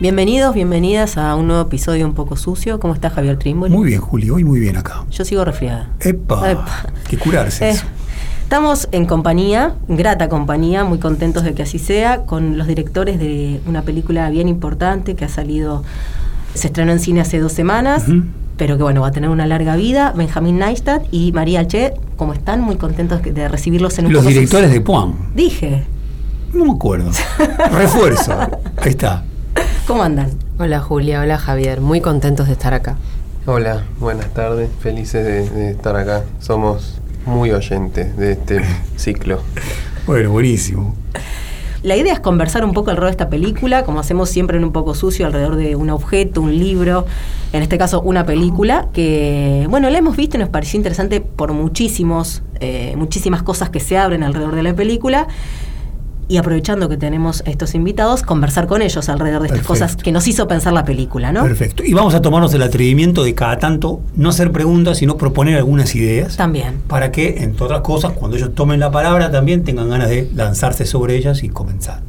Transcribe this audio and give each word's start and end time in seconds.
Bienvenidos, 0.00 0.54
bienvenidas 0.54 1.18
a 1.18 1.34
un 1.36 1.46
nuevo 1.48 1.60
episodio 1.60 2.06
un 2.06 2.14
poco 2.14 2.34
sucio. 2.34 2.80
¿Cómo 2.80 2.94
está 2.94 3.10
Javier 3.10 3.36
Trimboli? 3.38 3.76
Muy 3.76 3.88
bien, 3.88 4.00
Julio, 4.00 4.36
hoy 4.36 4.44
muy 4.44 4.58
bien 4.58 4.78
acá. 4.78 5.04
Yo 5.10 5.26
sigo 5.26 5.44
resfriada. 5.44 5.90
Epa, 6.00 6.52
Epa. 6.52 6.86
que 7.06 7.18
curarse. 7.18 7.66
Eh, 7.66 7.70
eso. 7.72 7.84
estamos 8.42 8.88
en 8.92 9.04
compañía, 9.04 9.74
grata 9.88 10.30
compañía, 10.30 10.84
muy 10.84 10.96
contentos 11.00 11.44
de 11.44 11.52
que 11.52 11.64
así 11.64 11.78
sea, 11.78 12.22
con 12.22 12.56
los 12.56 12.66
directores 12.66 13.18
de 13.18 13.60
una 13.66 13.82
película 13.82 14.30
bien 14.30 14.48
importante 14.48 15.16
que 15.16 15.26
ha 15.26 15.28
salido, 15.28 15.84
se 16.54 16.68
estrenó 16.68 16.92
en 16.92 17.00
cine 17.00 17.20
hace 17.20 17.38
dos 17.38 17.52
semanas, 17.52 18.04
pero 18.56 18.78
que 18.78 18.82
bueno, 18.82 19.02
va 19.02 19.08
a 19.08 19.12
tener 19.12 19.28
una 19.28 19.46
larga 19.46 19.76
vida. 19.76 20.14
Benjamín 20.16 20.58
Neistat 20.58 21.02
y 21.10 21.32
María 21.32 21.60
Alche, 21.60 21.92
¿cómo 22.16 22.32
están? 22.32 22.62
Muy 22.62 22.76
contentos 22.76 23.20
de 23.22 23.48
recibirlos 23.48 23.98
en 23.98 24.06
un 24.06 24.14
Los 24.14 24.24
directores 24.24 24.70
de. 24.70 24.80
Puan. 24.80 25.14
Dije, 25.34 25.84
No 26.54 26.64
me 26.64 26.72
acuerdo. 26.72 27.10
Refuerzo. 27.70 28.32
Ahí 28.78 28.92
está. 28.92 29.24
¿Cómo 29.90 30.04
andan? 30.04 30.30
Hola 30.60 30.78
Julia, 30.78 31.20
hola 31.20 31.36
Javier, 31.36 31.80
muy 31.80 32.00
contentos 32.00 32.46
de 32.46 32.52
estar 32.52 32.72
acá. 32.74 32.94
Hola, 33.44 33.82
buenas 33.98 34.32
tardes, 34.32 34.70
felices 34.78 35.26
de, 35.26 35.50
de 35.50 35.70
estar 35.72 35.96
acá. 35.96 36.22
Somos 36.38 37.00
muy 37.26 37.50
oyentes 37.50 38.16
de 38.16 38.30
este 38.30 38.60
ciclo. 38.96 39.40
Bueno, 40.06 40.30
buenísimo. 40.30 40.94
La 41.82 41.96
idea 41.96 42.12
es 42.12 42.20
conversar 42.20 42.64
un 42.64 42.72
poco 42.72 42.90
alrededor 42.90 43.08
de 43.08 43.16
esta 43.22 43.30
película, 43.30 43.82
como 43.82 43.98
hacemos 43.98 44.30
siempre 44.30 44.58
en 44.58 44.64
un 44.64 44.70
poco 44.70 44.94
sucio, 44.94 45.26
alrededor 45.26 45.56
de 45.56 45.74
un 45.74 45.90
objeto, 45.90 46.40
un 46.40 46.56
libro, 46.56 47.04
en 47.52 47.62
este 47.64 47.76
caso 47.76 48.00
una 48.00 48.24
película, 48.24 48.86
que, 48.92 49.66
bueno, 49.68 49.90
la 49.90 49.98
hemos 49.98 50.16
visto 50.16 50.36
y 50.36 50.40
nos 50.40 50.50
pareció 50.50 50.76
interesante 50.76 51.20
por 51.20 51.52
muchísimos, 51.52 52.44
eh, 52.60 52.94
muchísimas 52.96 53.42
cosas 53.42 53.70
que 53.70 53.80
se 53.80 53.98
abren 53.98 54.22
alrededor 54.22 54.54
de 54.54 54.62
la 54.62 54.72
película. 54.72 55.26
Y 56.30 56.36
aprovechando 56.36 56.88
que 56.88 56.96
tenemos 56.96 57.42
a 57.44 57.50
estos 57.50 57.74
invitados, 57.74 58.22
conversar 58.22 58.68
con 58.68 58.82
ellos 58.82 59.08
alrededor 59.08 59.42
de 59.42 59.48
estas 59.48 59.66
Perfecto. 59.66 59.84
cosas 59.84 59.96
que 59.96 60.12
nos 60.12 60.28
hizo 60.28 60.46
pensar 60.46 60.72
la 60.72 60.84
película, 60.84 61.32
¿no? 61.32 61.42
Perfecto. 61.42 61.82
Y 61.84 61.92
vamos 61.92 62.14
a 62.14 62.22
tomarnos 62.22 62.54
el 62.54 62.62
atrevimiento 62.62 63.24
de 63.24 63.34
cada 63.34 63.58
tanto 63.58 64.00
no 64.14 64.28
hacer 64.28 64.52
preguntas, 64.52 64.98
sino 64.98 65.16
proponer 65.16 65.56
algunas 65.56 65.92
ideas. 65.96 66.36
También. 66.36 66.82
Para 66.86 67.10
que, 67.10 67.42
entre 67.42 67.64
otras 67.64 67.80
cosas, 67.80 68.12
cuando 68.12 68.36
ellos 68.36 68.54
tomen 68.54 68.78
la 68.78 68.92
palabra, 68.92 69.32
también 69.32 69.64
tengan 69.64 69.90
ganas 69.90 70.08
de 70.08 70.30
lanzarse 70.32 70.86
sobre 70.86 71.16
ellas 71.16 71.42
y 71.42 71.48
comenzar. 71.48 72.00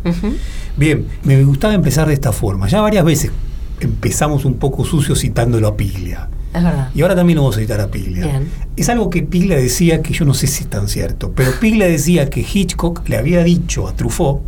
Bien, 0.77 1.07
me 1.23 1.43
gustaba 1.43 1.73
empezar 1.73 2.07
de 2.07 2.13
esta 2.13 2.31
forma. 2.31 2.67
Ya 2.67 2.79
varias 2.79 3.03
veces 3.03 3.31
empezamos 3.79 4.45
un 4.45 4.53
poco 4.53 4.85
sucio 4.85 5.15
citándolo 5.15 5.67
a 5.67 5.75
Piglia. 5.75 6.29
Es 6.53 6.63
verdad. 6.63 6.89
Y 6.93 7.01
ahora 7.01 7.15
también 7.15 7.37
lo 7.37 7.43
vamos 7.43 7.57
a 7.57 7.59
citar 7.59 7.79
a 7.79 7.87
Piglia. 7.87 8.25
Bien. 8.25 8.49
Es 8.75 8.89
algo 8.89 9.09
que 9.09 9.23
Piglia 9.23 9.57
decía 9.57 10.01
que 10.01 10.13
yo 10.13 10.25
no 10.25 10.33
sé 10.33 10.47
si 10.47 10.63
es 10.63 10.69
tan 10.69 10.87
cierto, 10.87 11.31
pero 11.33 11.51
Piglia 11.59 11.87
decía 11.87 12.29
que 12.29 12.41
Hitchcock 12.41 13.07
le 13.07 13.17
había 13.17 13.43
dicho 13.43 13.87
a 13.87 13.93
Truffaut 13.95 14.41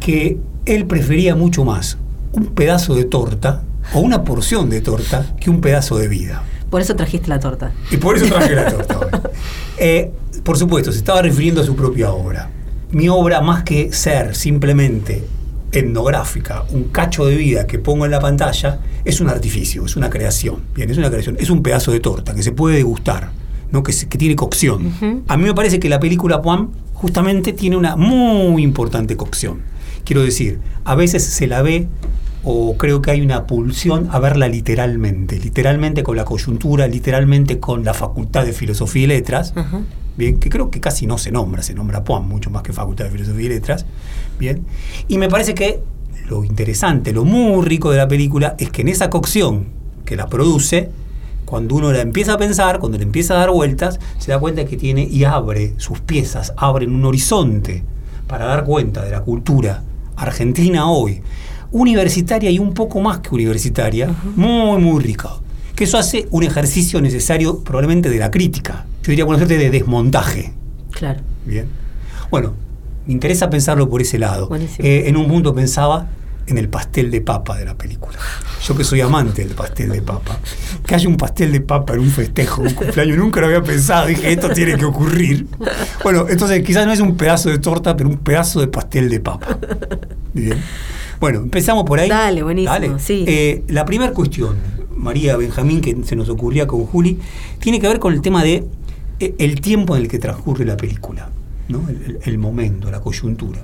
que 0.00 0.38
él 0.66 0.86
prefería 0.86 1.34
mucho 1.34 1.64
más 1.64 1.98
un 2.32 2.46
pedazo 2.46 2.94
de 2.94 3.04
torta 3.04 3.62
o 3.94 4.00
una 4.00 4.22
porción 4.22 4.70
de 4.70 4.80
torta 4.80 5.34
que 5.40 5.50
un 5.50 5.60
pedazo 5.60 5.98
de 5.98 6.08
vida. 6.08 6.42
Por 6.70 6.80
eso 6.80 6.94
trajiste 6.94 7.28
la 7.28 7.40
torta. 7.40 7.72
Y 7.90 7.96
por 7.96 8.16
eso 8.16 8.26
traje 8.26 8.54
la 8.54 8.70
torta 8.70 8.98
hoy. 8.98 9.06
Eh, 9.80 10.10
por 10.42 10.58
supuesto, 10.58 10.90
se 10.90 10.98
estaba 10.98 11.22
refiriendo 11.22 11.60
a 11.60 11.64
su 11.64 11.76
propia 11.76 12.10
obra. 12.10 12.50
Mi 12.90 13.08
obra, 13.08 13.40
más 13.40 13.62
que 13.62 13.92
ser 13.92 14.34
simplemente 14.34 15.22
etnográfica, 15.72 16.64
un 16.72 16.84
cacho 16.84 17.26
de 17.26 17.36
vida 17.36 17.66
que 17.66 17.78
pongo 17.78 18.04
en 18.04 18.10
la 18.10 18.20
pantalla, 18.20 18.80
es 19.04 19.20
un 19.20 19.28
artificio, 19.28 19.84
es 19.84 19.96
una 19.96 20.10
creación. 20.10 20.62
Bien, 20.74 20.90
es 20.90 20.98
una 20.98 21.08
creación. 21.10 21.36
Es 21.38 21.50
un 21.50 21.62
pedazo 21.62 21.92
de 21.92 22.00
torta 22.00 22.34
que 22.34 22.42
se 22.42 22.52
puede 22.52 22.76
degustar, 22.76 23.30
¿no? 23.72 23.82
que, 23.82 23.92
se- 23.92 24.08
que 24.08 24.18
tiene 24.18 24.36
cocción. 24.36 24.86
Ujú. 24.86 25.22
A 25.28 25.36
mí 25.36 25.44
me 25.44 25.54
parece 25.54 25.78
que 25.80 25.88
la 25.88 26.00
película 26.00 26.40
Juan 26.42 26.70
justamente 26.94 27.52
tiene 27.52 27.76
una 27.76 27.96
muy 27.96 28.62
importante 28.62 29.16
cocción. 29.16 29.60
Quiero 30.04 30.22
decir, 30.22 30.58
a 30.84 30.94
veces 30.94 31.24
se 31.24 31.46
la 31.46 31.62
ve 31.62 31.86
o 32.44 32.76
creo 32.76 33.02
que 33.02 33.10
hay 33.10 33.20
una 33.20 33.46
pulsión 33.46 34.08
a 34.10 34.18
verla 34.20 34.48
literalmente, 34.48 35.38
literalmente 35.38 36.02
con 36.02 36.16
la 36.16 36.24
coyuntura, 36.24 36.86
literalmente 36.86 37.58
con 37.58 37.84
la 37.84 37.92
facultad 37.94 38.44
de 38.44 38.52
filosofía 38.52 39.04
y 39.04 39.06
letras, 39.08 39.52
Ujú. 39.56 39.82
bien, 40.16 40.38
que 40.38 40.48
creo 40.48 40.70
que 40.70 40.80
casi 40.80 41.06
no 41.06 41.18
se 41.18 41.30
nombra, 41.30 41.62
se 41.62 41.74
nombra 41.74 42.04
Puan 42.04 42.26
mucho 42.26 42.48
más 42.48 42.62
que 42.62 42.72
facultad 42.72 43.04
de 43.06 43.10
filosofía 43.10 43.46
y 43.46 43.48
letras, 43.50 43.84
bien, 44.38 44.64
y 45.08 45.18
me 45.18 45.28
parece 45.28 45.54
que 45.54 45.80
lo 46.28 46.44
interesante, 46.44 47.12
lo 47.12 47.24
muy 47.24 47.64
rico 47.64 47.90
de 47.90 47.96
la 47.96 48.08
película 48.08 48.54
es 48.58 48.70
que 48.70 48.82
en 48.82 48.88
esa 48.88 49.10
cocción 49.10 49.66
que 50.04 50.16
la 50.16 50.26
produce, 50.26 50.90
cuando 51.44 51.74
uno 51.76 51.92
la 51.92 52.02
empieza 52.02 52.34
a 52.34 52.38
pensar, 52.38 52.78
cuando 52.78 52.98
le 52.98 53.04
empieza 53.04 53.34
a 53.34 53.38
dar 53.38 53.50
vueltas, 53.50 53.98
se 54.18 54.30
da 54.30 54.38
cuenta 54.38 54.64
que 54.66 54.76
tiene 54.76 55.02
y 55.04 55.24
abre 55.24 55.74
sus 55.78 56.00
piezas, 56.00 56.52
abren 56.56 56.94
un 56.94 57.04
horizonte 57.04 57.82
para 58.26 58.44
dar 58.44 58.64
cuenta 58.64 59.04
de 59.04 59.10
la 59.10 59.22
cultura 59.22 59.82
argentina 60.16 60.90
hoy, 60.90 61.22
universitaria 61.72 62.50
y 62.50 62.58
un 62.58 62.74
poco 62.74 63.00
más 63.00 63.20
que 63.20 63.34
universitaria, 63.34 64.14
muy, 64.36 64.80
muy 64.80 65.02
rica. 65.02 65.30
Que 65.74 65.84
eso 65.84 65.96
hace 65.96 66.26
un 66.30 66.42
ejercicio 66.42 67.00
necesario 67.00 67.60
probablemente 67.60 68.10
de 68.10 68.18
la 68.18 68.30
crítica. 68.30 68.84
Yo 69.02 69.10
diría, 69.10 69.24
bueno, 69.24 69.38
suerte 69.38 69.56
de 69.56 69.70
desmontaje. 69.70 70.52
Claro. 70.90 71.20
Bien. 71.46 71.66
Bueno, 72.30 72.52
me 73.08 73.14
interesa 73.14 73.48
pensarlo 73.48 73.88
por 73.88 74.02
ese 74.02 74.18
lado. 74.18 74.50
Eh, 74.78 75.04
en 75.06 75.16
un 75.16 75.26
punto 75.28 75.54
pensaba 75.54 76.08
en 76.46 76.58
el 76.58 76.68
pastel 76.68 77.10
de 77.10 77.22
papa 77.22 77.56
de 77.56 77.64
la 77.64 77.74
película. 77.74 78.18
Yo 78.62 78.76
que 78.76 78.84
soy 78.84 79.00
amante 79.00 79.44
del 79.44 79.54
pastel 79.54 79.90
de 79.90 80.02
papa. 80.02 80.38
Que 80.86 80.94
haya 80.94 81.08
un 81.08 81.16
pastel 81.16 81.50
de 81.52 81.62
papa 81.62 81.94
en 81.94 82.00
un 82.00 82.10
festejo, 82.10 82.60
un 82.60 82.74
cumpleaños, 82.74 83.16
nunca 83.16 83.40
lo 83.40 83.46
había 83.46 83.62
pensado. 83.62 84.08
Dije, 84.08 84.30
esto 84.30 84.50
tiene 84.50 84.76
que 84.76 84.84
ocurrir. 84.84 85.46
Bueno, 86.02 86.26
entonces 86.28 86.62
quizás 86.62 86.84
no 86.86 86.92
es 86.92 87.00
un 87.00 87.16
pedazo 87.16 87.48
de 87.48 87.58
torta, 87.58 87.96
pero 87.96 88.10
un 88.10 88.18
pedazo 88.18 88.60
de 88.60 88.68
pastel 88.68 89.08
de 89.08 89.20
papa. 89.20 89.58
Bien. 90.34 90.58
Bueno, 91.18 91.40
empezamos 91.40 91.84
por 91.84 92.00
ahí. 92.00 92.10
Dale, 92.10 92.42
buenísimo, 92.42 92.98
sí. 92.98 93.24
Eh, 93.26 93.64
la 93.68 93.86
primera 93.86 94.12
cuestión, 94.12 94.56
María 94.94 95.36
Benjamín, 95.38 95.80
que 95.80 95.96
se 96.04 96.14
nos 96.14 96.28
ocurría 96.28 96.66
con 96.66 96.84
Juli, 96.84 97.18
tiene 97.58 97.80
que 97.80 97.88
ver 97.88 97.98
con 97.98 98.12
el 98.12 98.20
tema 98.20 98.44
de 98.44 98.64
eh, 99.18 99.34
el 99.38 99.60
tiempo 99.62 99.96
en 99.96 100.02
el 100.02 100.08
que 100.08 100.18
transcurre 100.18 100.64
la 100.64 100.76
película, 100.76 101.30
¿no? 101.68 101.82
el, 102.22 102.38
momento, 102.38 102.90
la 102.90 103.00
coyuntura. 103.00 103.60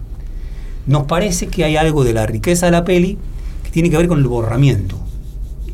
Nos 0.86 1.04
parece 1.04 1.48
que 1.48 1.64
hay 1.64 1.76
algo 1.76 2.04
de 2.04 2.12
la 2.12 2.26
riqueza 2.26 2.66
de 2.66 2.72
la 2.72 2.84
peli 2.84 3.18
que 3.62 3.70
tiene 3.70 3.90
que 3.90 3.96
ver 3.96 4.08
con 4.08 4.18
el 4.18 4.26
borramiento 4.26 4.98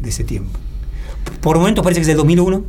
de 0.01 0.09
ese 0.09 0.25
tiempo. 0.25 0.59
Por 1.41 1.59
momentos 1.59 1.83
parece 1.83 2.01
que 2.01 2.03
es 2.03 2.09
del 2.09 2.17
2001, 2.19 2.65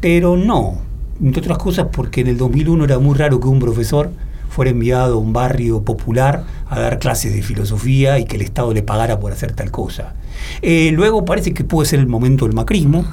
pero 0.00 0.36
no. 0.36 0.80
Entre 1.22 1.40
otras 1.40 1.58
cosas 1.58 1.86
porque 1.92 2.22
en 2.22 2.28
el 2.28 2.36
2001 2.36 2.84
era 2.84 2.98
muy 2.98 3.16
raro 3.16 3.38
que 3.38 3.48
un 3.48 3.60
profesor 3.60 4.10
fuera 4.48 4.70
enviado 4.70 5.14
a 5.14 5.18
un 5.18 5.32
barrio 5.32 5.82
popular 5.82 6.44
a 6.68 6.78
dar 6.78 6.98
clases 6.98 7.34
de 7.34 7.42
filosofía 7.42 8.18
y 8.18 8.24
que 8.24 8.36
el 8.36 8.42
Estado 8.42 8.72
le 8.74 8.82
pagara 8.82 9.18
por 9.18 9.32
hacer 9.32 9.52
tal 9.52 9.70
cosa. 9.70 10.14
Eh, 10.60 10.90
luego 10.92 11.24
parece 11.24 11.54
que 11.54 11.64
puede 11.64 11.88
ser 11.88 12.00
el 12.00 12.06
momento 12.06 12.44
del 12.46 12.54
macrismo. 12.54 13.04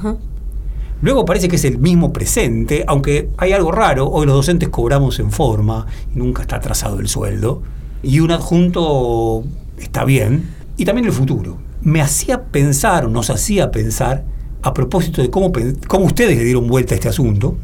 Luego 1.01 1.25
parece 1.25 1.48
que 1.48 1.56
es 1.56 1.66
el 1.66 1.78
mismo 1.78 2.12
presente, 2.12 2.84
aunque 2.88 3.30
hay 3.38 3.54
algo 3.54 3.72
raro, 3.72 4.10
hoy 4.10 4.25
los 4.25 4.36
docentes 4.36 4.69
cobramos 4.69 5.19
en 5.19 5.31
forma 5.31 5.86
nunca 6.13 6.42
está 6.42 6.57
atrasado 6.57 7.00
el 7.00 7.07
sueldo, 7.07 7.62
y 8.04 8.19
un 8.19 8.31
adjunto 8.31 9.44
está 9.78 10.04
bien, 10.04 10.50
y 10.75 10.86
también 10.86 11.06
el 11.06 11.13
futuro. 11.13 11.57
Me 11.81 12.01
hacía 12.01 12.44
pensar, 12.44 13.07
nos 13.10 13.30
hacía 13.30 13.72
pensar, 13.72 14.25
a 14.62 14.74
propósito 14.74 15.22
de 15.22 15.30
cómo, 15.30 15.54
cómo 15.88 16.06
ustedes 16.06 16.38
le 16.38 16.44
dieron 16.44 16.68
vuelta 16.68 16.94
a 16.94 16.98
este 16.98 17.07
asunto, 17.07 17.56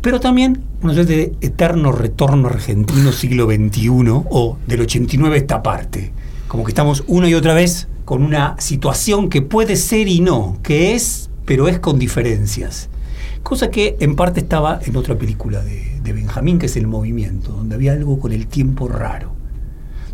pero 0.00 0.20
también 0.20 0.62
una 0.82 0.94
suerte 0.94 1.16
de 1.16 1.32
eterno 1.40 1.92
retorno 1.92 2.48
argentino 2.48 3.12
siglo 3.12 3.46
XXI 3.46 3.88
o 4.08 4.58
del 4.66 4.80
89 4.80 5.36
esta 5.36 5.62
parte. 5.62 6.12
Como 6.48 6.64
que 6.64 6.70
estamos 6.72 7.04
una 7.06 7.28
y 7.28 7.34
otra 7.34 7.54
vez 7.54 7.88
con 8.04 8.22
una 8.22 8.56
situación 8.58 9.28
que 9.28 9.42
puede 9.42 9.76
ser 9.76 10.08
y 10.08 10.20
no, 10.20 10.58
que 10.62 10.94
es, 10.94 11.30
pero 11.44 11.68
es 11.68 11.78
con 11.78 11.98
diferencias. 11.98 12.88
Cosa 13.42 13.70
que 13.70 13.96
en 14.00 14.16
parte 14.16 14.40
estaba 14.40 14.80
en 14.84 14.96
otra 14.96 15.16
película 15.16 15.62
de, 15.62 16.00
de 16.02 16.12
Benjamín, 16.12 16.58
que 16.58 16.66
es 16.66 16.76
El 16.76 16.86
Movimiento, 16.86 17.52
donde 17.52 17.74
había 17.74 17.92
algo 17.92 18.18
con 18.18 18.32
el 18.32 18.46
tiempo 18.46 18.88
raro. 18.88 19.32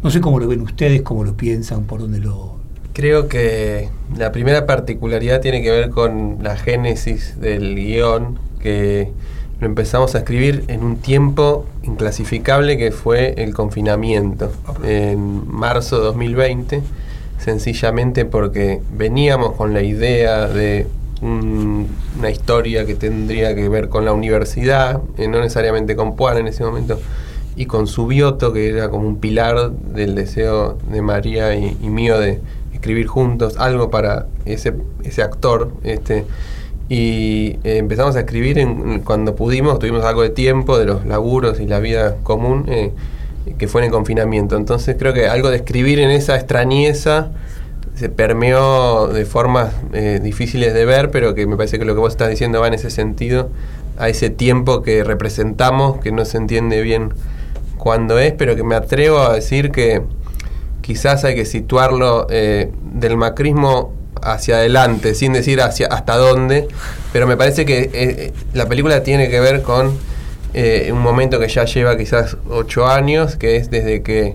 No 0.03 0.11
sé 0.11 0.21
cómo 0.21 0.39
lo 0.39 0.47
ven 0.47 0.61
ustedes, 0.61 1.03
cómo 1.03 1.25
lo 1.25 1.37
piensan, 1.37 1.85
por 1.85 2.01
dónde 2.01 2.21
lo... 2.21 2.57
Creo 2.93 3.29
que 3.29 3.89
la 4.17 4.33
primera 4.33 4.67
particularidad 4.67 5.41
tiene 5.41 5.63
que 5.63 5.71
ver 5.71 5.91
con 5.91 6.39
la 6.43 6.57
génesis 6.57 7.41
del 7.41 7.75
guion, 7.75 8.39
que 8.61 9.13
lo 9.61 9.67
empezamos 9.67 10.15
a 10.15 10.19
escribir 10.19 10.65
en 10.69 10.85
un 10.85 10.97
tiempo 10.97 11.67
inclasificable 11.83 12.79
que 12.79 12.93
fue 12.93 13.35
el 13.39 13.55
confinamiento, 13.55 14.53
en 14.85 15.49
marzo 15.49 15.99
de 15.99 16.05
2020, 16.05 16.83
sencillamente 17.39 18.25
porque 18.25 18.81
veníamos 18.97 19.55
con 19.55 19.75
la 19.75 19.83
idea 19.83 20.47
de 20.47 20.87
un- 21.23 21.87
una 22.19 22.31
historia 22.31 22.85
que 22.87 22.94
tendría 22.94 23.55
que 23.55 23.69
ver 23.69 23.88
con 23.88 24.05
la 24.05 24.12
universidad, 24.12 25.00
eh, 25.17 25.29
no 25.29 25.41
necesariamente 25.41 25.97
con 25.97 26.17
Puan 26.17 26.38
en 26.38 26.49
ese 26.49 26.65
momento, 26.65 26.99
y 27.56 27.67
con 27.67 27.87
su 27.87 28.06
bioto, 28.06 28.53
que 28.53 28.69
era 28.69 28.88
como 28.88 29.09
un 29.09 29.17
pilar 29.17 29.70
del 29.73 30.15
deseo 30.15 30.79
de 30.91 31.03
María 31.03 31.56
y, 31.56 31.75
mío 31.88 32.19
de 32.20 32.41
escribir 32.73 33.09
juntos 33.09 33.56
algo 33.59 33.91
para 33.91 34.26
ese, 34.44 34.75
ese 35.03 35.23
actor. 35.23 35.73
Este, 35.82 36.25
y 36.88 37.59
eh, 37.64 37.79
empezamos 37.79 38.14
a 38.17 38.21
escribir 38.21 38.64
cuando 39.05 39.35
pudimos, 39.35 39.79
tuvimos 39.81 40.05
algo 40.05 40.23
de 40.23 40.31
tiempo 40.31 40.79
de 40.79 40.87
los 40.87 41.05
laburos 41.05 41.61
y 41.61 41.67
la 41.67 41.81
vida 41.81 42.17
común, 42.23 42.67
eh, 42.69 42.93
que 43.59 43.67
fue 43.67 43.81
en 43.81 43.87
el 43.87 43.91
confinamiento. 43.93 44.56
Entonces 44.56 44.94
creo 44.99 45.12
que 45.12 45.26
algo 45.26 45.50
de 45.50 45.56
escribir 45.56 45.99
en 45.99 46.11
esa 46.11 46.37
extrañeza 46.37 47.32
se 47.99 48.09
permeó 48.09 49.09
de 49.09 49.25
formas 49.25 49.73
eh, 49.93 50.21
difíciles 50.23 50.73
de 50.73 50.85
ver, 50.85 51.11
pero 51.11 51.35
que 51.35 51.47
me 51.47 51.56
parece 51.56 51.81
que 51.81 51.85
lo 51.85 51.95
que 51.95 52.00
vos 52.00 52.12
estás 52.12 52.31
diciendo 52.31 52.61
va 52.61 52.69
en 52.69 52.75
ese 52.75 52.91
sentido, 52.91 53.50
a 53.99 54.09
ese 54.09 54.31
tiempo 54.31 54.83
que 54.83 55.03
representamos, 55.03 55.99
que 56.00 56.12
no 56.12 56.25
se 56.25 56.37
entiende 56.37 56.81
bien 56.81 57.12
cuándo 57.77 58.21
es, 58.21 58.33
pero 58.33 58.55
que 58.55 58.62
me 58.62 58.77
atrevo 58.77 59.19
a 59.19 59.35
decir 59.35 59.73
que 59.73 60.03
quizás 60.81 61.25
hay 61.25 61.35
que 61.35 61.45
situarlo 61.45 62.29
eh, 62.31 62.71
del 62.93 63.17
macrismo 63.17 63.93
hacia 64.23 64.56
adelante, 64.56 65.15
sin 65.15 65.33
decir 65.33 65.61
hacia 65.61 65.89
hasta 65.89 66.17
dónde, 66.17 66.69
pero 67.12 67.27
me 67.27 67.37
parece 67.37 67.65
que 67.65 67.91
eh, 67.93 68.33
la 68.53 68.67
película 68.67 69.03
tiene 69.03 69.29
que 69.29 69.41
ver 69.41 69.62
con 69.62 69.99
un 70.55 70.99
momento 70.99 71.39
que 71.39 71.47
ya 71.47 71.67
lleva 71.67 71.97
quizás 71.97 72.37
ocho 72.49 72.89
años, 72.89 73.37
que 73.37 73.56
es 73.56 73.71
desde 73.71 74.03
que 74.03 74.35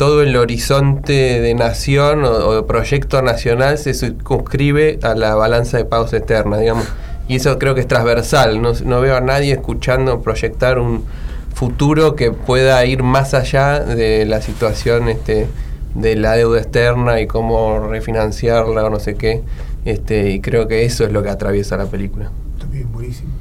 todo 0.00 0.22
el 0.22 0.34
horizonte 0.34 1.42
de 1.42 1.52
nación 1.52 2.24
o, 2.24 2.30
o 2.30 2.66
proyecto 2.66 3.20
nacional 3.20 3.76
se 3.76 3.92
circunscribe 3.92 4.98
a 5.02 5.14
la 5.14 5.34
balanza 5.34 5.76
de 5.76 5.84
pagos 5.84 6.14
externa, 6.14 6.56
digamos. 6.56 6.86
Y 7.28 7.36
eso 7.36 7.58
creo 7.58 7.74
que 7.74 7.82
es 7.82 7.86
transversal, 7.86 8.62
no, 8.62 9.00
veo 9.02 9.14
a 9.14 9.20
nadie 9.20 9.52
escuchando 9.52 10.22
proyectar 10.22 10.78
un 10.78 11.04
futuro 11.52 12.16
que 12.16 12.32
pueda 12.32 12.82
ir 12.86 13.02
más 13.02 13.34
allá 13.34 13.80
de 13.80 14.24
la 14.24 14.40
situación 14.40 15.10
este, 15.10 15.48
de 15.94 16.16
la 16.16 16.32
deuda 16.32 16.62
externa 16.62 17.20
y 17.20 17.26
cómo 17.26 17.86
refinanciarla 17.86 18.86
o 18.86 18.88
no 18.88 19.00
sé 19.00 19.16
qué. 19.16 19.42
Este, 19.84 20.30
y 20.30 20.40
creo 20.40 20.66
que 20.66 20.86
eso 20.86 21.04
es 21.04 21.12
lo 21.12 21.22
que 21.22 21.28
atraviesa 21.28 21.76
la 21.76 21.84
película. 21.84 22.30
También 22.58 22.90
buenísimo. 22.90 23.32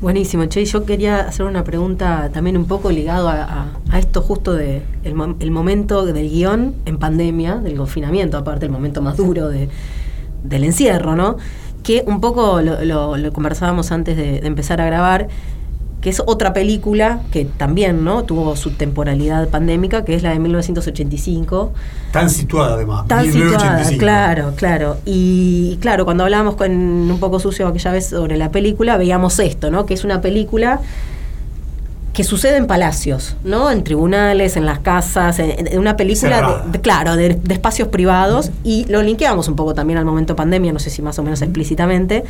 Buenísimo, 0.00 0.44
Che. 0.46 0.64
Yo 0.64 0.84
quería 0.84 1.20
hacer 1.20 1.44
una 1.46 1.64
pregunta 1.64 2.30
también 2.32 2.56
un 2.56 2.66
poco 2.66 2.90
ligado 2.92 3.28
a, 3.28 3.66
esto 3.98 4.22
justo 4.22 4.52
de 4.54 4.82
el, 5.02 5.14
mo- 5.14 5.34
el 5.40 5.50
momento 5.50 6.04
del 6.06 6.30
guion 6.30 6.74
en 6.84 6.98
pandemia, 6.98 7.56
del 7.56 7.76
confinamiento, 7.76 8.38
aparte 8.38 8.66
el 8.66 8.70
momento 8.70 9.02
más 9.02 9.16
duro 9.16 9.48
de, 9.48 9.68
del 10.44 10.62
encierro, 10.62 11.16
¿no? 11.16 11.36
Que 11.82 12.04
un 12.06 12.20
poco 12.20 12.60
lo, 12.62 13.16
lo- 13.16 13.32
conversábamos 13.32 13.90
antes 13.90 14.16
de 14.16 14.38
empezar 14.46 14.80
a 14.80 14.86
grabar, 14.86 15.26
que 16.08 16.12
es 16.12 16.22
otra 16.24 16.54
película 16.54 17.20
que 17.30 17.44
también, 17.44 18.02
¿no? 18.02 18.22
Tuvo 18.24 18.56
su 18.56 18.70
temporalidad 18.70 19.46
pandémica, 19.50 20.06
que 20.06 20.14
es 20.14 20.22
la 20.22 20.30
de 20.30 20.38
1985. 20.38 21.72
Tan 22.12 22.30
situada 22.30 22.76
además. 22.76 23.06
Tan 23.06 23.26
situada, 23.26 23.44
1985. 23.50 23.98
claro, 24.00 24.52
claro. 24.56 24.96
Y 25.04 25.76
claro, 25.82 26.06
cuando 26.06 26.24
hablábamos 26.24 26.56
con 26.56 26.70
un 26.72 27.20
poco 27.20 27.40
sucio 27.40 27.66
aquella 27.68 27.92
vez 27.92 28.06
sobre 28.06 28.38
la 28.38 28.50
película, 28.50 28.96
veíamos 28.96 29.38
esto, 29.38 29.70
¿no? 29.70 29.84
Que 29.84 29.92
es 29.92 30.02
una 30.04 30.22
película 30.22 30.80
que 32.14 32.24
sucede 32.24 32.56
en 32.56 32.66
palacios, 32.66 33.36
¿no? 33.44 33.70
En 33.70 33.84
tribunales, 33.84 34.56
en 34.56 34.64
las 34.64 34.78
casas, 34.78 35.38
en, 35.40 35.66
en 35.68 35.78
una 35.78 35.96
película, 35.98 36.62
de, 36.64 36.72
de- 36.72 36.80
claro, 36.80 37.16
de, 37.16 37.34
de 37.34 37.54
espacios 37.54 37.88
privados. 37.88 38.50
Y 38.64 38.86
lo 38.86 39.02
linkeamos 39.02 39.46
un 39.46 39.56
poco 39.56 39.74
también 39.74 39.98
al 39.98 40.06
momento 40.06 40.34
pandemia, 40.34 40.72
no 40.72 40.78
sé 40.78 40.88
si 40.88 41.02
más 41.02 41.18
o 41.18 41.22
menos 41.22 41.42
explícitamente. 41.42 42.24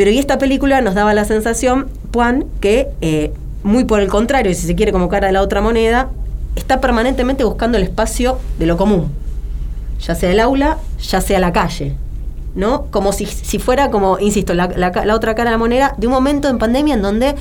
Pero 0.00 0.12
y 0.12 0.18
esta 0.18 0.38
película 0.38 0.80
nos 0.80 0.94
daba 0.94 1.12
la 1.12 1.26
sensación, 1.26 1.88
Juan, 2.14 2.46
que 2.62 2.88
eh, 3.02 3.34
muy 3.62 3.84
por 3.84 4.00
el 4.00 4.08
contrario, 4.08 4.50
y 4.50 4.54
si 4.54 4.66
se 4.66 4.74
quiere 4.74 4.92
como 4.92 5.10
cara 5.10 5.26
de 5.26 5.34
la 5.34 5.42
otra 5.42 5.60
moneda, 5.60 6.08
está 6.56 6.80
permanentemente 6.80 7.44
buscando 7.44 7.76
el 7.76 7.84
espacio 7.84 8.38
de 8.58 8.64
lo 8.64 8.78
común 8.78 9.10
ya 10.00 10.14
sea 10.14 10.30
el 10.30 10.40
aula, 10.40 10.78
ya 10.98 11.20
sea 11.20 11.38
la 11.38 11.52
calle, 11.52 11.96
¿no? 12.54 12.86
Como 12.90 13.12
si, 13.12 13.26
fuera 13.58 13.90
como, 13.90 14.18
insisto, 14.18 14.54
la, 14.54 14.68
la 14.68 15.14
otra 15.14 15.34
cara 15.34 15.50
de 15.50 15.56
la 15.56 15.58
moneda 15.58 15.94
de 15.98 16.06
un 16.06 16.14
momento 16.14 16.48
en 16.48 16.56
pandemia 16.56 16.94
en 16.94 17.02
donde, 17.02 17.34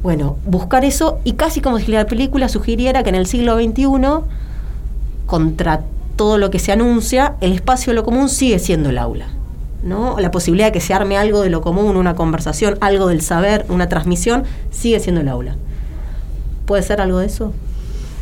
bueno, 0.00 0.36
buscar 0.46 0.84
eso 0.84 1.18
y 1.24 1.32
casi 1.32 1.60
como 1.60 1.80
si 1.80 1.90
la 1.90 2.06
película 2.06 2.48
sugiriera 2.48 3.02
que 3.02 3.08
en 3.08 3.16
el 3.16 3.26
siglo 3.26 3.56
XXI, 3.56 3.84
contra 5.26 5.82
todo 6.14 6.38
lo 6.38 6.52
que 6.52 6.60
se 6.60 6.70
anuncia, 6.70 7.34
el 7.40 7.50
espacio 7.50 7.90
de 7.90 7.96
lo 7.96 8.04
común 8.04 8.28
sigue 8.28 8.60
siendo 8.60 8.90
el 8.90 8.98
aula. 8.98 9.26
¿No? 9.82 10.18
La 10.20 10.30
posibilidad 10.30 10.68
de 10.68 10.72
que 10.72 10.80
se 10.80 10.94
arme 10.94 11.16
algo 11.16 11.40
de 11.42 11.50
lo 11.50 11.60
común, 11.60 11.96
una 11.96 12.14
conversación, 12.14 12.76
algo 12.80 13.06
del 13.08 13.20
saber, 13.22 13.64
una 13.68 13.88
transmisión, 13.88 14.44
sigue 14.70 15.00
siendo 15.00 15.20
el 15.20 15.28
aula. 15.28 15.56
¿Puede 16.66 16.82
ser 16.82 17.00
algo 17.00 17.18
de 17.18 17.26
eso? 17.26 17.52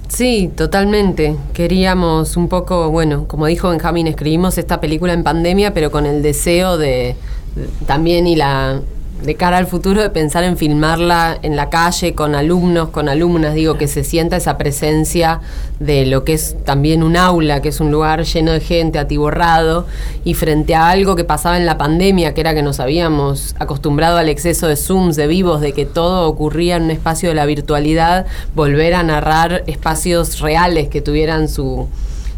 Sí, 0.09 0.51
totalmente. 0.55 1.37
Queríamos 1.55 2.37
un 2.37 2.49
poco, 2.49 2.91
bueno, 2.91 3.27
como 3.27 3.47
dijo 3.47 3.71
Benjamín, 3.71 4.07
escribimos 4.07 4.59
esta 4.59 4.81
película 4.81 5.13
en 5.13 5.25
pandemia, 5.25 5.73
pero 5.75 5.91
con 5.91 6.05
el 6.07 6.23
deseo 6.23 6.77
de, 6.77 7.17
de- 7.57 7.69
también 7.87 8.27
y 8.27 8.37
la 8.37 8.81
de 9.23 9.37
cara 9.37 9.57
al 9.57 9.67
futuro 9.67 10.03
de 10.03 10.11
pensar 10.11 10.45
en 10.45 10.59
filmarla 10.59 11.39
en 11.43 11.57
la 11.57 11.71
calle 11.71 12.15
con 12.15 12.35
alumnos, 12.35 12.91
con 12.91 13.09
alumnas, 13.09 13.55
digo 13.55 13.79
que 13.79 13.89
se 13.89 14.05
sienta 14.05 14.37
esa 14.37 14.59
presencia 14.59 15.41
de 15.79 16.05
lo 16.05 16.25
que 16.25 16.35
es 16.35 16.57
también 16.65 17.03
un 17.03 17.17
aula, 17.17 17.63
que 17.63 17.71
es 17.71 17.81
un 17.81 17.91
lugar 17.91 18.25
lleno 18.25 18.53
de 18.53 18.61
gente, 18.61 18.99
atiborrado, 18.99 19.87
y 20.25 20.35
frente 20.35 20.75
a 20.75 20.91
algo 20.91 21.17
que 21.17 21.25
pasaba 21.25 21.57
en 21.57 21.65
la 21.65 21.79
pandemia, 21.79 22.35
que 22.35 22.41
era 22.41 22.55
que 22.55 22.63
nos 22.63 22.81
habíamos 22.81 23.55
acostumbrado 23.59 24.19
al 24.19 24.29
exceso 24.29 24.69
de 24.69 24.77
Zooms, 24.77 25.17
de 25.17 25.27
vivos, 25.27 25.61
de 25.61 25.73
que 25.73 25.87
todo 25.87 26.29
ocurría 26.29 26.77
en 26.77 26.85
un 26.85 26.91
espacio 26.91 27.29
de 27.31 27.35
la 27.35 27.47
virtualidad, 27.47 28.27
volver 28.55 28.95
a 28.95 29.03
narrar 29.03 29.63
espacios 29.67 30.41
reales 30.41 30.89
que 30.89 31.01
tuvieran 31.01 31.49
su, 31.49 31.89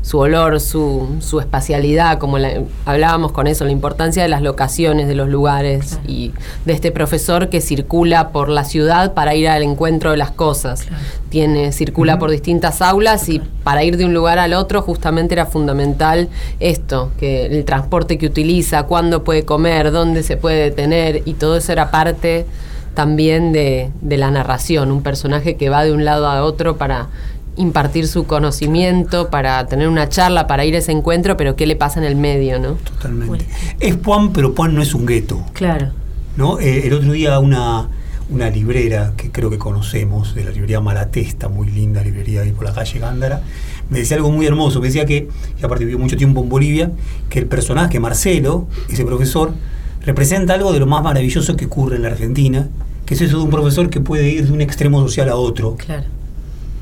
su 0.07 0.21
olor, 0.21 0.61
su, 0.61 1.17
su 1.19 1.41
espacialidad, 1.41 2.19
como 2.19 2.39
la- 2.39 2.61
hablábamos 2.85 3.33
con 3.33 3.49
eso, 3.49 3.65
la 3.65 3.73
importancia 3.73 4.23
de 4.23 4.29
las 4.29 4.41
locaciones, 4.41 5.09
de 5.09 5.17
los 5.17 5.29
lugares 5.29 5.99
y 6.07 6.31
de 6.65 6.75
este 6.75 6.93
profesor 6.93 7.49
que 7.49 7.61
circula 7.61 8.29
por 8.29 8.49
la 8.49 8.63
ciudad 8.63 9.15
para 9.15 9.35
ir 9.35 9.49
al 9.49 9.65
encuentro 9.65 10.13
de 10.13 10.17
las 10.17 10.31
cosas. 10.31 10.87
Tiene, 11.29 11.73
circula 11.73 12.21
por 12.21 12.31
distintas 12.31 12.83
aulas 12.83 13.29
y 13.29 13.41
para 13.65 13.83
ir 13.83 13.97
de 13.97 14.05
un 14.05 14.15
lugar 14.15 14.39
al 14.39 14.53
otro 14.55 14.81
justamente 14.81 15.35
era 15.35 15.47
fundamental 15.47 16.29
esto, 16.61 17.11
que 17.19 17.47
el 17.47 17.65
transporte 17.65 18.17
que 18.17 18.27
utiliza, 18.27 18.85
cuándo 18.85 19.25
puede 19.25 19.45
comer, 19.45 19.91
dónde 19.91 20.23
se 20.23 20.37
puede 20.37 20.63
detener 20.63 21.23
y 21.25 21.35
todo 21.35 21.57
eso 21.57 21.73
era 21.73 21.91
parte 21.91 22.47
también 22.95 23.53
de, 23.53 23.91
de 24.03 24.17
la 24.19 24.31
narración, 24.31 24.93
un 24.93 25.03
personaje 25.03 25.57
que 25.57 25.69
va 25.69 25.83
de 25.83 25.93
un 25.93 26.05
lado 26.05 26.29
a 26.29 26.45
otro 26.45 26.77
para 26.77 27.09
impartir 27.57 28.07
su 28.07 28.27
conocimiento, 28.27 29.31
para 29.31 29.67
tener 29.67 29.89
una 29.89 30.09
charla, 30.09 30.47
para 30.47 30.65
ir 30.65 30.75
a 30.75 30.79
ese 30.79 30.93
encuentro, 30.93 31.37
pero 31.37 31.57
qué 31.57 31.67
le 31.67 31.77
pasa 31.77 31.99
en 31.99 32.07
el 32.07 32.17
medio, 32.17 32.59
¿no? 32.59 32.75
Totalmente. 32.75 33.47
Es 33.81 33.97
Puan, 33.97 34.33
pero 34.33 34.55
Puan 34.55 34.75
no 34.75 34.83
es 34.83 34.95
un 34.95 35.07
gueto. 35.07 35.43
Claro. 35.53 35.91
¿no? 36.37 36.61
Eh, 36.61 36.87
el 36.87 36.93
otro 36.93 37.13
día 37.13 37.39
una, 37.39 37.89
una 38.31 38.51
librera 38.51 39.13
que 39.17 39.31
creo 39.31 39.51
que 39.51 39.59
conocemos, 39.59 40.35
de 40.35 40.45
la 40.45 40.51
librería 40.51 40.81
Malatesta, 40.81 41.49
muy 41.49 41.69
linda 41.71 42.03
librería 42.03 42.43
ahí 42.43 42.53
por 42.53 42.65
la 42.65 42.73
calle 42.73 42.99
Gándara, 42.99 43.43
me 43.89 44.01
decía 44.01 44.17
algo 44.17 44.31
muy 44.31 44.47
hermoso, 44.47 44.81
me 44.81 44.89
decía 44.89 45.07
que, 45.07 45.29
y 45.61 45.65
aparte 45.65 45.85
vivió 45.85 45.99
mucho 45.99 46.17
tiempo 46.17 46.43
en 46.43 46.49
Bolivia, 46.49 46.93
que 47.29 47.39
el 47.39 47.47
personaje 47.47 48.01
Marcelo, 48.01 48.67
ese 48.91 49.05
profesor, 49.05 49.55
representa 50.03 50.55
algo 50.55 50.73
de 50.73 50.81
lo 50.81 50.87
más 50.87 51.03
maravilloso 51.03 51.57
que 51.57 51.67
ocurre 51.67 51.97
en 51.97 52.03
la 52.03 52.09
Argentina, 52.09 52.69
que 53.07 53.15
es 53.15 53.21
eso 53.21 53.39
de 53.39 53.45
un 53.45 53.51
profesor 53.51 53.89
que 53.89 54.01
puede 54.01 54.29
ir 54.29 54.47
de 54.47 54.53
un 54.53 54.61
extremo 54.61 55.01
social 55.01 55.29
a 55.29 55.37
otro, 55.37 55.77
Claro. 55.77 56.16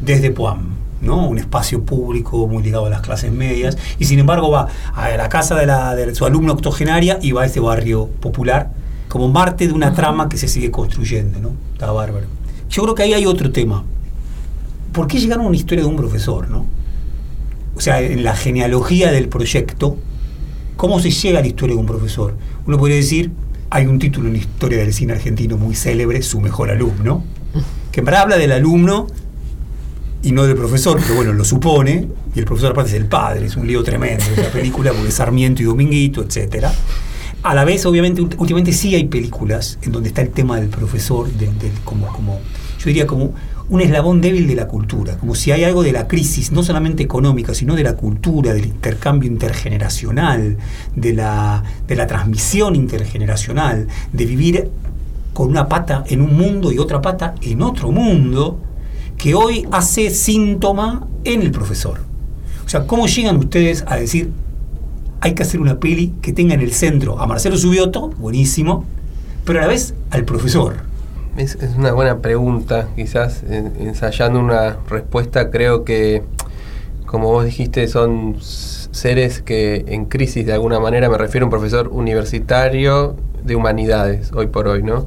Desde 0.01 0.31
Puam, 0.31 0.75
¿no? 1.01 1.27
Un 1.29 1.39
espacio 1.39 1.85
público 1.85 2.47
muy 2.47 2.63
ligado 2.63 2.87
a 2.87 2.91
las 2.91 3.01
clases 3.01 3.33
medias, 3.33 3.77
y 3.99 4.05
sin 4.05 4.19
embargo 4.19 4.51
va 4.51 4.69
a 4.95 5.11
la 5.11 5.29
casa 5.29 5.55
de, 5.55 5.67
la, 5.67 5.95
de 5.95 6.15
su 6.15 6.25
alumna 6.25 6.53
octogenaria 6.53 7.19
y 7.21 7.33
va 7.33 7.43
a 7.43 7.47
este 7.47 7.61
barrio 7.61 8.09
popular 8.21 8.71
como 9.09 9.33
parte 9.33 9.69
de 9.69 9.73
una 9.73 9.93
trama 9.93 10.29
que 10.29 10.37
se 10.37 10.49
sigue 10.49 10.71
construyendo, 10.71 11.39
¿no? 11.39 11.53
Está 11.73 11.93
bárbaro. 11.93 12.27
Yo 12.69 12.83
creo 12.83 12.95
que 12.95 13.03
ahí 13.05 13.13
hay 13.13 13.27
otro 13.27 13.53
tema. 13.53 13.85
¿Por 14.93 15.07
qué 15.07 15.19
llegaron 15.19 15.45
a 15.45 15.49
una 15.49 15.57
historia 15.57 15.85
de 15.85 15.91
un 15.91 15.97
profesor, 15.97 16.51
no? 16.51 16.67
O 17.77 17.81
sea, 17.81 18.01
en 18.01 18.25
la 18.25 18.35
genealogía 18.35 19.11
del 19.13 19.29
proyecto, 19.29 19.97
¿cómo 20.77 21.01
se 21.01 21.11
llega 21.11 21.39
a 21.39 21.43
la 21.43 21.49
historia 21.49 21.75
de 21.75 21.81
un 21.81 21.87
profesor? 21.87 22.37
Uno 22.67 22.79
podría 22.79 22.97
decir, 22.97 23.33
hay 23.71 23.87
un 23.87 23.99
título 23.99 24.29
en 24.29 24.35
la 24.35 24.39
historia 24.39 24.79
del 24.79 24.93
cine 24.93 25.13
argentino 25.13 25.57
muy 25.57 25.75
célebre, 25.75 26.23
Su 26.23 26.41
mejor 26.41 26.71
alumno, 26.71 27.25
que 27.91 28.01
en 28.01 28.07
verdad 28.07 28.23
habla 28.23 28.37
del 28.37 28.53
alumno 28.53 29.07
y 30.25 30.33
no 30.33 30.45
del 30.47 30.57
profesor, 30.57 30.99
pero 31.01 31.15
bueno, 31.17 31.33
lo 31.33 31.45
supone, 31.45 32.09
y 32.35 32.39
el 32.39 32.45
profesor 32.45 32.73
aparte 32.73 32.91
es 32.91 32.97
el 32.97 33.07
padre, 33.07 33.47
es 33.47 33.57
un 33.57 33.67
lío 33.67 33.83
tremendo 33.83 34.25
esa 34.37 34.51
película, 34.51 34.93
porque 34.93 35.11
Sarmiento 35.11 35.63
y 35.63 35.67
Dominguito, 35.67 36.23
etcétera. 36.23 36.73
A 37.43 37.55
la 37.55 37.65
vez, 37.65 37.85
obviamente, 37.85 38.23
últimamente 38.23 38.73
sí 38.73 38.95
hay 38.95 39.05
películas 39.05 39.79
en 39.83 39.93
donde 39.93 40.09
está 40.09 40.23
el 40.23 40.31
tema 40.31 40.59
del 40.59 40.69
profesor, 40.71 41.29
del, 41.31 41.59
del- 41.59 41.73
como, 41.85 42.07
como, 42.09 42.41
yo 42.79 42.87
diría 42.87 43.07
como 43.07 43.35
un 43.69 43.81
eslabón 43.81 44.21
débil 44.21 44.47
de 44.47 44.55
la 44.55 44.67
cultura, 44.67 45.17
como 45.19 45.35
si 45.35 45.53
hay 45.53 45.65
algo 45.65 45.83
de 45.83 45.93
la 45.93 46.07
crisis, 46.09 46.53
no 46.53 46.63
solamente 46.63 47.03
económica, 47.03 47.55
sino 47.55 47.75
de 47.75 47.83
la 47.83 47.95
cultura, 47.95 48.53
del 48.55 48.67
intercambio 48.67 49.31
intergeneracional, 49.31 50.57
de 50.97 51.13
la, 51.13 51.63
de 51.87 51.97
la 51.97 52.07
transmisión 52.07 52.77
intergeneracional, 52.77 53.89
de 54.13 54.25
vivir 54.27 54.71
con 55.33 55.49
una 55.49 55.69
pata 55.69 56.05
en 56.09 56.21
un 56.23 56.35
mundo 56.37 56.73
y 56.73 56.79
otra 56.79 57.03
pata 57.03 57.35
en 57.43 57.61
otro 57.63 57.91
mundo, 57.91 58.59
que 59.25 59.35
hoy 59.35 59.67
hace 59.73 60.11
síntoma 60.11 61.09
en 61.25 61.41
el 61.41 61.51
profesor. 61.51 61.99
O 62.67 62.69
sea, 62.69 62.87
¿cómo 62.87 63.07
llegan 63.07 63.39
ustedes 63.39 63.83
a 63.89 63.97
decir, 63.97 64.31
hay 65.23 65.33
que 65.33 65.43
hacer 65.43 65.63
una 65.63 65.81
peli 65.81 66.13
que 66.21 66.35
tenga 66.35 66.53
en 66.53 66.61
el 66.61 66.75
centro 66.75 67.19
a 67.19 67.27
Marcelo 67.27 67.57
Subioto, 67.57 68.11
buenísimo, 68.19 68.85
pero 69.47 69.61
a 69.61 69.63
la 69.63 69.69
vez 69.69 69.95
al 70.11 70.27
profesor? 70.27 70.75
Es, 71.39 71.57
una 71.75 71.93
buena 71.93 72.19
pregunta, 72.19 72.89
quizás 72.97 73.43
en- 73.49 73.73
ensayando 73.81 74.39
una 74.39 74.77
respuesta 74.91 75.51
creo 75.51 75.85
que, 75.85 76.23
como 77.07 77.29
vos 77.29 77.47
dijiste, 77.47 77.89
son 77.89 78.37
seres 78.43 79.41
que 79.41 79.87
en 79.89 80.05
crisis 80.05 80.45
de 80.45 80.53
alguna 80.53 80.81
manera, 80.81 81.09
me 81.09 81.17
refiero 81.17 81.45
a 81.45 81.47
un 81.47 81.51
profesor 81.51 81.89
universitario 81.89 83.17
de 83.43 83.57
humanidades, 83.57 84.33
hoy 84.35 84.49
por 84.49 84.69
hoy, 84.69 84.83
¿no? 84.83 85.07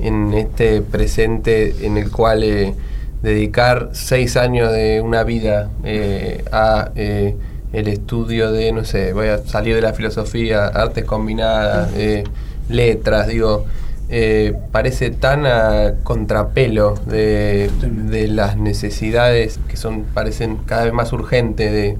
En 0.00 0.34
este 0.34 0.82
presente 0.82 1.86
en 1.86 1.96
el 1.96 2.10
cual 2.10 2.42
eh, 2.42 2.74
dedicar 3.22 3.90
seis 3.92 4.36
años 4.36 4.72
de 4.72 5.00
una 5.00 5.24
vida 5.24 5.70
eh, 5.84 6.44
a 6.52 6.90
eh, 6.96 7.36
el 7.72 7.88
estudio 7.88 8.52
de, 8.52 8.72
no 8.72 8.84
sé, 8.84 9.12
voy 9.12 9.28
a 9.28 9.38
salir 9.38 9.74
de 9.74 9.80
la 9.80 9.92
filosofía, 9.94 10.66
artes 10.66 11.04
combinadas, 11.04 11.90
eh, 11.96 12.24
letras, 12.68 13.28
digo, 13.28 13.64
eh, 14.08 14.54
parece 14.72 15.10
tan 15.10 15.46
a 15.46 15.94
contrapelo 16.02 16.94
de, 17.06 17.70
de 17.80 18.28
las 18.28 18.58
necesidades 18.58 19.58
que 19.68 19.76
son 19.76 20.02
parecen 20.02 20.58
cada 20.66 20.84
vez 20.84 20.92
más 20.92 21.14
urgentes 21.14 21.72
de, 21.72 21.96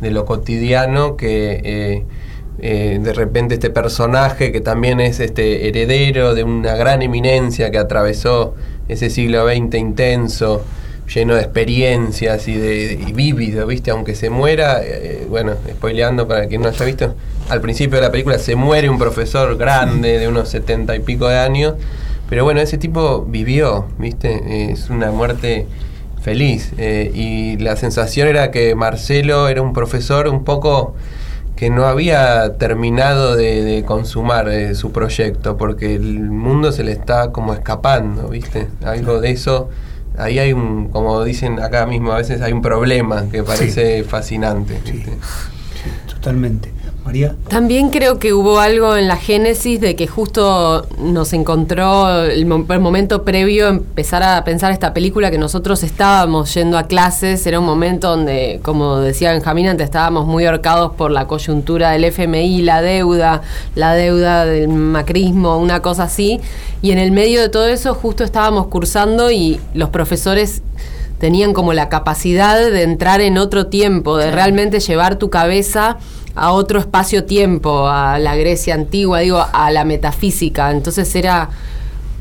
de 0.00 0.10
lo 0.10 0.24
cotidiano 0.24 1.16
que 1.16 2.04
eh, 2.58 2.98
de 3.00 3.12
repente 3.12 3.54
este 3.54 3.70
personaje 3.70 4.50
que 4.50 4.60
también 4.60 5.00
es 5.00 5.20
este 5.20 5.68
heredero 5.68 6.34
de 6.34 6.42
una 6.42 6.74
gran 6.74 7.00
eminencia 7.02 7.70
que 7.70 7.78
atravesó 7.78 8.54
ese 8.88 9.10
siglo 9.10 9.46
XX 9.46 9.74
intenso 9.76 10.64
lleno 11.12 11.34
de 11.34 11.42
experiencias 11.42 12.48
y 12.48 12.54
de 12.56 12.98
y 13.06 13.32
¿viste? 13.66 13.90
Aunque 13.90 14.14
se 14.14 14.30
muera, 14.30 14.80
eh, 14.82 15.26
bueno, 15.28 15.54
spoileando 15.70 16.26
para 16.26 16.46
quien 16.46 16.62
no 16.62 16.68
haya 16.68 16.84
visto, 16.86 17.14
al 17.48 17.60
principio 17.60 17.96
de 17.96 18.02
la 18.02 18.10
película 18.10 18.38
se 18.38 18.54
muere 18.54 18.88
un 18.88 18.98
profesor 18.98 19.56
grande 19.56 20.18
de 20.18 20.28
unos 20.28 20.48
setenta 20.48 20.96
y 20.96 21.00
pico 21.00 21.28
de 21.28 21.38
años, 21.38 21.74
pero 22.28 22.44
bueno, 22.44 22.60
ese 22.60 22.78
tipo 22.78 23.24
vivió, 23.28 23.86
¿viste? 23.98 24.32
Eh, 24.32 24.72
es 24.72 24.88
una 24.90 25.10
muerte 25.10 25.66
feliz. 26.22 26.72
eh, 26.78 27.10
y 27.14 27.58
la 27.58 27.76
sensación 27.76 28.28
era 28.28 28.50
que 28.50 28.74
Marcelo 28.74 29.48
era 29.48 29.60
un 29.60 29.72
profesor 29.72 30.28
un 30.28 30.44
poco 30.44 30.94
que 31.62 31.70
no 31.70 31.86
había 31.86 32.54
terminado 32.54 33.36
de, 33.36 33.62
de 33.62 33.84
consumar 33.84 34.48
eh, 34.48 34.74
su 34.74 34.90
proyecto, 34.90 35.56
porque 35.56 35.94
el 35.94 36.28
mundo 36.28 36.72
se 36.72 36.82
le 36.82 36.90
está 36.90 37.30
como 37.30 37.54
escapando, 37.54 38.30
¿viste? 38.30 38.66
Algo 38.84 39.20
de 39.20 39.30
eso, 39.30 39.70
ahí 40.18 40.40
hay 40.40 40.52
un, 40.52 40.88
como 40.88 41.22
dicen 41.22 41.60
acá 41.60 41.86
mismo, 41.86 42.10
a 42.10 42.16
veces 42.16 42.42
hay 42.42 42.52
un 42.52 42.62
problema 42.62 43.26
que 43.30 43.44
parece 43.44 44.02
fascinante, 44.02 44.80
¿viste? 44.84 45.12
Sí, 45.12 46.12
totalmente. 46.12 46.72
María. 47.04 47.34
También 47.48 47.90
creo 47.90 48.18
que 48.18 48.32
hubo 48.32 48.60
algo 48.60 48.96
en 48.96 49.08
la 49.08 49.16
génesis 49.16 49.80
de 49.80 49.96
que 49.96 50.06
justo 50.06 50.86
nos 50.98 51.32
encontró 51.32 52.22
el, 52.24 52.46
mo- 52.46 52.64
el 52.68 52.80
momento 52.80 53.24
previo 53.24 53.66
a 53.66 53.70
empezar 53.70 54.22
a 54.22 54.44
pensar 54.44 54.70
esta 54.72 54.94
película 54.94 55.30
que 55.30 55.38
nosotros 55.38 55.82
estábamos 55.82 56.54
yendo 56.54 56.78
a 56.78 56.84
clases, 56.84 57.46
era 57.46 57.58
un 57.58 57.66
momento 57.66 58.08
donde, 58.10 58.60
como 58.62 58.98
decía 58.98 59.32
Benjamín 59.32 59.66
antes, 59.66 59.84
estábamos 59.86 60.26
muy 60.26 60.46
ahorcados 60.46 60.92
por 60.92 61.10
la 61.10 61.26
coyuntura 61.26 61.90
del 61.90 62.04
FMI, 62.04 62.62
la 62.62 62.82
deuda, 62.82 63.42
la 63.74 63.94
deuda 63.94 64.44
del 64.44 64.68
macrismo, 64.68 65.58
una 65.58 65.80
cosa 65.82 66.04
así, 66.04 66.40
y 66.82 66.92
en 66.92 66.98
el 66.98 67.10
medio 67.12 67.40
de 67.40 67.48
todo 67.48 67.66
eso 67.66 67.94
justo 67.94 68.22
estábamos 68.24 68.68
cursando 68.68 69.30
y 69.30 69.60
los 69.74 69.88
profesores 69.90 70.62
tenían 71.18 71.52
como 71.52 71.72
la 71.72 71.88
capacidad 71.88 72.58
de 72.58 72.82
entrar 72.82 73.20
en 73.20 73.38
otro 73.38 73.66
tiempo, 73.66 74.16
de 74.16 74.32
realmente 74.32 74.80
llevar 74.80 75.16
tu 75.16 75.30
cabeza 75.30 75.98
a 76.34 76.52
otro 76.52 76.78
espacio-tiempo, 76.78 77.88
a 77.88 78.18
la 78.18 78.36
Grecia 78.36 78.74
antigua, 78.74 79.20
digo, 79.20 79.44
a 79.52 79.70
la 79.70 79.84
metafísica. 79.84 80.70
Entonces 80.70 81.14
era 81.14 81.50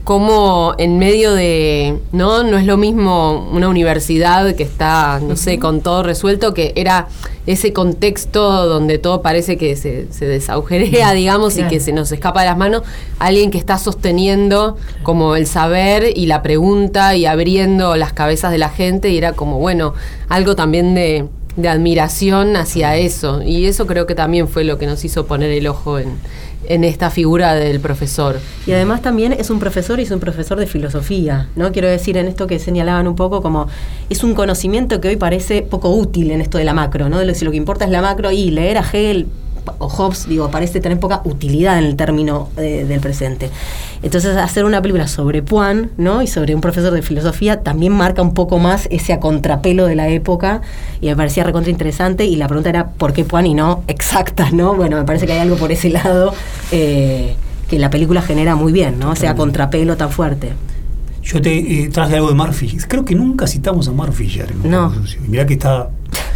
como 0.03 0.73
en 0.77 0.97
medio 0.97 1.33
de, 1.33 1.99
¿no? 2.11 2.43
No 2.43 2.57
es 2.57 2.65
lo 2.65 2.77
mismo 2.77 3.49
una 3.51 3.69
universidad 3.69 4.55
que 4.55 4.63
está, 4.63 5.19
no 5.21 5.35
sé, 5.35 5.59
con 5.59 5.81
todo 5.81 6.01
resuelto, 6.01 6.53
que 6.53 6.73
era 6.75 7.07
ese 7.45 7.71
contexto 7.71 8.67
donde 8.67 8.97
todo 8.97 9.21
parece 9.21 9.57
que 9.57 9.75
se, 9.75 10.11
se 10.11 10.41
digamos, 11.15 11.57
y 11.57 11.63
que 11.63 11.79
se 11.79 11.91
nos 11.91 12.11
escapa 12.11 12.41
de 12.41 12.47
las 12.47 12.57
manos, 12.57 12.83
alguien 13.19 13.51
que 13.51 13.57
está 13.57 13.77
sosteniendo 13.77 14.77
como 15.03 15.35
el 15.35 15.45
saber 15.47 16.11
y 16.15 16.25
la 16.25 16.41
pregunta 16.41 17.15
y 17.15 17.25
abriendo 17.25 17.95
las 17.95 18.13
cabezas 18.13 18.51
de 18.51 18.57
la 18.57 18.69
gente, 18.69 19.09
y 19.09 19.17
era 19.17 19.33
como, 19.33 19.59
bueno, 19.59 19.93
algo 20.29 20.55
también 20.55 20.95
de, 20.95 21.27
de 21.55 21.69
admiración 21.69 22.55
hacia 22.55 22.95
eso. 22.97 23.41
Y 23.41 23.65
eso 23.65 23.87
creo 23.87 24.07
que 24.07 24.15
también 24.15 24.47
fue 24.47 24.63
lo 24.63 24.77
que 24.77 24.85
nos 24.85 25.03
hizo 25.05 25.25
poner 25.25 25.51
el 25.51 25.67
ojo 25.67 25.99
en, 25.99 26.17
en 26.67 26.83
esta 26.83 27.09
figura 27.09 27.55
del 27.55 27.79
profesor. 27.79 28.39
Y 28.65 28.71
además 28.71 29.01
también 29.01 29.33
es 29.33 29.49
un 29.49 29.59
profesor 29.59 29.99
y 29.99 30.03
es 30.03 30.11
un 30.11 30.19
profesor 30.19 30.59
de 30.59 30.67
filosofía, 30.67 31.49
¿no? 31.55 31.71
Quiero 31.71 31.87
decir 31.87 32.17
en 32.17 32.27
esto 32.27 32.47
que 32.47 32.59
señalaban 32.59 33.07
un 33.07 33.15
poco 33.15 33.41
como 33.41 33.67
es 34.09 34.23
un 34.23 34.33
conocimiento 34.33 35.01
que 35.01 35.09
hoy 35.09 35.15
parece 35.15 35.63
poco 35.63 35.89
útil 35.89 36.31
en 36.31 36.41
esto 36.41 36.57
de 36.57 36.65
la 36.65 36.73
macro, 36.73 37.09
¿no? 37.09 37.21
Si 37.33 37.45
lo 37.45 37.51
que 37.51 37.57
importa 37.57 37.85
es 37.85 37.91
la 37.91 38.01
macro 38.01 38.31
y 38.31 38.51
leer 38.51 38.77
a 38.77 38.81
Hegel 38.81 39.27
o 39.77 39.87
Hobbes, 39.87 40.27
digo, 40.27 40.49
parece 40.49 40.79
tener 40.79 40.99
poca 40.99 41.21
utilidad 41.23 41.77
en 41.77 41.85
el 41.85 41.95
término 41.95 42.49
eh, 42.57 42.85
del 42.87 42.99
presente. 42.99 43.49
Entonces, 44.03 44.35
hacer 44.37 44.65
una 44.65 44.81
película 44.81 45.07
sobre 45.07 45.43
Puan, 45.43 45.91
¿no? 45.97 46.21
Y 46.21 46.27
sobre 46.27 46.55
un 46.55 46.61
profesor 46.61 46.93
de 46.93 47.01
filosofía 47.01 47.61
también 47.61 47.93
marca 47.93 48.21
un 48.21 48.33
poco 48.33 48.59
más 48.59 48.87
ese 48.91 49.13
a 49.13 49.19
contrapelo 49.19 49.85
de 49.85 49.95
la 49.95 50.07
época 50.09 50.61
y 51.01 51.07
me 51.07 51.15
parecía 51.15 51.43
recontra 51.43 51.71
interesante 51.71 52.25
y 52.25 52.35
la 52.35 52.47
pregunta 52.47 52.69
era 52.69 52.89
¿por 52.89 53.13
qué 53.13 53.23
Puan 53.23 53.45
y 53.45 53.53
no 53.53 53.83
exactas, 53.87 54.53
¿no? 54.53 54.75
Bueno, 54.75 54.97
me 54.97 55.03
parece 55.03 55.25
que 55.25 55.33
hay 55.33 55.39
algo 55.39 55.57
por 55.57 55.71
ese 55.71 55.89
lado 55.89 56.33
eh, 56.71 57.35
que 57.69 57.79
la 57.79 57.89
película 57.89 58.21
genera 58.21 58.55
muy 58.55 58.71
bien, 58.71 58.99
¿no? 58.99 59.11
O 59.11 59.15
sea, 59.15 59.35
contrapelo 59.35 59.97
tan 59.97 60.11
fuerte. 60.11 60.53
Yo 61.23 61.41
te 61.41 61.83
eh, 61.83 61.89
traje 61.89 62.15
algo 62.15 62.33
de 62.33 62.53
Fisher. 62.53 62.87
Creo 62.87 63.05
que 63.05 63.15
nunca 63.15 63.47
citamos 63.47 63.87
a 63.87 63.91
en 63.91 63.99
Un 63.99 64.71
No. 64.71 64.93
Mirá 65.27 65.45
que 65.45 65.53
está. 65.53 65.89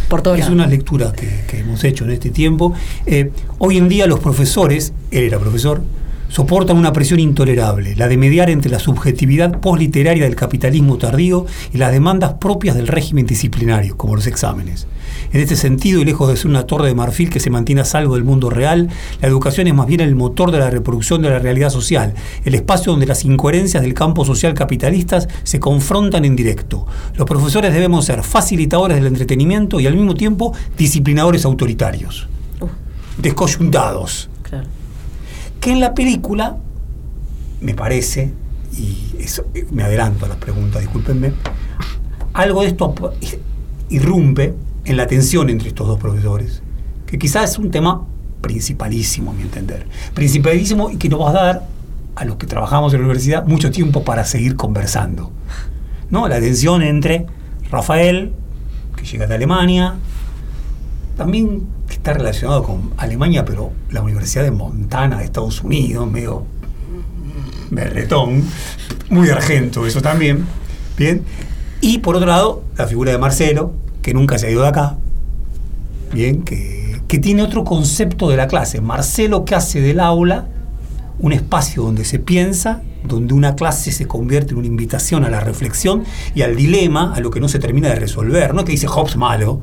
Por 0.08 0.20
es 0.20 0.24
lados. 0.24 0.48
una 0.48 0.66
lectura 0.66 1.12
que, 1.12 1.44
que 1.48 1.60
hemos 1.60 1.82
hecho 1.84 2.04
en 2.04 2.12
este 2.12 2.30
tiempo. 2.30 2.72
Eh, 3.06 3.30
hoy 3.58 3.76
en 3.78 3.88
día 3.88 4.06
los 4.06 4.20
profesores, 4.20 4.92
él 5.10 5.24
era 5.24 5.38
profesor, 5.38 5.82
soportan 6.28 6.76
una 6.76 6.92
presión 6.92 7.20
intolerable, 7.20 7.94
la 7.96 8.08
de 8.08 8.16
mediar 8.16 8.50
entre 8.50 8.70
la 8.70 8.78
subjetividad 8.78 9.60
posliteraria 9.60 10.24
del 10.24 10.36
capitalismo 10.36 10.98
tardío 10.98 11.46
y 11.72 11.78
las 11.78 11.92
demandas 11.92 12.34
propias 12.34 12.76
del 12.76 12.88
régimen 12.88 13.26
disciplinario, 13.26 13.96
como 13.96 14.16
los 14.16 14.26
exámenes. 14.26 14.86
En 15.32 15.40
este 15.40 15.56
sentido, 15.56 16.00
y 16.00 16.04
lejos 16.04 16.28
de 16.28 16.36
ser 16.36 16.46
una 16.48 16.66
torre 16.66 16.88
de 16.88 16.94
marfil 16.94 17.30
que 17.30 17.40
se 17.40 17.50
mantiene 17.50 17.80
a 17.80 17.84
salvo 17.84 18.14
del 18.14 18.24
mundo 18.24 18.50
real, 18.50 18.88
la 19.20 19.28
educación 19.28 19.66
es 19.66 19.74
más 19.74 19.86
bien 19.86 20.00
el 20.00 20.14
motor 20.14 20.50
de 20.50 20.58
la 20.58 20.70
reproducción 20.70 21.22
de 21.22 21.30
la 21.30 21.38
realidad 21.38 21.70
social, 21.70 22.14
el 22.44 22.54
espacio 22.54 22.92
donde 22.92 23.06
las 23.06 23.24
incoherencias 23.24 23.82
del 23.82 23.94
campo 23.94 24.24
social 24.24 24.54
capitalistas 24.54 25.28
se 25.42 25.60
confrontan 25.60 26.24
en 26.24 26.36
directo. 26.36 26.86
Los 27.16 27.26
profesores 27.26 27.72
debemos 27.72 28.04
ser 28.04 28.22
facilitadores 28.22 28.96
del 28.96 29.06
entretenimiento 29.06 29.80
y 29.80 29.86
al 29.86 29.94
mismo 29.94 30.14
tiempo 30.14 30.52
disciplinadores 30.78 31.44
autoritarios, 31.44 32.28
Uf. 32.60 32.70
descoyuntados 33.18 34.28
Claro. 34.42 34.68
que 35.60 35.72
en 35.72 35.80
la 35.80 35.94
película, 35.94 36.56
me 37.60 37.74
parece, 37.74 38.32
y 38.78 39.16
eso, 39.18 39.46
eh, 39.54 39.66
me 39.72 39.82
adelanto 39.82 40.24
a 40.26 40.28
las 40.28 40.38
preguntas, 40.38 40.80
discúlpenme, 40.82 41.32
algo 42.32 42.62
de 42.62 42.68
esto 42.68 42.94
irrumpe 43.88 44.54
en 44.86 44.96
la 44.96 45.06
tensión 45.06 45.50
entre 45.50 45.68
estos 45.68 45.86
dos 45.86 45.98
profesores, 45.98 46.62
que 47.06 47.18
quizás 47.18 47.52
es 47.52 47.58
un 47.58 47.70
tema 47.70 48.06
principalísimo, 48.40 49.32
a 49.32 49.34
mi 49.34 49.42
entender. 49.42 49.86
Principalísimo 50.14 50.90
y 50.90 50.96
que 50.96 51.08
nos 51.08 51.20
va 51.20 51.30
a 51.30 51.32
dar, 51.32 51.66
a 52.14 52.24
los 52.24 52.36
que 52.36 52.46
trabajamos 52.46 52.94
en 52.94 53.00
la 53.00 53.06
universidad, 53.06 53.44
mucho 53.46 53.70
tiempo 53.70 54.04
para 54.04 54.24
seguir 54.24 54.56
conversando. 54.56 55.32
¿No? 56.08 56.28
La 56.28 56.40
tensión 56.40 56.82
entre 56.82 57.26
Rafael, 57.70 58.32
que 58.96 59.04
llega 59.04 59.26
de 59.26 59.34
Alemania, 59.34 59.96
también 61.16 61.66
está 61.90 62.12
relacionado 62.12 62.62
con 62.62 62.92
Alemania, 62.96 63.44
pero 63.44 63.72
la 63.90 64.02
Universidad 64.02 64.44
de 64.44 64.52
Montana 64.52 65.18
de 65.18 65.24
Estados 65.24 65.62
Unidos, 65.62 66.08
medio 66.10 66.46
berretón, 67.70 68.44
muy 69.10 69.28
argento 69.30 69.86
eso 69.86 70.00
también, 70.00 70.46
¿bien? 70.96 71.24
Y 71.80 71.98
por 71.98 72.14
otro 72.14 72.28
lado, 72.28 72.62
la 72.76 72.86
figura 72.86 73.10
de 73.10 73.18
Marcelo, 73.18 73.74
que 74.06 74.14
nunca 74.14 74.38
se 74.38 74.46
ha 74.46 74.50
ido 74.52 74.62
de 74.62 74.68
acá, 74.68 74.98
bien, 76.12 76.44
que, 76.44 77.02
que 77.08 77.18
tiene 77.18 77.42
otro 77.42 77.64
concepto 77.64 78.28
de 78.28 78.36
la 78.36 78.46
clase. 78.46 78.80
Marcelo 78.80 79.44
que 79.44 79.56
hace 79.56 79.80
del 79.80 79.98
aula 79.98 80.46
un 81.18 81.32
espacio 81.32 81.82
donde 81.82 82.04
se 82.04 82.20
piensa, 82.20 82.82
donde 83.02 83.34
una 83.34 83.56
clase 83.56 83.90
se 83.90 84.06
convierte 84.06 84.52
en 84.52 84.58
una 84.58 84.68
invitación 84.68 85.24
a 85.24 85.28
la 85.28 85.40
reflexión 85.40 86.04
y 86.36 86.42
al 86.42 86.54
dilema, 86.54 87.14
a 87.16 87.18
lo 87.18 87.30
que 87.30 87.40
no 87.40 87.48
se 87.48 87.58
termina 87.58 87.88
de 87.88 87.96
resolver. 87.96 88.54
No 88.54 88.64
que 88.64 88.70
dice 88.70 88.86
Hobbes 88.86 89.16
malo, 89.16 89.60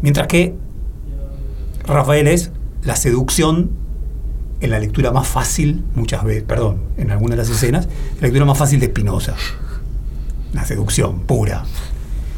mientras 0.00 0.26
que 0.26 0.54
Rafael 1.84 2.28
es 2.28 2.52
la 2.82 2.96
seducción 2.96 3.72
en 4.62 4.70
la 4.70 4.78
lectura 4.78 5.12
más 5.12 5.28
fácil, 5.28 5.84
muchas 5.94 6.24
veces, 6.24 6.44
perdón, 6.44 6.78
en 6.96 7.10
algunas 7.10 7.36
de 7.36 7.42
las 7.42 7.50
escenas, 7.50 7.88
la 8.22 8.22
lectura 8.22 8.46
más 8.46 8.56
fácil 8.56 8.80
de 8.80 8.86
Spinoza. 8.86 9.34
La 10.54 10.64
seducción 10.64 11.20
pura. 11.20 11.66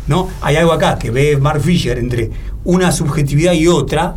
¿No? 0.06 0.28
Hay 0.40 0.56
algo 0.56 0.72
acá 0.72 0.98
que 0.98 1.10
ve 1.10 1.36
Mark 1.36 1.60
Fisher 1.60 1.98
entre 1.98 2.30
una 2.64 2.92
subjetividad 2.92 3.52
y 3.52 3.68
otra. 3.68 4.16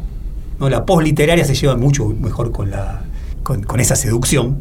¿no? 0.60 0.70
La 0.70 0.86
posliteraria 0.86 1.46
se 1.46 1.54
lleva 1.54 1.76
mucho 1.76 2.08
mejor 2.08 2.52
con, 2.52 2.72
la, 2.72 3.04
con, 3.44 3.80
esa 3.80 3.96
seducción. 3.96 4.58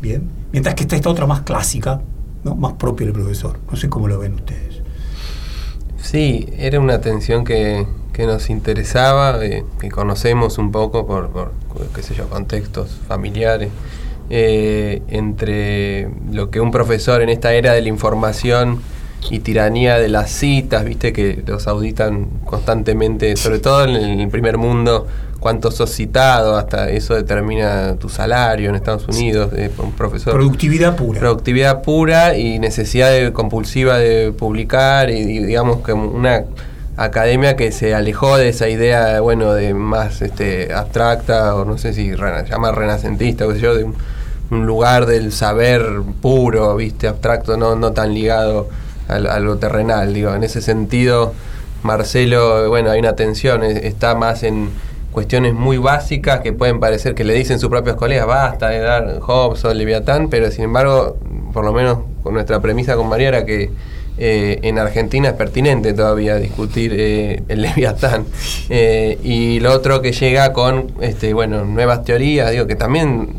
¿bien? 0.00 0.30
Mientras 0.52 0.74
que 0.74 0.82
está 0.82 0.96
esta 0.96 1.10
otra 1.10 1.26
más 1.26 1.40
clásica, 1.40 2.00
¿no? 2.44 2.54
más 2.54 2.74
propia 2.74 3.06
del 3.06 3.14
profesor. 3.14 3.58
No 3.70 3.76
sé 3.76 3.88
cómo 3.88 4.08
lo 4.08 4.18
ven 4.18 4.34
ustedes. 4.34 4.80
Sí, 5.98 6.48
era 6.56 6.80
una 6.80 7.00
tensión 7.00 7.44
que, 7.44 7.86
que 8.12 8.26
nos 8.26 8.50
interesaba, 8.50 9.44
eh, 9.44 9.64
que 9.80 9.90
conocemos 9.90 10.58
un 10.58 10.72
poco 10.72 11.06
por, 11.06 11.30
por, 11.30 11.52
qué 11.94 12.02
sé 12.02 12.14
yo, 12.14 12.28
contextos 12.28 13.00
familiares, 13.06 13.70
eh, 14.28 15.02
entre 15.08 16.10
lo 16.30 16.50
que 16.50 16.60
un 16.60 16.70
profesor 16.70 17.22
en 17.22 17.28
esta 17.28 17.52
era 17.52 17.72
de 17.72 17.82
la 17.82 17.88
información 17.88 18.80
y 19.28 19.40
tiranía 19.40 19.98
de 19.98 20.08
las 20.08 20.30
citas, 20.30 20.84
viste 20.84 21.12
que 21.12 21.42
los 21.46 21.66
auditan 21.68 22.26
constantemente, 22.44 23.36
sobre 23.36 23.58
todo 23.58 23.84
en 23.84 24.20
el 24.20 24.28
primer 24.28 24.56
mundo, 24.58 25.06
cuánto 25.38 25.70
sos 25.70 25.90
citado, 25.94 26.56
hasta 26.56 26.90
eso 26.90 27.14
determina 27.14 27.96
tu 27.96 28.08
salario 28.08 28.70
en 28.70 28.76
Estados 28.76 29.06
Unidos, 29.08 29.52
eh, 29.56 29.70
un 29.78 29.92
profesor. 29.92 30.32
Productividad 30.34 30.96
pura. 30.96 31.20
Productividad 31.20 31.82
pura 31.82 32.36
y 32.36 32.58
necesidad 32.58 33.10
de- 33.10 33.32
compulsiva 33.32 33.98
de 33.98 34.32
publicar 34.32 35.10
y, 35.10 35.18
y 35.18 35.44
digamos 35.44 35.80
que 35.82 35.92
una 35.92 36.44
academia 36.96 37.56
que 37.56 37.72
se 37.72 37.94
alejó 37.94 38.36
de 38.36 38.48
esa 38.50 38.68
idea, 38.68 39.20
bueno, 39.20 39.54
de 39.54 39.72
más 39.74 40.20
este, 40.22 40.72
abstracta 40.74 41.54
o 41.54 41.64
no 41.64 41.78
sé 41.78 41.92
si 41.94 42.14
rena- 42.14 42.44
llama 42.44 42.72
renacentista, 42.72 43.46
qué 43.46 43.54
sé 43.54 43.60
yo, 43.60 43.74
de 43.74 43.84
un, 43.84 43.94
un 44.50 44.66
lugar 44.66 45.06
del 45.06 45.32
saber 45.32 45.86
puro, 46.20 46.76
viste, 46.76 47.06
abstracto, 47.08 47.56
no, 47.56 47.76
no 47.76 47.92
tan 47.92 48.12
ligado 48.12 48.68
a, 49.10 49.16
a 49.34 49.40
lo 49.40 49.56
terrenal, 49.58 50.12
digo, 50.14 50.34
en 50.34 50.42
ese 50.44 50.60
sentido, 50.62 51.32
Marcelo, 51.82 52.68
bueno, 52.68 52.90
hay 52.90 53.00
una 53.00 53.14
tensión, 53.16 53.62
es- 53.64 53.84
está 53.84 54.14
más 54.14 54.42
en 54.42 54.68
cuestiones 55.12 55.54
muy 55.54 55.76
básicas 55.78 56.40
que 56.40 56.52
pueden 56.52 56.78
parecer 56.78 57.14
que 57.14 57.24
le 57.24 57.34
dicen 57.34 57.58
sus 57.58 57.68
propios 57.70 57.96
colegas, 57.96 58.26
basta 58.26 58.68
de 58.68 58.78
dar 58.80 59.18
Hobbes 59.20 59.64
o 59.64 59.74
Leviatán, 59.74 60.28
pero 60.28 60.50
sin 60.50 60.64
embargo, 60.64 61.16
por 61.52 61.64
lo 61.64 61.72
menos 61.72 61.98
con 62.22 62.34
nuestra 62.34 62.60
premisa 62.60 62.94
con 62.96 63.08
María 63.08 63.28
era 63.28 63.44
que 63.44 63.70
eh, 64.18 64.58
en 64.62 64.78
Argentina 64.78 65.28
es 65.30 65.34
pertinente 65.34 65.94
todavía 65.94 66.36
discutir 66.36 66.92
eh, 66.94 67.42
el 67.48 67.62
Leviatán. 67.62 68.24
Eh, 68.72 69.18
y 69.24 69.58
lo 69.58 69.72
otro 69.72 70.00
que 70.00 70.12
llega 70.12 70.52
con 70.52 70.92
este, 71.00 71.34
bueno, 71.34 71.64
nuevas 71.64 72.04
teorías, 72.04 72.52
digo 72.52 72.68
que 72.68 72.76
también 72.76 73.30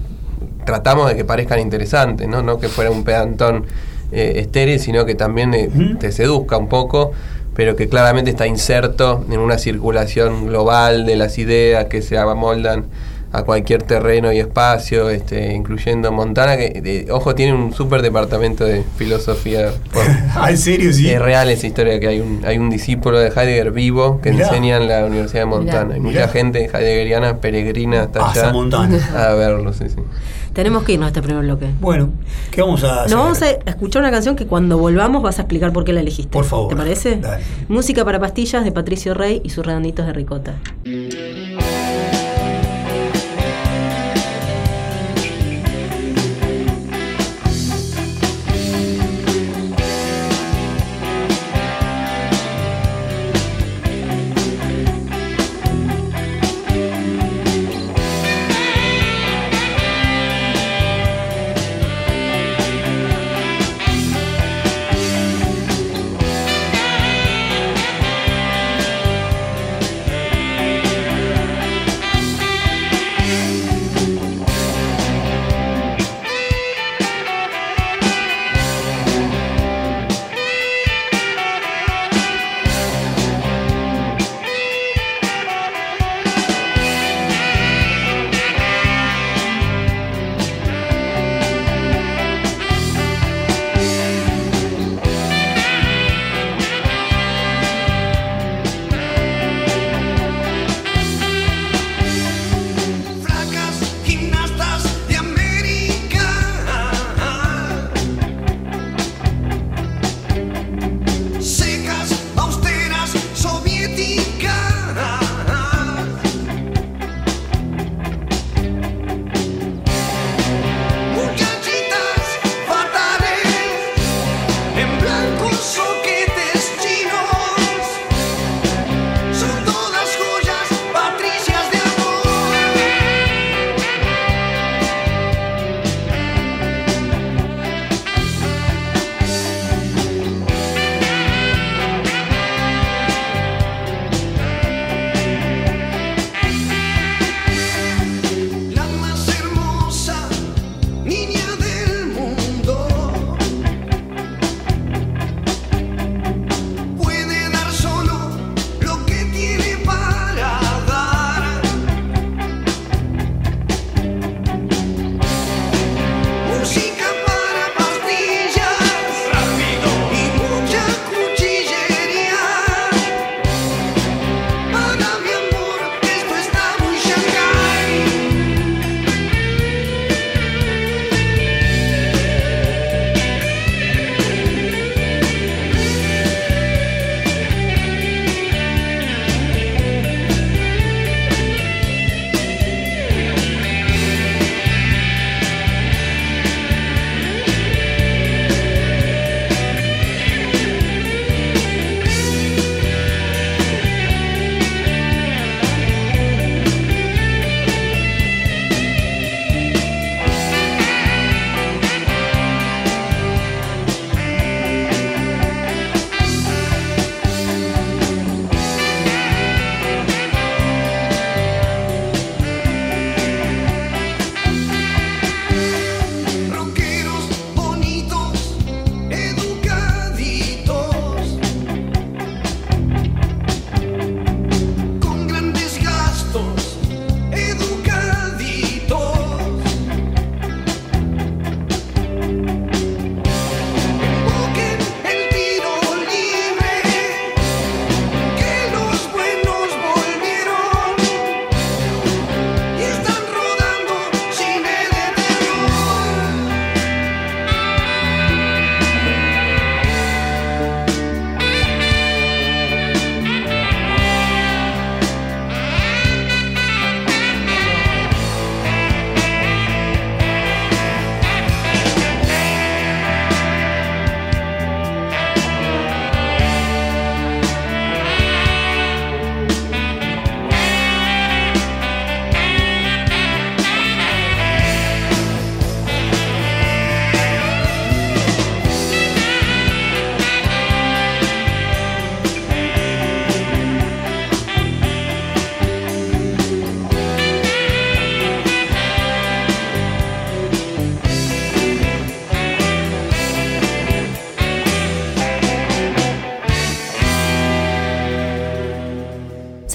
tratamos 0.65 1.07
de 1.09 1.15
que 1.15 1.23
parezcan 1.23 1.59
interesantes, 1.61 2.27
no, 2.27 2.41
no 2.43 2.59
que 2.59 2.67
fuera 2.67 2.91
un 2.91 3.05
pedantón 3.05 3.65
eh, 4.11 4.33
estéril, 4.37 4.79
sino 4.79 5.05
que 5.05 5.15
también 5.15 5.53
eh, 5.53 5.69
te 5.99 6.11
seduzca 6.11 6.57
un 6.57 6.67
poco, 6.67 7.11
pero 7.55 7.75
que 7.75 7.87
claramente 7.87 8.31
está 8.31 8.47
inserto 8.47 9.25
en 9.29 9.39
una 9.39 9.57
circulación 9.57 10.47
global 10.47 11.05
de 11.05 11.15
las 11.15 11.37
ideas 11.37 11.85
que 11.85 12.01
se 12.01 12.17
amoldan 12.17 12.85
a 13.33 13.43
cualquier 13.43 13.83
terreno 13.83 14.31
y 14.33 14.39
espacio, 14.39 15.09
este, 15.09 15.53
incluyendo 15.53 16.11
Montana, 16.11 16.57
que, 16.57 16.81
de- 16.81 17.11
ojo, 17.11 17.33
tiene 17.33 17.53
un 17.53 17.73
súper 17.73 18.01
departamento 18.01 18.65
de 18.65 18.83
filosofía. 18.97 19.71
¿en 20.49 20.57
serio? 20.57 20.91
Sí. 20.93 21.09
es 21.09 21.21
real 21.21 21.49
esa 21.49 21.67
historia 21.67 21.99
que 21.99 22.07
hay 22.07 22.19
un, 22.19 22.41
hay 22.45 22.57
un 22.57 22.69
discípulo 22.69 23.19
de 23.19 23.27
Heidegger 23.29 23.71
vivo 23.71 24.19
que 24.21 24.31
Mirá. 24.31 24.47
enseña 24.47 24.77
en 24.77 24.87
la 24.87 25.05
Universidad 25.05 25.41
de 25.41 25.45
Montana. 25.45 25.93
Hay 25.95 25.99
mucha 26.01 26.19
Mirá. 26.19 26.27
gente 26.27 26.65
heideggeriana 26.73 27.37
peregrina 27.37 28.01
hasta 28.03 28.25
Hasta 28.27 28.41
allá 28.43 28.53
Montana. 28.53 28.97
a 29.15 29.33
verlo, 29.35 29.71
sí, 29.73 29.85
sí. 29.89 29.95
Tenemos 30.53 30.83
que 30.83 30.91
irnos 30.91 31.05
a 31.05 31.07
este 31.11 31.21
primer 31.21 31.43
bloque. 31.43 31.67
Bueno, 31.79 32.09
¿qué 32.51 32.61
vamos 32.61 32.83
a 32.83 33.03
hacer? 33.03 33.11
Nos 33.15 33.23
vamos 33.23 33.41
a 33.41 33.51
escuchar 33.69 34.01
una 34.01 34.11
canción 34.11 34.35
que 34.35 34.45
cuando 34.45 34.77
volvamos 34.77 35.23
vas 35.23 35.39
a 35.39 35.43
explicar 35.43 35.71
por 35.71 35.85
qué 35.85 35.93
la 35.93 36.01
elegiste. 36.01 36.29
Por 36.33 36.43
favor. 36.43 36.67
¿Te 36.67 36.75
parece? 36.75 37.15
Dale. 37.15 37.41
Música 37.69 38.03
para 38.03 38.19
pastillas 38.19 38.65
de 38.65 38.73
Patricio 38.73 39.13
Rey 39.13 39.39
y 39.45 39.49
sus 39.51 39.65
redonditos 39.65 40.05
de 40.05 40.11
ricota. 40.11 40.55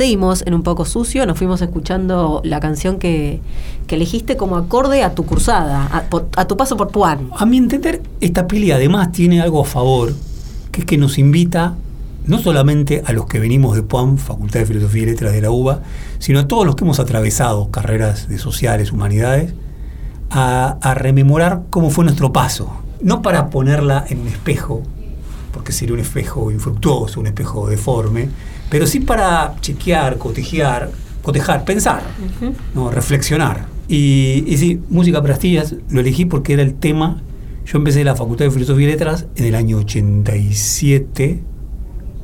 En 0.07 0.55
un 0.55 0.62
poco 0.62 0.85
sucio, 0.85 1.27
nos 1.27 1.37
fuimos 1.37 1.61
escuchando 1.62 2.40
la 2.45 2.61
canción 2.61 3.01
que, 3.01 3.40
que 3.88 3.97
elegiste 3.97 4.37
como 4.37 4.55
acorde 4.55 5.03
a 5.03 5.16
tu 5.16 5.27
cursada, 5.27 6.07
a 6.37 6.45
tu 6.47 6.57
paso 6.57 6.77
por 6.77 6.92
Puan. 6.92 7.31
A 7.37 7.45
mi 7.45 7.57
entender, 7.57 8.01
esta 8.21 8.47
peli 8.47 8.71
además 8.71 9.11
tiene 9.11 9.40
algo 9.40 9.62
a 9.62 9.64
favor, 9.64 10.14
que 10.71 10.83
es 10.83 10.87
que 10.87 10.97
nos 10.97 11.19
invita 11.19 11.75
no 12.25 12.38
solamente 12.38 13.03
a 13.05 13.12
los 13.12 13.27
que 13.27 13.40
venimos 13.40 13.75
de 13.75 13.83
PUAM, 13.83 14.16
Facultad 14.16 14.61
de 14.61 14.66
Filosofía 14.66 15.03
y 15.03 15.07
Letras 15.07 15.33
de 15.33 15.40
la 15.40 15.51
UBA, 15.51 15.81
sino 16.21 16.38
a 16.38 16.47
todos 16.47 16.64
los 16.64 16.77
que 16.77 16.85
hemos 16.85 17.01
atravesado 17.01 17.73
carreras 17.73 18.29
de 18.29 18.38
sociales, 18.38 18.92
humanidades, 18.92 19.55
a, 20.31 20.79
a 20.83 20.95
rememorar 20.95 21.62
cómo 21.71 21.90
fue 21.90 22.05
nuestro 22.05 22.33
paso. 22.33 22.71
No 23.01 23.23
para 23.23 23.51
ponerla 23.51 24.05
en 24.09 24.21
un 24.21 24.29
espejo, 24.29 24.85
porque 25.53 25.73
sería 25.73 25.95
un 25.95 26.01
espejo 26.01 26.53
infructuoso, 26.53 27.19
un 27.19 27.27
espejo 27.27 27.69
deforme, 27.69 28.29
pero 28.70 28.87
sí 28.87 29.00
para 29.00 29.55
chequear, 29.61 30.18
cotejar, 30.18 30.90
cotejar, 31.22 31.64
pensar, 31.64 32.02
¿no? 32.74 32.90
reflexionar. 32.90 33.66
Y, 33.88 34.44
y 34.46 34.57
sí, 34.57 34.81
Música 34.88 35.22
para 35.22 35.35
Astillas 35.35 35.74
lo 35.88 36.00
elegí 36.00 36.24
porque 36.24 36.55
era 36.55 36.62
el 36.62 36.74
tema. 36.74 37.22
Yo 37.64 37.79
empecé 37.79 38.05
la 38.05 38.14
Facultad 38.14 38.44
de 38.44 38.50
Filosofía 38.50 38.88
y 38.88 38.90
Letras 38.90 39.26
en 39.37 39.44
el 39.44 39.55
año 39.55 39.79
87, 39.79 41.40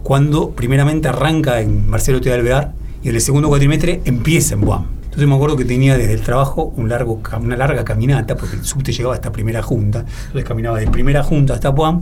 cuando 0.03 0.51
primeramente 0.51 1.09
arranca 1.09 1.61
en 1.61 1.89
Marcelo 1.89 2.21
T. 2.21 2.33
Alvear 2.33 2.75
y 3.03 3.09
en 3.09 3.15
el 3.15 3.21
segundo 3.21 3.49
cuatrimestre 3.49 4.01
empieza 4.05 4.55
en 4.55 4.61
Buam. 4.61 4.87
Entonces 5.13 5.29
me 5.29 5.35
acuerdo 5.35 5.57
que 5.57 5.67
tenía 5.67 5.99
desde 5.99 6.15
el 6.15 6.23
trabajo 6.23 6.73
un 6.77 6.89
largo, 6.89 7.21
una 7.41 7.57
larga 7.57 7.85
caminata, 7.85 8.35
porque 8.35 8.57
el 8.57 8.65
subte 8.65 8.93
llegaba 8.93 9.15
hasta 9.15 9.31
primera 9.31 9.63
junta, 9.63 10.07
entonces 10.27 10.45
caminaba 10.45 10.79
de 10.79 10.87
primera 10.87 11.23
junta 11.23 11.53
hasta 11.53 11.69
Buam, 11.69 12.01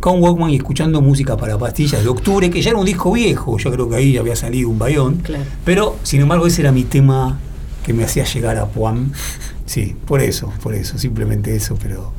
con 0.00 0.22
Walkman 0.22 0.50
y 0.50 0.56
escuchando 0.56 1.00
música 1.00 1.36
para 1.36 1.58
pastillas 1.58 2.02
de 2.02 2.08
octubre, 2.08 2.50
que 2.50 2.60
ya 2.62 2.70
era 2.70 2.78
un 2.78 2.86
disco 2.86 3.12
viejo, 3.12 3.58
yo 3.58 3.70
creo 3.72 3.88
que 3.88 3.96
ahí 3.96 4.12
ya 4.12 4.20
había 4.20 4.36
salido 4.36 4.68
un 4.68 4.78
bayón, 4.78 5.16
Claro. 5.16 5.44
pero 5.64 5.96
sin 6.02 6.20
embargo 6.20 6.46
ese 6.46 6.60
era 6.62 6.70
mi 6.72 6.84
tema 6.84 7.38
que 7.84 7.92
me 7.92 8.04
hacía 8.04 8.24
llegar 8.24 8.56
a 8.58 8.66
Puam. 8.66 9.12
Sí, 9.64 9.96
por 10.06 10.20
eso, 10.20 10.52
por 10.62 10.74
eso, 10.74 10.98
simplemente 10.98 11.54
eso, 11.56 11.76
pero 11.82 12.12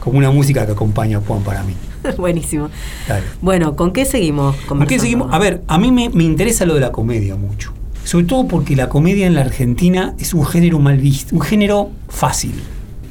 como 0.00 0.18
una 0.18 0.30
música 0.30 0.64
que 0.66 0.72
acompaña 0.72 1.18
a 1.18 1.20
Puam 1.20 1.42
para 1.42 1.62
mí. 1.62 1.74
Buenísimo. 2.16 2.68
Dale. 3.08 3.24
Bueno, 3.42 3.74
¿con 3.76 3.92
qué 3.92 4.04
seguimos? 4.04 4.54
¿Con 4.68 4.86
qué 4.86 4.98
seguimos? 4.98 5.32
A 5.32 5.38
ver, 5.38 5.62
a 5.66 5.78
mí 5.78 5.90
me, 5.90 6.08
me 6.10 6.24
interesa 6.24 6.64
lo 6.64 6.74
de 6.74 6.80
la 6.80 6.92
comedia 6.92 7.34
mucho. 7.36 7.72
Sobre 8.04 8.24
todo 8.26 8.46
porque 8.46 8.76
la 8.76 8.88
comedia 8.88 9.26
en 9.26 9.34
la 9.34 9.40
Argentina 9.40 10.14
es 10.18 10.32
un 10.32 10.46
género 10.46 10.78
mal 10.78 10.98
visto, 10.98 11.34
un 11.34 11.40
género 11.42 11.90
fácil. 12.08 12.54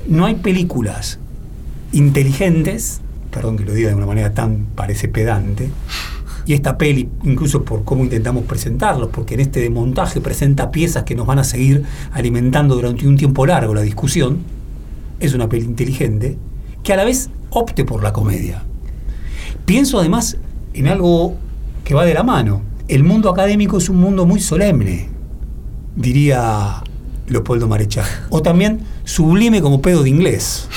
No 0.07 0.25
hay 0.25 0.35
películas 0.35 1.19
inteligentes, 1.91 3.01
perdón 3.35 3.57
que 3.57 3.65
lo 3.65 3.73
diga 3.73 3.89
de 3.89 3.95
una 3.95 4.05
manera 4.05 4.33
tan 4.33 4.67
parece 4.75 5.09
pedante, 5.09 5.69
y 6.45 6.53
esta 6.53 6.77
peli, 6.77 7.09
incluso 7.23 7.65
por 7.65 7.83
cómo 7.83 8.03
intentamos 8.03 8.45
presentarlos, 8.45 9.09
porque 9.11 9.33
en 9.33 9.41
este 9.41 9.69
montaje 9.69 10.21
presenta 10.21 10.71
piezas 10.71 11.03
que 11.03 11.15
nos 11.15 11.27
van 11.27 11.39
a 11.39 11.43
seguir 11.43 11.83
alimentando 12.13 12.75
durante 12.75 13.05
un 13.05 13.17
tiempo 13.17 13.45
largo 13.45 13.73
la 13.73 13.81
discusión, 13.81 14.37
es 15.19 15.33
una 15.33 15.49
peli 15.49 15.65
inteligente, 15.65 16.37
que 16.81 16.93
a 16.93 16.95
la 16.95 17.03
vez 17.03 17.29
opte 17.49 17.83
por 17.83 18.01
la 18.01 18.13
comedia. 18.13 18.63
Pienso 19.65 19.99
además 19.99 20.37
en 20.73 20.87
algo 20.87 21.35
que 21.83 21.93
va 21.93 22.05
de 22.05 22.13
la 22.13 22.23
mano. 22.23 22.61
El 22.87 23.03
mundo 23.03 23.29
académico 23.29 23.79
es 23.79 23.89
un 23.89 23.97
mundo 23.97 24.25
muy 24.25 24.39
solemne, 24.39 25.09
diría 25.97 26.83
Leopoldo 27.27 27.67
Marechal. 27.67 28.05
O 28.29 28.41
también 28.41 28.79
sublime 29.03 29.61
como 29.61 29.81
pedo 29.81 30.03
de 30.03 30.09
inglés. 30.09 30.69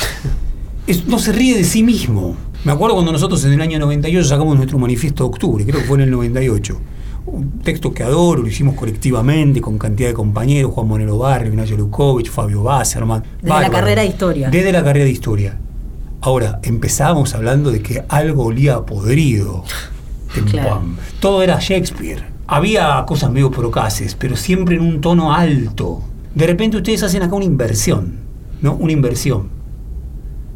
No 1.06 1.18
se 1.18 1.32
ríe 1.32 1.54
de 1.54 1.64
sí 1.64 1.82
mismo. 1.82 2.47
Me 2.64 2.72
acuerdo 2.72 2.94
cuando 2.94 3.12
nosotros 3.12 3.44
en 3.44 3.52
el 3.52 3.60
año 3.60 3.78
98 3.78 4.28
sacamos 4.28 4.56
nuestro 4.56 4.78
manifiesto 4.78 5.24
de 5.24 5.28
octubre, 5.28 5.64
creo 5.64 5.80
que 5.80 5.86
fue 5.86 5.98
en 5.98 6.04
el 6.04 6.10
98. 6.10 6.78
Un 7.26 7.58
texto 7.60 7.92
que 7.92 8.02
adoro, 8.02 8.42
lo 8.42 8.48
hicimos 8.48 8.74
colectivamente, 8.74 9.60
con 9.60 9.78
cantidad 9.78 10.08
de 10.08 10.14
compañeros, 10.14 10.72
Juan 10.72 10.88
Monero 10.88 11.18
Barrio, 11.18 11.52
Ignacio 11.52 11.76
Lukovic, 11.76 12.30
Fabio 12.30 12.62
Basserman. 12.62 13.22
Desde 13.42 13.60
la 13.60 13.70
carrera 13.70 14.02
de 14.02 14.08
historia. 14.08 14.50
Desde 14.50 14.72
la 14.72 14.82
carrera 14.82 15.04
de 15.04 15.10
historia. 15.10 15.58
Ahora, 16.20 16.58
empezábamos 16.62 17.34
hablando 17.34 17.70
de 17.70 17.80
que 17.80 18.04
algo 18.08 18.44
olía 18.44 18.76
a 18.76 18.86
podrido 18.86 19.64
Claro. 20.50 20.82
Todo 21.20 21.42
era 21.42 21.58
Shakespeare. 21.60 22.22
Había 22.46 23.04
cosas 23.06 23.30
medio 23.30 23.50
procaces, 23.50 24.14
pero 24.14 24.36
siempre 24.36 24.76
en 24.76 24.82
un 24.82 25.00
tono 25.00 25.34
alto. 25.34 26.02
De 26.34 26.46
repente 26.46 26.76
ustedes 26.76 27.02
hacen 27.02 27.22
acá 27.22 27.34
una 27.34 27.44
inversión, 27.44 28.20
¿no? 28.62 28.74
Una 28.74 28.92
inversión. 28.92 29.48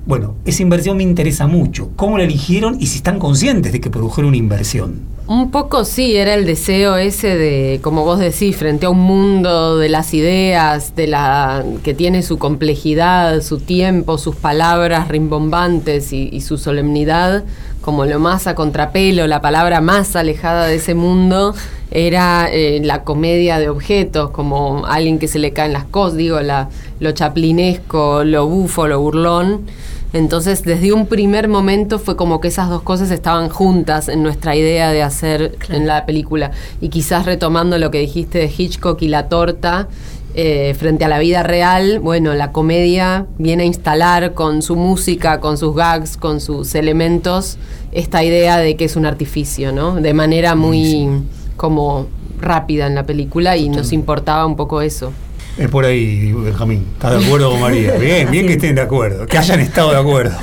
Bueno, 0.05 0.35
esa 0.45 0.63
inversión 0.63 0.97
me 0.97 1.05
interesa 1.05 1.47
mucho. 1.47 1.91
¿Cómo 1.95 2.19
la 2.19 2.25
eligieron 2.25 2.77
y 2.81 2.87
si 2.87 2.97
están 2.97 3.19
conscientes 3.19 3.73
de 3.73 3.81
que 3.81 3.89
produjeron 3.91 4.29
una 4.29 4.37
inversión? 4.37 5.13
Un 5.29 5.53
poco 5.53 5.85
sí, 5.85 6.17
era 6.17 6.35
el 6.35 6.45
deseo 6.45 6.97
ese 6.97 7.37
de, 7.37 7.79
como 7.81 8.05
vos 8.05 8.19
decís, 8.19 8.57
frente 8.57 8.87
a 8.87 8.91
un 8.91 8.99
mundo 8.99 9.79
de 9.79 9.89
las 9.89 10.13
ideas, 10.13 10.97
de 10.97 11.07
la 11.07 11.65
que 11.85 11.95
tiene 11.95 12.23
su 12.23 12.39
complejidad, 12.39 13.41
su 13.43 13.59
tiempo, 13.59 14.19
sus 14.19 14.35
palabras 14.35 15.07
rimbombantes 15.07 16.13
y, 16.13 16.29
y 16.33 16.41
su 16.41 16.59
solemnidad, 16.59 17.45
como 17.81 18.05
lo 18.05 18.19
más 18.19 18.49
a 18.49 18.57
contrapelo, 18.57 19.29
la 19.29 19.41
palabra 19.41 19.81
más 19.81 20.17
alejada 20.17 20.67
de 20.67 20.77
ese 20.77 20.95
mundo 20.95 21.55
era 21.93 22.49
eh, 22.51 22.81
la 22.83 23.05
comedia 23.05 23.59
de 23.59 23.69
objetos, 23.69 24.31
como 24.31 24.87
alguien 24.87 25.19
que 25.19 25.29
se 25.29 25.39
le 25.39 25.53
caen 25.53 25.73
las 25.73 25.85
cosas, 25.85 26.17
digo, 26.17 26.41
la, 26.41 26.69
lo 27.01 27.13
chaplinesco, 27.13 28.25
lo 28.25 28.47
bufo, 28.47 28.89
lo 28.89 29.01
burlón. 29.01 29.67
Entonces, 30.13 30.63
desde 30.63 30.93
un 30.93 31.07
primer 31.07 31.49
momento 31.49 31.99
fue 31.99 32.17
como 32.17 32.41
que 32.41 32.49
esas 32.49 32.69
dos 32.69 32.83
cosas 32.83 33.11
estaban 33.11 33.49
juntas 33.49 34.09
en 34.09 34.23
nuestra 34.23 34.55
idea 34.55 34.91
de 34.91 35.03
hacer 35.03 35.57
en 35.71 35.87
la 35.87 36.05
película. 36.05 36.51
Y 36.81 36.89
quizás 36.91 37.25
retomando 37.25 37.79
lo 37.79 37.91
que 37.91 37.99
dijiste 37.99 38.39
de 38.39 38.53
Hitchcock 38.55 39.01
y 39.03 39.09
la 39.09 39.29
torta, 39.29 39.89
eh, 40.35 40.75
frente 40.79 41.05
a 41.05 41.09
la 41.09 41.19
vida 41.19 41.43
real, 41.43 42.01
bueno, 42.01 42.33
la 42.35 42.53
comedia 42.53 43.27
viene 43.37 43.65
a 43.65 43.67
instalar 43.67 44.33
con 44.33 44.63
su 44.63 44.77
música, 44.77 45.41
con 45.41 45.59
sus 45.59 45.75
gags, 45.75 46.17
con 46.17 46.41
sus 46.41 46.75
elementos, 46.75 47.59
esta 47.93 48.25
idea 48.25 48.57
de 48.57 48.77
que 48.77 48.87
es 48.87 48.97
un 48.97 49.05
artificio, 49.05 49.73
¿no? 49.73 49.97
De 49.97 50.15
manera 50.15 50.55
muy 50.55 51.23
como 51.57 52.07
rápida 52.41 52.87
en 52.87 52.95
la 52.95 53.05
película 53.05 53.59
y 53.59 53.69
nos 53.69 53.93
importaba 53.93 54.47
un 54.47 54.57
poco 54.57 54.81
eso. 54.81 55.13
Es 55.59 55.69
por 55.69 55.85
ahí, 55.85 56.33
Benjamín. 56.33 56.87
¿Estás 56.95 57.19
de 57.19 57.27
acuerdo 57.27 57.51
con 57.51 57.61
María? 57.61 57.93
Bien, 57.99 58.31
bien 58.31 58.47
que 58.47 58.55
estén 58.55 58.75
de 58.75 58.81
acuerdo, 58.81 59.27
que 59.27 59.37
hayan 59.37 59.61
estado 59.61 59.91
de 59.91 59.99
acuerdo. 59.99 60.35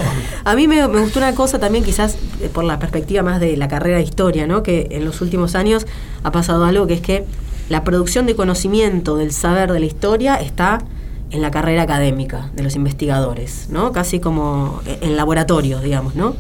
A 0.43 0.56
mí 0.56 0.67
me, 0.67 0.88
me 0.88 1.02
gustó 1.02 1.19
una 1.19 1.34
cosa 1.34 1.60
también, 1.60 1.84
quizás 1.84 2.15
eh, 2.41 2.50
por 2.54 2.63
la 2.63 2.78
perspectiva 2.78 3.24
más 3.24 3.39
de 3.39 3.58
la 3.58 3.67
carrera 3.67 3.98
de 3.98 4.04
historia, 4.04 4.45
¿no? 4.45 4.62
Que 4.62 4.88
en 4.91 5.06
los 5.06 5.22
últimos 5.22 5.56
años 5.56 5.88
ha 6.24 6.32
pasado 6.32 6.65
algo 6.65 6.86
que 6.86 6.93
es 6.93 7.02
que 7.02 7.26
la 7.69 7.84
producción 7.84 8.28
de 8.28 8.36
conocimiento 8.36 9.17
del 9.17 9.32
saber 9.32 9.72
de 9.72 9.80
la 9.80 9.86
historia 9.88 10.36
está 10.36 10.80
en 11.32 11.41
la 11.41 11.50
carrera 11.52 11.84
académica 11.84 12.50
de 12.54 12.63
los 12.63 12.76
investigadores, 12.76 13.67
¿no? 13.69 13.91
Casi 13.91 14.19
como 14.19 14.82
e- 14.86 15.00
en 15.02 15.15
laboratorios, 15.15 15.82
digamos, 15.82 16.13
¿no? 16.15 16.36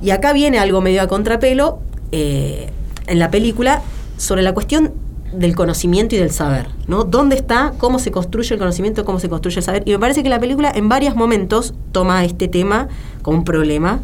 Y 0.00 0.10
acá 0.10 0.32
viene 0.32 0.58
algo 0.60 0.80
medio 0.80 1.02
a 1.02 1.08
contrapelo 1.08 1.80
eh, 2.12 2.70
en 3.08 3.18
la 3.18 3.30
película 3.30 3.82
sobre 4.16 4.42
la 4.42 4.54
cuestión 4.54 4.92
del 5.32 5.54
conocimiento 5.54 6.14
y 6.14 6.18
del 6.18 6.30
saber, 6.30 6.66
¿no? 6.88 7.04
¿Dónde 7.04 7.36
está? 7.36 7.72
¿Cómo 7.78 7.98
se 7.98 8.10
construye 8.10 8.52
el 8.54 8.58
conocimiento? 8.58 9.04
¿Cómo 9.04 9.20
se 9.20 9.28
construye 9.28 9.58
el 9.58 9.62
saber? 9.64 9.82
Y 9.86 9.92
me 9.92 9.98
parece 9.98 10.22
que 10.22 10.28
la 10.28 10.40
película 10.40 10.70
en 10.74 10.88
varios 10.88 11.14
momentos 11.16 11.74
toma 11.92 12.24
este 12.24 12.48
tema 12.48 12.88
como 13.22 13.38
un 13.38 13.44
problema. 13.44 14.00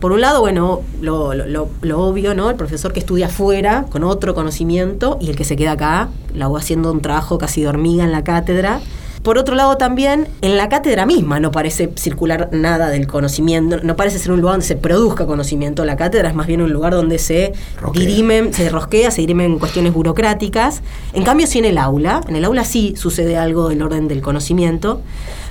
Por 0.00 0.12
un 0.12 0.20
lado, 0.22 0.40
bueno, 0.40 0.80
lo, 1.02 1.34
lo- 1.34 1.68
lo- 1.82 2.00
obvio, 2.02 2.34
¿no? 2.34 2.48
El 2.48 2.56
profesor 2.56 2.92
que 2.92 3.00
estudia 3.00 3.26
afuera 3.26 3.84
con 3.90 4.02
otro 4.04 4.34
conocimiento 4.34 5.18
y 5.20 5.28
el 5.28 5.36
que 5.36 5.44
se 5.44 5.56
queda 5.56 5.72
acá, 5.72 6.08
la 6.34 6.48
va 6.48 6.58
haciendo 6.58 6.90
un 6.90 7.02
trabajo 7.02 7.36
casi 7.36 7.60
de 7.62 7.68
hormiga 7.68 8.04
en 8.04 8.12
la 8.12 8.24
cátedra. 8.24 8.80
Por 9.22 9.36
otro 9.36 9.54
lado, 9.54 9.76
también 9.76 10.28
en 10.40 10.56
la 10.56 10.70
cátedra 10.70 11.04
misma 11.04 11.40
no 11.40 11.50
parece 11.50 11.92
circular 11.96 12.48
nada 12.52 12.88
del 12.88 13.06
conocimiento, 13.06 13.78
no 13.82 13.94
parece 13.94 14.18
ser 14.18 14.32
un 14.32 14.40
lugar 14.40 14.54
donde 14.54 14.66
se 14.66 14.76
produzca 14.76 15.26
conocimiento. 15.26 15.84
La 15.84 15.96
cátedra 15.96 16.30
es 16.30 16.34
más 16.34 16.46
bien 16.46 16.62
un 16.62 16.72
lugar 16.72 16.94
donde 16.94 17.18
se 17.18 17.52
dirimen, 17.92 18.54
se 18.54 18.70
rosquea, 18.70 19.10
se 19.10 19.20
dirimen 19.20 19.58
cuestiones 19.58 19.92
burocráticas. 19.92 20.80
En 21.12 21.22
cambio, 21.22 21.46
sí 21.46 21.58
en 21.58 21.66
el 21.66 21.76
aula, 21.76 22.22
en 22.28 22.36
el 22.36 22.46
aula 22.46 22.64
sí 22.64 22.94
sucede 22.96 23.36
algo 23.36 23.68
del 23.68 23.82
orden 23.82 24.08
del 24.08 24.22
conocimiento. 24.22 25.02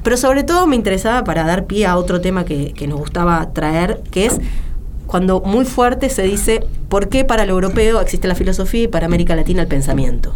Pero 0.01 0.17
sobre 0.17 0.43
todo 0.43 0.65
me 0.65 0.75
interesaba 0.75 1.23
para 1.23 1.43
dar 1.43 1.65
pie 1.65 1.85
a 1.85 1.95
otro 1.97 2.21
tema 2.21 2.45
que, 2.45 2.73
que 2.73 2.87
nos 2.87 2.97
gustaba 2.97 3.53
traer, 3.53 4.01
que 4.09 4.25
es 4.25 4.39
cuando 5.05 5.41
muy 5.41 5.65
fuerte 5.65 6.09
se 6.09 6.23
dice 6.23 6.63
por 6.87 7.09
qué 7.09 7.23
para 7.23 7.45
lo 7.45 7.53
europeo 7.53 8.01
existe 8.01 8.27
la 8.27 8.35
filosofía 8.35 8.83
y 8.83 8.87
para 8.87 9.05
América 9.05 9.35
Latina 9.35 9.61
el 9.61 9.67
pensamiento. 9.67 10.33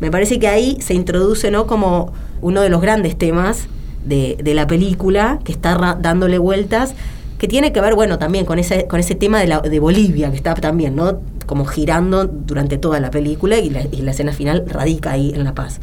Me 0.00 0.10
parece 0.10 0.38
que 0.38 0.48
ahí 0.48 0.78
se 0.80 0.94
introduce 0.94 1.50
¿no? 1.50 1.66
como 1.66 2.12
uno 2.40 2.60
de 2.60 2.68
los 2.68 2.80
grandes 2.80 3.16
temas 3.16 3.68
de, 4.04 4.36
de 4.42 4.54
la 4.54 4.66
película, 4.66 5.40
que 5.44 5.52
está 5.52 5.96
dándole 6.00 6.38
vueltas, 6.38 6.94
que 7.38 7.46
tiene 7.46 7.72
que 7.72 7.80
ver, 7.80 7.94
bueno, 7.94 8.18
también 8.18 8.44
con 8.44 8.58
ese, 8.58 8.86
con 8.86 9.00
ese 9.00 9.14
tema 9.14 9.40
de, 9.40 9.46
la, 9.46 9.60
de 9.60 9.78
Bolivia, 9.78 10.30
que 10.30 10.36
está 10.36 10.54
también, 10.54 10.96
¿no? 10.96 11.20
Como 11.46 11.64
girando 11.64 12.26
durante 12.26 12.78
toda 12.78 13.00
la 13.00 13.10
película 13.10 13.58
y 13.58 13.70
la, 13.70 13.82
y 13.90 14.02
la 14.02 14.10
escena 14.10 14.32
final 14.32 14.64
radica 14.66 15.12
ahí 15.12 15.32
en 15.34 15.44
La 15.44 15.54
Paz. 15.54 15.80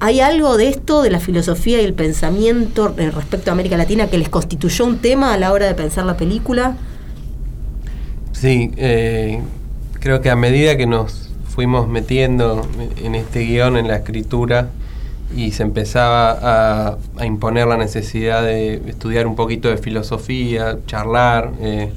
¿Hay 0.00 0.20
algo 0.20 0.56
de 0.56 0.68
esto, 0.68 1.02
de 1.02 1.10
la 1.10 1.20
filosofía 1.20 1.80
y 1.80 1.84
el 1.84 1.94
pensamiento 1.94 2.94
eh, 2.98 3.10
respecto 3.10 3.50
a 3.50 3.52
América 3.52 3.76
Latina, 3.76 4.08
que 4.08 4.18
les 4.18 4.28
constituyó 4.28 4.84
un 4.86 4.98
tema 4.98 5.32
a 5.34 5.38
la 5.38 5.52
hora 5.52 5.66
de 5.66 5.74
pensar 5.74 6.06
la 6.06 6.16
película? 6.16 6.76
Sí, 8.32 8.72
eh, 8.76 9.42
creo 10.00 10.22
que 10.22 10.30
a 10.30 10.36
medida 10.36 10.76
que 10.76 10.86
nos 10.86 11.29
fuimos 11.54 11.88
metiendo 11.88 12.66
en 13.02 13.14
este 13.14 13.40
guion, 13.40 13.76
en 13.76 13.88
la 13.88 13.96
escritura, 13.96 14.68
y 15.36 15.52
se 15.52 15.62
empezaba 15.62 16.96
a, 17.18 17.24
imponer 17.26 17.66
la 17.66 17.76
necesidad 17.76 18.42
de 18.42 18.74
estudiar 18.88 19.26
un 19.26 19.36
poquito 19.36 19.68
de 19.68 19.76
filosofía, 19.76 20.78
charlar 20.86 21.52
eh, 21.60 21.92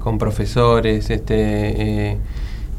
con 0.00 0.18
profesores, 0.18 1.10
este, 1.10 1.34
eh, 2.10 2.16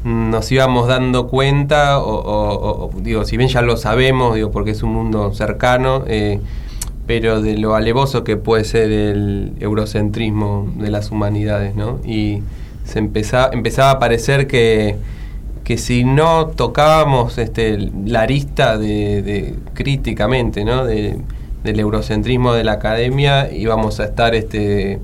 nos 0.04 0.52
íbamos 0.52 0.88
dando 0.88 1.28
cuenta, 1.28 1.98
o, 2.00 2.10
o- 2.14 2.84
o- 2.86 2.90
digo, 3.00 3.24
si 3.24 3.38
bien 3.38 3.48
ya 3.48 3.62
lo 3.62 3.76
sabemos, 3.78 4.34
digo, 4.34 4.50
porque 4.50 4.72
es 4.72 4.82
un 4.82 4.92
mundo 4.92 5.32
cercano, 5.32 6.04
eh, 6.06 6.40
pero 7.06 7.40
de 7.40 7.56
lo 7.56 7.74
alevoso 7.74 8.24
que 8.24 8.36
puede 8.36 8.64
ser 8.64 8.90
el 8.90 9.52
eurocentrismo 9.60 10.70
de 10.76 10.90
las 10.90 11.10
humanidades, 11.10 11.74
¿no? 11.76 11.98
Y 12.04 12.40
se 12.84 12.98
empezaba, 12.98 13.50
empezaba 13.52 13.90
a 13.92 13.98
parecer 13.98 14.46
que, 14.46 14.96
que 15.64 15.78
si 15.78 16.04
no 16.04 16.48
tocábamos 16.48 17.38
este, 17.38 17.90
la 18.04 18.20
arista 18.22 18.76
de, 18.78 19.54
críticamente, 19.74 20.64
¿no? 20.64 20.84
De- 20.84 21.18
del 21.64 21.80
eurocentrismo 21.80 22.52
de 22.52 22.62
la 22.62 22.72
academia, 22.72 23.50
íbamos 23.50 23.98
a 23.98 24.04
estar 24.04 24.34
este, 24.34 25.00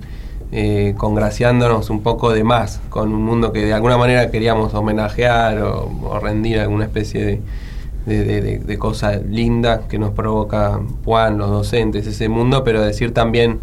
eh, 0.53 0.95
congraciándonos 0.99 1.89
un 1.89 2.03
poco 2.03 2.33
de 2.33 2.45
más 2.45 2.81
con 2.91 3.15
un 3.15 3.23
mundo 3.25 3.51
que 3.53 3.65
de 3.65 3.73
alguna 3.73 3.97
manera 3.97 4.31
queríamos 4.31 4.75
homenajear 4.75 5.59
o, 5.63 5.91
o 6.03 6.19
rendir 6.21 6.59
alguna 6.61 6.85
especie 6.85 7.25
de, 7.25 7.41
de, 8.05 8.25
de- 8.25 8.41
de- 8.43 8.59
de 8.59 8.79
cosa 8.79 9.17
linda 9.17 9.83
que 9.89 9.99
nos 9.99 10.11
provoca 10.11 10.81
Juan, 11.07 11.39
los 11.39 11.49
docentes, 11.51 12.07
ese 12.07 12.29
mundo, 12.29 12.63
pero 12.65 12.83
decir 12.83 13.15
también, 13.15 13.61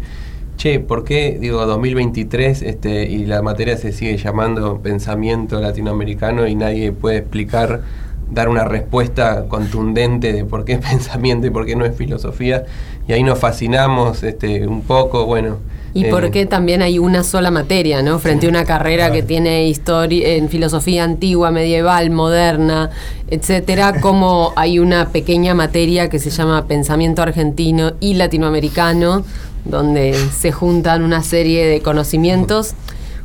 che, 0.58 0.80
¿por 0.80 1.04
qué, 1.04 1.38
digo, 1.40 1.64
2023 1.64 2.62
este, 2.62 3.04
y 3.04 3.24
la 3.24 3.40
materia 3.40 3.76
se 3.78 3.92
sigue 3.92 4.16
llamando 4.18 4.80
pensamiento 4.82 5.60
latinoamericano 5.60 6.46
y 6.46 6.54
nadie 6.56 6.92
puede 6.92 7.18
explicar, 7.18 7.82
dar 8.30 8.48
una 8.50 8.64
respuesta 8.64 9.46
contundente 9.48 10.34
de 10.34 10.44
por 10.44 10.66
qué 10.66 10.74
es 10.74 10.78
pensamiento 10.90 11.46
y 11.46 11.50
por 11.50 11.64
qué 11.64 11.76
no 11.76 11.86
es 11.86 11.96
filosofía? 11.96 12.64
Y 13.06 13.12
ahí 13.12 13.22
nos 13.22 13.38
fascinamos 13.38 14.22
este, 14.22 14.66
un 14.66 14.82
poco, 14.82 15.24
bueno. 15.24 15.58
Y 15.94 16.04
eh, 16.04 16.10
por 16.10 16.30
qué 16.30 16.44
también 16.44 16.82
hay 16.82 16.98
una 16.98 17.22
sola 17.22 17.50
materia, 17.50 18.02
¿no? 18.02 18.18
Frente 18.18 18.46
a 18.46 18.50
una 18.50 18.64
carrera 18.64 19.10
que 19.10 19.22
tiene 19.22 19.66
historia 19.68 20.34
en 20.34 20.50
filosofía 20.50 21.04
antigua, 21.04 21.50
medieval, 21.50 22.10
moderna, 22.10 22.90
etcétera, 23.30 24.00
como 24.02 24.52
hay 24.56 24.78
una 24.78 25.08
pequeña 25.08 25.54
materia 25.54 26.10
que 26.10 26.18
se 26.18 26.28
llama 26.30 26.66
pensamiento 26.66 27.22
argentino 27.22 27.92
y 28.00 28.14
latinoamericano, 28.14 29.24
donde 29.68 30.14
se 30.36 30.52
juntan 30.52 31.02
una 31.02 31.22
serie 31.22 31.66
de 31.66 31.80
conocimientos 31.80 32.74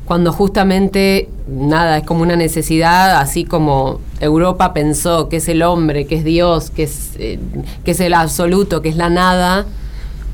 cuando 0.05 0.33
justamente 0.33 1.29
nada, 1.47 1.99
es 1.99 2.03
como 2.03 2.23
una 2.23 2.35
necesidad, 2.35 3.19
así 3.19 3.45
como 3.45 4.01
Europa 4.19 4.73
pensó 4.73 5.29
que 5.29 5.37
es 5.37 5.47
el 5.47 5.63
hombre, 5.63 6.05
que 6.05 6.15
es 6.15 6.23
Dios, 6.25 6.71
que 6.71 6.83
es, 6.83 7.11
eh, 7.17 7.39
que 7.85 7.91
es 7.91 7.99
el 8.01 8.13
absoluto, 8.13 8.81
que 8.81 8.89
es 8.89 8.97
la 8.97 9.09
nada, 9.09 9.65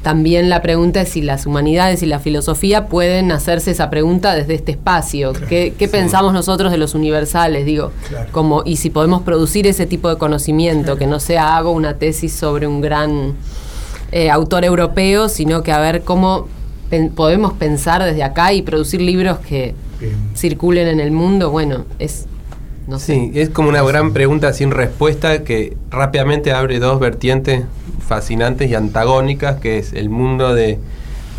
también 0.02 0.50
la 0.50 0.62
pregunta 0.62 1.02
es 1.02 1.10
si 1.10 1.22
las 1.22 1.46
humanidades 1.46 2.02
y 2.02 2.06
la 2.06 2.20
filosofía 2.20 2.88
pueden 2.88 3.32
hacerse 3.32 3.72
esa 3.72 3.90
pregunta 3.90 4.34
desde 4.34 4.56
este 4.56 4.72
espacio. 4.72 5.34
Claro, 5.34 5.48
¿Qué, 5.48 5.74
qué 5.78 5.86
sí. 5.88 5.92
pensamos 5.92 6.34
nosotros 6.34 6.72
de 6.72 6.78
los 6.78 6.96
universales? 6.96 7.66
Digo, 7.66 7.92
Claro. 8.08 8.32
como, 8.32 8.64
y 8.66 8.78
si 8.78 8.90
podemos 8.90 9.22
producir 9.24 9.68
ese 9.68 9.86
tipo 9.86 10.10
de 10.10 10.18
conocimiento, 10.18 10.96
que 10.98 11.06
no 11.06 11.20
sea 11.20 11.58
hago 11.58 11.72
una 11.72 11.96
tesis 11.96 12.32
sobre 12.34 12.66
un 12.66 12.80
gran 12.82 13.34
eh, 14.12 14.30
autor 14.30 14.64
europeo, 14.66 15.30
sino 15.30 15.64
que 15.64 15.72
a 15.72 15.80
ver 15.80 16.02
cómo 16.02 16.48
pen- 16.90 17.10
podemos 17.10 17.54
pensar 17.54 18.04
desde 18.04 18.24
acá 18.24 18.54
y 18.54 18.62
producir 18.62 19.02
libros 19.02 19.40
que 19.40 19.76
Bien. 20.00 20.16
circulen 20.36 20.88
en 20.88 21.00
el 21.00 21.12
mundo. 21.12 21.52
Bueno, 21.52 21.86
es. 22.00 22.26
No 22.88 22.98
sé. 23.00 23.14
Sí, 23.14 23.32
es 23.36 23.50
como 23.50 23.70
una 23.70 23.84
gran 23.84 24.14
pregunta 24.14 24.52
sin 24.54 24.72
respuesta 24.72 25.44
que 25.44 25.78
rápidamente 25.92 26.52
abre 26.52 26.80
dos 26.80 27.00
vertientes 27.00 27.64
fascinantes 28.08 28.70
y 28.72 28.76
antagónicas, 28.76 29.60
que 29.60 29.78
es 29.78 29.94
el 29.94 30.10
mundo 30.10 30.56
de 30.56 30.80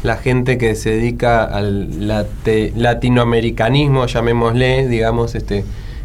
la 0.04 0.16
gente 0.16 0.56
que 0.58 0.76
se 0.76 0.90
dedica 0.90 1.42
al 1.44 2.06
late- 2.06 2.72
latinoamericanismo, 2.76 4.06
llamémosle, 4.06 4.86
digamos, 4.88 5.34
este, 5.34 5.64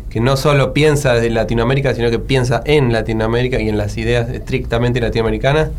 que 0.10 0.20
no 0.20 0.36
solo 0.38 0.74
piensa 0.74 1.14
desde 1.14 1.30
Latinoamérica, 1.30 1.94
sino 1.94 2.10
que 2.10 2.20
piensa 2.20 2.62
en 2.66 2.92
Latinoamérica 2.92 3.62
y 3.62 3.70
en 3.70 3.78
las 3.78 3.98
ideas 3.98 4.30
estrictamente 4.30 5.00
latinoamericanas. 5.00 5.70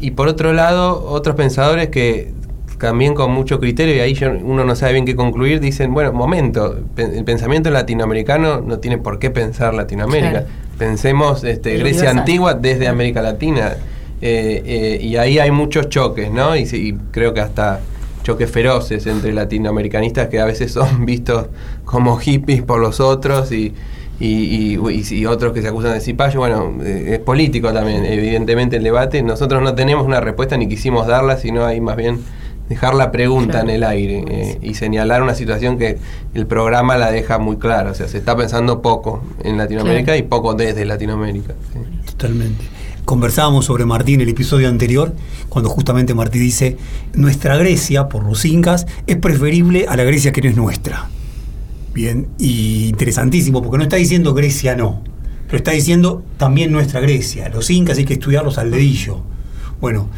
Y 0.00 0.12
por 0.12 0.28
otro 0.28 0.52
lado, 0.52 1.04
otros 1.06 1.36
pensadores 1.36 1.88
que 1.88 2.32
también 2.78 3.14
con 3.14 3.30
mucho 3.30 3.60
criterio, 3.60 3.94
y 3.96 4.00
ahí 4.00 4.14
yo- 4.14 4.30
uno 4.32 4.64
no 4.64 4.74
sabe 4.74 4.94
bien 4.94 5.04
qué 5.04 5.14
concluir, 5.14 5.60
dicen, 5.60 5.92
bueno, 5.92 6.12
momento, 6.14 6.78
el 6.96 7.24
pensamiento 7.24 7.70
latinoamericano 7.70 8.62
no 8.62 8.78
tiene 8.78 8.96
por 8.96 9.18
qué 9.18 9.30
pensar 9.30 9.74
Latinoamérica. 9.74 10.30
Claro. 10.30 10.46
Pensemos 10.78 11.44
este, 11.44 11.76
Grecia 11.76 12.10
antigua 12.10 12.54
desde 12.54 12.88
América 12.88 13.20
Latina. 13.20 13.74
Eh, 14.22 14.62
eh, 14.64 14.98
y 15.02 15.16
ahí 15.16 15.38
hay 15.38 15.50
muchos 15.50 15.90
choques, 15.90 16.30
¿no? 16.30 16.56
Y, 16.56 16.62
y 16.62 16.94
creo 17.10 17.34
que 17.34 17.40
hasta 17.40 17.80
choques 18.22 18.50
feroces 18.50 19.06
entre 19.06 19.32
latinoamericanistas 19.32 20.28
que 20.28 20.40
a 20.40 20.44
veces 20.46 20.72
son 20.72 21.04
vistos 21.06 21.46
como 21.84 22.16
hippies 22.16 22.62
por 22.62 22.80
los 22.80 23.00
otros 23.00 23.52
y, 23.52 23.74
y, 24.20 24.26
y- 24.26 24.78
y- 24.90 25.14
y 25.14 25.26
otros 25.26 25.52
que 25.52 25.62
se 25.62 25.68
acusan 25.68 25.94
de 25.94 26.00
cipayo. 26.00 26.38
Bueno, 26.40 26.74
eh, 26.84 27.14
es 27.14 27.18
político 27.20 27.72
también, 27.72 28.04
evidentemente, 28.04 28.76
el 28.76 28.84
debate. 28.84 29.22
Nosotros 29.22 29.62
no 29.62 29.74
tenemos 29.74 30.06
una 30.06 30.20
respuesta 30.20 30.56
ni 30.56 30.68
quisimos 30.68 31.06
darla, 31.06 31.36
sino 31.38 31.64
ahí 31.64 31.80
más 31.80 31.96
bien 31.96 32.20
dejar 32.68 32.94
la 32.94 33.10
pregunta 33.10 33.52
Claro. 33.54 33.68
en 33.70 33.74
el 33.74 33.82
aire 33.82 34.24
eh, 34.28 34.58
y 34.62 34.74
señalar 34.74 35.22
una 35.24 35.34
situación 35.34 35.76
que 35.78 35.98
el 36.34 36.46
programa 36.46 36.96
la 36.96 37.10
deja 37.10 37.38
muy 37.38 37.56
clara. 37.56 37.90
O 37.90 37.94
sea, 37.94 38.06
se 38.06 38.18
está 38.18 38.36
pensando 38.36 38.80
poco 38.80 39.24
en 39.42 39.56
Latinoamérica 39.58 40.04
Claro. 40.12 40.18
y 40.20 40.22
poco 40.22 40.54
desde 40.54 40.84
Latinoamérica. 40.84 41.54
sí. 41.72 41.78
Totalmente. 42.12 42.64
Conversábamos 43.06 43.64
sobre 43.64 43.86
Martí 43.86 44.14
en 44.14 44.20
el 44.20 44.28
episodio 44.28 44.68
anterior, 44.68 45.12
cuando 45.48 45.68
justamente 45.70 46.14
Martí 46.14 46.38
dice, 46.38 46.76
nuestra 47.14 47.56
Grecia, 47.56 48.08
por 48.08 48.22
los 48.22 48.44
incas, 48.44 48.86
es 49.08 49.16
preferible 49.16 49.86
a 49.88 49.96
la 49.96 50.04
Grecia 50.04 50.30
que 50.30 50.42
no 50.42 50.48
es 50.50 50.56
nuestra. 50.56 51.08
Bien, 51.92 52.28
y 52.38 52.88
interesantísimo, 52.88 53.62
porque 53.62 53.78
no 53.78 53.82
está 53.82 53.96
diciendo 53.96 54.32
Grecia 54.32 54.76
no, 54.76 55.02
pero 55.46 55.58
está 55.58 55.72
diciendo 55.72 56.22
también 56.36 56.70
nuestra 56.70 57.00
Grecia. 57.00 57.48
Los 57.48 57.68
incas 57.70 57.98
hay 57.98 58.04
que 58.04 58.14
estudiarlos 58.14 58.58
al 58.58 58.70
dedillo. 58.70 59.22
Bueno, 59.80 60.08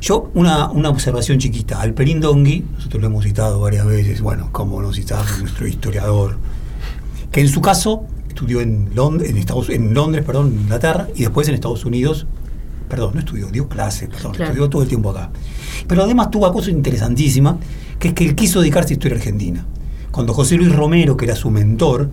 yo 0.00 0.30
una, 0.34 0.70
una 0.70 0.88
observación 0.88 1.38
chiquita. 1.38 1.80
Alperín 1.80 2.20
Dongui, 2.20 2.64
nosotros 2.74 3.02
lo 3.02 3.08
hemos 3.08 3.24
citado 3.24 3.60
varias 3.60 3.84
veces, 3.84 4.22
bueno, 4.22 4.48
como 4.52 4.80
no 4.80 4.92
citarlo, 4.92 5.38
nuestro 5.38 5.66
historiador, 5.66 6.38
que 7.30 7.40
en 7.40 7.48
su 7.48 7.60
caso 7.60 8.04
estudió 8.28 8.60
en 8.60 8.90
Londres, 8.94 9.30
en, 9.30 9.36
Estados, 9.36 9.68
en 9.68 9.92
Londres, 9.92 10.24
perdón, 10.24 10.52
en 10.54 10.60
Inglaterra, 10.62 11.08
y 11.14 11.20
después 11.20 11.46
en 11.48 11.54
Estados 11.54 11.84
Unidos, 11.84 12.26
perdón, 12.88 13.12
no 13.14 13.20
estudió, 13.20 13.48
dio 13.48 13.68
clases, 13.68 14.08
perdón, 14.08 14.32
Claro. 14.32 14.52
estudió 14.52 14.70
todo 14.70 14.82
el 14.82 14.88
tiempo 14.88 15.10
acá. 15.10 15.30
Pero 15.86 16.04
además 16.04 16.30
tuvo 16.30 16.44
una 16.44 16.52
cosa 16.52 16.70
interesantísima, 16.70 17.58
que 17.98 18.08
es 18.08 18.14
que 18.14 18.24
él 18.24 18.34
quiso 18.34 18.60
dedicarse 18.60 18.94
a 18.94 18.94
historia 18.94 19.18
argentina. 19.18 19.66
Cuando 20.12 20.34
José 20.34 20.56
Luis 20.56 20.72
Romero, 20.72 21.16
que 21.16 21.24
era 21.24 21.34
su 21.34 21.50
mentor, 21.50 22.10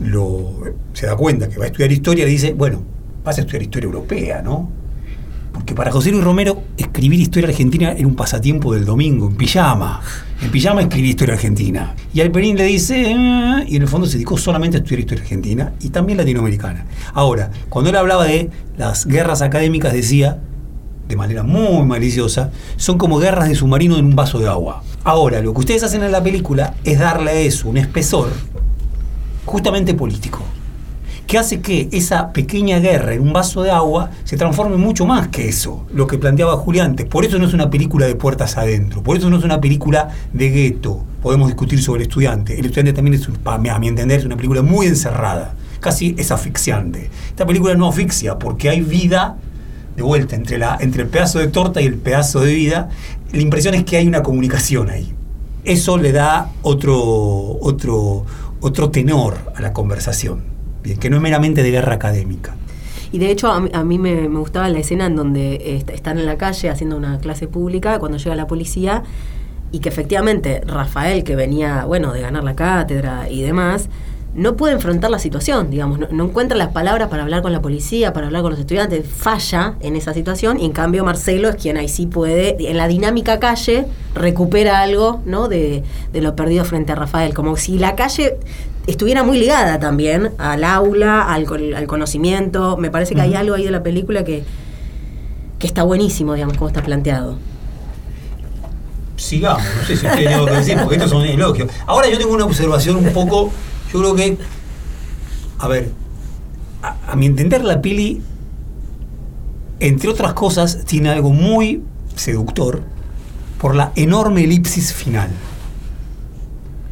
lo, 0.00 0.60
se 0.92 1.06
da 1.06 1.16
cuenta 1.16 1.48
que 1.48 1.58
va 1.58 1.64
a 1.64 1.68
estudiar 1.68 1.92
historia, 1.92 2.26
dice, 2.26 2.52
bueno, 2.52 2.82
vas 3.24 3.38
a 3.38 3.42
estudiar 3.42 3.62
historia 3.62 3.86
europea, 3.86 4.42
¿no? 4.42 4.68
Porque 5.52 5.74
para 5.74 5.90
José 5.90 6.10
Luis 6.10 6.22
Romero, 6.22 6.64
escribir 6.76 7.18
historia 7.18 7.48
argentina 7.48 7.92
era 7.92 8.06
un 8.06 8.14
pasatiempo 8.14 8.74
del 8.74 8.84
domingo, 8.84 9.28
en 9.28 9.36
pijama. 9.36 10.02
En 10.42 10.50
pijama 10.50 10.82
escribí 10.82 11.10
historia 11.10 11.34
argentina. 11.34 11.94
Y 12.12 12.20
Alperín 12.20 12.58
le 12.58 12.64
dice, 12.64 13.12
"Eh", 13.12 13.64
y 13.66 13.76
en 13.76 13.82
el 13.82 13.88
fondo 13.88 14.06
se 14.06 14.14
dedicó 14.14 14.36
solamente 14.36 14.76
a 14.76 14.80
estudiar 14.80 15.00
historia 15.00 15.22
argentina 15.22 15.72
y 15.80 15.88
también 15.88 16.18
latinoamericana. 16.18 16.84
Ahora, 17.14 17.50
cuando 17.70 17.88
él 17.88 17.96
hablaba 17.96 18.24
de 18.24 18.50
las 18.76 19.06
guerras 19.06 19.40
académicas, 19.40 19.94
decía, 19.94 20.40
de 21.08 21.16
manera 21.16 21.42
muy 21.42 21.86
maliciosa, 21.86 22.50
son 22.76 22.98
como 22.98 23.18
guerras 23.18 23.48
de 23.48 23.54
submarino 23.54 23.96
en 23.96 24.04
un 24.04 24.16
vaso 24.16 24.38
de 24.38 24.48
agua. 24.48 24.82
Ahora, 25.06 25.40
lo 25.40 25.54
que 25.54 25.60
ustedes 25.60 25.84
hacen 25.84 26.02
en 26.02 26.10
la 26.10 26.20
película 26.20 26.74
es 26.82 26.98
darle 26.98 27.30
a 27.30 27.34
eso 27.34 27.68
un 27.68 27.76
espesor 27.76 28.28
justamente 29.44 29.94
político 29.94 30.40
que 31.28 31.38
hace 31.38 31.60
que 31.60 31.88
esa 31.92 32.32
pequeña 32.32 32.80
guerra 32.80 33.14
en 33.14 33.20
un 33.20 33.32
vaso 33.32 33.62
de 33.62 33.70
agua 33.70 34.10
se 34.24 34.36
transforme 34.36 34.76
mucho 34.76 35.06
más 35.06 35.28
que 35.28 35.48
eso, 35.48 35.86
lo 35.94 36.08
que 36.08 36.18
planteaba 36.18 36.56
Julián 36.56 36.90
antes. 36.90 37.06
Por 37.06 37.24
eso 37.24 37.38
no 37.38 37.46
es 37.46 37.54
una 37.54 37.70
película 37.70 38.06
de 38.06 38.16
puertas 38.16 38.56
adentro, 38.56 39.00
por 39.00 39.16
eso 39.16 39.30
no 39.30 39.38
es 39.38 39.44
una 39.44 39.60
película 39.60 40.08
de 40.32 40.50
gueto. 40.50 41.04
Podemos 41.22 41.46
discutir 41.46 41.80
sobre 41.80 42.02
el 42.02 42.08
estudiante. 42.08 42.58
El 42.58 42.66
estudiante 42.66 42.92
también, 42.92 43.14
es, 43.14 43.28
a 43.44 43.78
mi 43.78 43.86
entender, 43.86 44.18
es 44.18 44.26
una 44.26 44.36
película 44.36 44.62
muy 44.62 44.86
encerrada, 44.86 45.54
casi 45.78 46.16
es 46.18 46.32
asfixiante. 46.32 47.10
Esta 47.28 47.46
película 47.46 47.76
no 47.76 47.88
asfixia 47.88 48.40
porque 48.40 48.70
hay 48.70 48.80
vida 48.80 49.36
de 49.96 50.02
vuelta 50.02 50.36
entre, 50.36 50.58
la, 50.58 50.76
entre 50.80 51.02
el 51.02 51.08
pedazo 51.08 51.38
de 51.38 51.48
torta 51.48 51.80
y 51.80 51.86
el 51.86 51.94
pedazo 51.94 52.40
de 52.40 52.54
vida. 52.54 52.90
La 53.36 53.42
impresión 53.42 53.74
es 53.74 53.84
que 53.84 53.98
hay 53.98 54.06
una 54.08 54.22
comunicación 54.22 54.88
ahí. 54.88 55.12
Eso 55.62 55.98
le 55.98 56.10
da 56.10 56.52
otro, 56.62 56.96
otro, 57.60 58.24
otro 58.62 58.88
tenor 58.90 59.36
a 59.54 59.60
la 59.60 59.74
conversación, 59.74 60.42
que 60.98 61.10
no 61.10 61.16
es 61.16 61.22
meramente 61.22 61.62
de 61.62 61.70
guerra 61.70 61.92
académica. 61.92 62.56
Y 63.12 63.18
de 63.18 63.30
hecho, 63.30 63.52
a 63.52 63.84
mí, 63.84 63.98
me, 63.98 64.26
gustaba 64.28 64.70
la 64.70 64.78
escena 64.78 65.04
en 65.04 65.16
donde 65.16 65.76
est- 65.76 65.90
están 65.90 66.18
en 66.18 66.24
la 66.24 66.38
calle 66.38 66.70
haciendo 66.70 66.96
una 66.96 67.18
clase 67.18 67.46
pública, 67.46 67.98
cuando 67.98 68.16
llega 68.16 68.34
la 68.36 68.46
policía, 68.46 69.02
y 69.70 69.80
que 69.80 69.90
efectivamente 69.90 70.62
Rafael, 70.66 71.22
que 71.22 71.36
venía, 71.36 71.84
bueno, 71.84 72.14
de 72.14 72.22
ganar 72.22 72.42
la 72.42 72.56
cátedra 72.56 73.28
y 73.28 73.42
demás, 73.42 73.90
no 74.36 74.54
puede 74.54 74.74
enfrentar 74.74 75.10
la 75.10 75.18
situación, 75.18 75.70
digamos, 75.70 75.98
no, 75.98 76.08
no 76.10 76.24
encuentra 76.24 76.56
las 76.56 76.68
palabras 76.68 77.08
para 77.08 77.22
hablar 77.22 77.42
con 77.42 77.52
la 77.52 77.62
policía, 77.62 78.12
para 78.12 78.26
hablar 78.26 78.42
con 78.42 78.50
los 78.52 78.60
estudiantes, 78.60 79.06
falla 79.08 79.74
en 79.80 79.96
esa 79.96 80.12
situación 80.12 80.60
y 80.60 80.66
en 80.66 80.72
cambio 80.72 81.04
Marcelo 81.04 81.48
es 81.48 81.56
quien 81.56 81.76
ahí 81.78 81.88
sí 81.88 82.06
puede, 82.06 82.56
en 82.70 82.76
la 82.76 82.86
dinámica 82.86 83.40
calle, 83.40 83.86
recupera 84.14 84.80
algo, 84.80 85.22
¿no? 85.24 85.48
De, 85.48 85.82
de 86.12 86.20
lo 86.20 86.36
perdido 86.36 86.64
frente 86.64 86.92
a 86.92 86.94
Rafael, 86.94 87.32
como 87.32 87.56
si 87.56 87.78
la 87.78 87.96
calle 87.96 88.36
estuviera 88.86 89.22
muy 89.22 89.38
ligada 89.38 89.80
también 89.80 90.30
al 90.38 90.64
aula, 90.64 91.22
al, 91.22 91.46
al 91.74 91.86
conocimiento, 91.86 92.76
me 92.76 92.90
parece 92.90 93.14
que 93.14 93.22
hay 93.22 93.34
algo 93.34 93.54
ahí 93.54 93.64
de 93.64 93.70
la 93.70 93.82
película 93.82 94.22
que, 94.22 94.44
que 95.58 95.66
está 95.66 95.82
buenísimo, 95.82 96.34
digamos, 96.34 96.56
como 96.58 96.68
está 96.68 96.82
planteado. 96.82 97.38
sigamos, 99.16 99.62
no 99.62 99.86
sé 99.86 99.96
si 99.96 100.06
ustedes 100.06 100.28
tengo 100.28 100.46
que 100.46 100.52
decir, 100.52 100.78
porque 100.78 100.96
estos 100.96 101.10
son 101.10 101.24
elogios. 101.24 101.70
Ahora 101.86 102.08
yo 102.08 102.18
tengo 102.18 102.34
una 102.34 102.44
observación 102.44 102.96
un 102.96 103.12
poco, 103.12 103.50
yo 103.92 104.00
creo 104.00 104.14
que, 104.14 104.38
a 105.58 105.68
ver, 105.68 105.90
a, 106.82 107.16
mi 107.16 107.26
entender 107.26 107.64
la 107.64 107.80
peli, 107.82 108.22
entre 109.80 110.08
otras 110.08 110.32
cosas, 110.34 110.84
tiene 110.84 111.10
algo 111.10 111.30
muy 111.32 111.82
seductor 112.14 112.82
por 113.60 113.74
la 113.74 113.92
enorme 113.96 114.44
elipsis 114.44 114.92
final. 114.92 115.30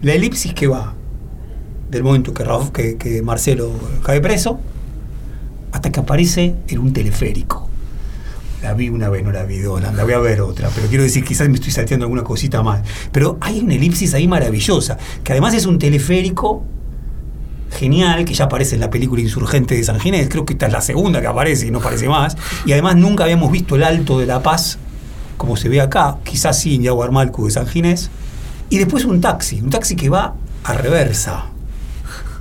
La 0.02 0.12
elipsis 0.14 0.52
que 0.54 0.66
va 0.66 0.94
del 1.90 2.02
momento 2.02 2.34
que, 2.34 2.44
Rafa- 2.44 2.72
que, 2.72 2.96
que 2.96 3.22
Marcelo 3.22 3.70
cae 4.02 4.20
preso 4.20 4.58
hasta 5.72 5.90
que 5.90 6.00
aparece 6.00 6.54
en 6.68 6.78
un 6.78 6.92
teleférico. 6.92 7.68
La 8.62 8.72
vi 8.74 8.88
una 8.88 9.08
vez, 9.10 9.22
no 9.22 9.30
la 9.30 9.44
vi 9.44 9.58
dos, 9.58 9.82
la 9.82 10.04
voy 10.04 10.14
a 10.14 10.18
ver 10.18 10.40
otra, 10.40 10.70
pero 10.74 10.88
quiero 10.88 11.02
decir, 11.04 11.22
quizás 11.24 11.48
me 11.48 11.54
estoy 11.56 11.70
salteando 11.70 12.04
alguna 12.06 12.22
cosita 12.22 12.62
más. 12.62 12.82
Pero 13.12 13.36
hay 13.40 13.60
una 13.60 13.74
elipsis 13.74 14.14
ahí 14.14 14.26
maravillosa, 14.26 14.96
que 15.22 15.32
además 15.32 15.52
es 15.54 15.66
un 15.66 15.78
teleférico 15.78 16.64
genial, 17.74 18.24
que 18.24 18.34
ya 18.34 18.44
aparece 18.46 18.74
en 18.74 18.80
la 18.80 18.90
película 18.90 19.20
Insurgente 19.20 19.74
de 19.74 19.84
San 19.84 20.00
Ginés, 20.00 20.28
creo 20.28 20.44
que 20.44 20.54
esta 20.54 20.66
es 20.66 20.72
la 20.72 20.80
segunda 20.80 21.20
que 21.20 21.26
aparece 21.26 21.66
y 21.66 21.70
no 21.70 21.78
aparece 21.78 22.08
más, 22.08 22.36
y 22.64 22.72
además 22.72 22.96
nunca 22.96 23.24
habíamos 23.24 23.52
visto 23.52 23.76
el 23.76 23.84
Alto 23.84 24.18
de 24.18 24.26
la 24.26 24.42
Paz, 24.42 24.78
como 25.36 25.56
se 25.56 25.68
ve 25.68 25.80
acá, 25.80 26.18
quizás 26.24 26.58
sí 26.58 26.76
en 26.76 26.82
Yaguar 26.82 27.10
Malcu 27.10 27.46
de 27.46 27.50
San 27.50 27.66
Ginés, 27.66 28.10
y 28.70 28.78
después 28.78 29.04
un 29.04 29.20
taxi, 29.20 29.60
un 29.60 29.70
taxi 29.70 29.96
que 29.96 30.08
va 30.08 30.34
a 30.64 30.72
reversa, 30.72 31.46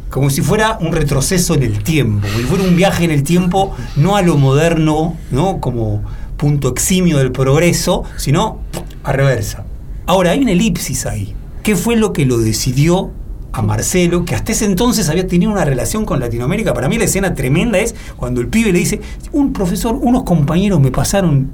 como 0.09 0.29
si 0.29 0.41
fuera 0.41 0.77
un 0.79 0.91
retroceso 0.91 1.55
en 1.55 1.63
el 1.63 1.83
tiempo, 1.83 2.27
como 2.27 2.39
si 2.39 2.45
fuera 2.45 2.63
un 2.63 2.75
viaje 2.75 3.03
en 3.03 3.11
el 3.11 3.23
tiempo, 3.23 3.75
no 3.95 4.15
a 4.15 4.21
lo 4.21 4.37
moderno, 4.37 5.17
¿no? 5.31 5.59
como 5.59 6.03
punto 6.37 6.69
eximio 6.69 7.17
del 7.17 7.31
progreso, 7.31 8.03
sino 8.17 8.59
a 9.03 9.11
reversa. 9.11 9.65
Ahora, 10.05 10.31
hay 10.31 10.39
una 10.41 10.51
elipsis 10.51 11.05
ahí. 11.05 11.33
¿Qué 11.63 11.75
fue 11.75 11.95
lo 11.95 12.11
que 12.11 12.25
lo 12.25 12.37
decidió 12.37 13.11
a 13.53 13.61
Marcelo, 13.61 14.25
que 14.25 14.35
hasta 14.35 14.51
ese 14.51 14.65
entonces 14.65 15.09
había 15.09 15.27
tenido 15.27 15.51
una 15.51 15.63
relación 15.63 16.05
con 16.05 16.19
Latinoamérica? 16.19 16.73
Para 16.73 16.89
mí 16.89 16.97
la 16.97 17.05
escena 17.05 17.33
tremenda 17.35 17.77
es 17.77 17.95
cuando 18.17 18.41
el 18.41 18.47
pibe 18.47 18.73
le 18.73 18.79
dice, 18.79 18.99
un 19.31 19.53
profesor, 19.53 19.95
unos 20.01 20.23
compañeros 20.23 20.81
me 20.81 20.91
pasaron 20.91 21.49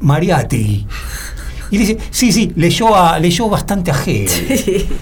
Mariátegui. 0.00 0.86
Y 1.70 1.78
le 1.78 1.86
dice, 1.86 1.98
sí, 2.10 2.30
sí, 2.30 2.52
leyó, 2.56 2.94
a, 2.94 3.18
leyó 3.18 3.48
bastante 3.48 3.90
a 3.90 3.94
Hegel. 3.94 4.86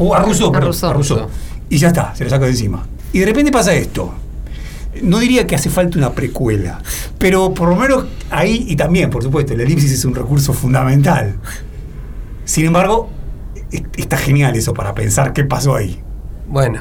O 0.00 0.14
a 0.14 0.20
Rousseau, 0.22 0.50
A 0.50 0.52
perdón, 0.52 0.68
Rousseau. 0.68 0.90
a 0.90 0.92
Rousseau. 0.92 1.26
Y 1.68 1.76
ya 1.76 1.88
está, 1.88 2.14
se 2.14 2.22
lo 2.22 2.30
saca 2.30 2.44
de 2.44 2.52
encima. 2.52 2.86
Y 3.12 3.18
de 3.18 3.26
repente 3.26 3.50
pasa 3.50 3.74
esto. 3.74 4.14
No 5.02 5.18
diría 5.18 5.44
que 5.44 5.56
hace 5.56 5.70
falta 5.70 5.98
una 5.98 6.12
precuela, 6.12 6.80
pero 7.18 7.52
por 7.52 7.68
lo 7.68 7.74
menos 7.76 8.04
ahí, 8.30 8.64
y 8.68 8.76
también, 8.76 9.10
por 9.10 9.24
supuesto, 9.24 9.56
la 9.56 9.64
elipsis 9.64 9.90
es 9.90 10.04
un 10.04 10.14
recurso 10.14 10.52
fundamental. 10.52 11.34
Sin 12.44 12.64
embargo, 12.66 13.10
está 13.70 14.16
genial 14.16 14.56
eso 14.56 14.74
para 14.74 14.94
pensar 14.94 15.32
qué 15.32 15.44
pasó 15.44 15.74
ahí. 15.74 16.02
Bueno, 16.48 16.80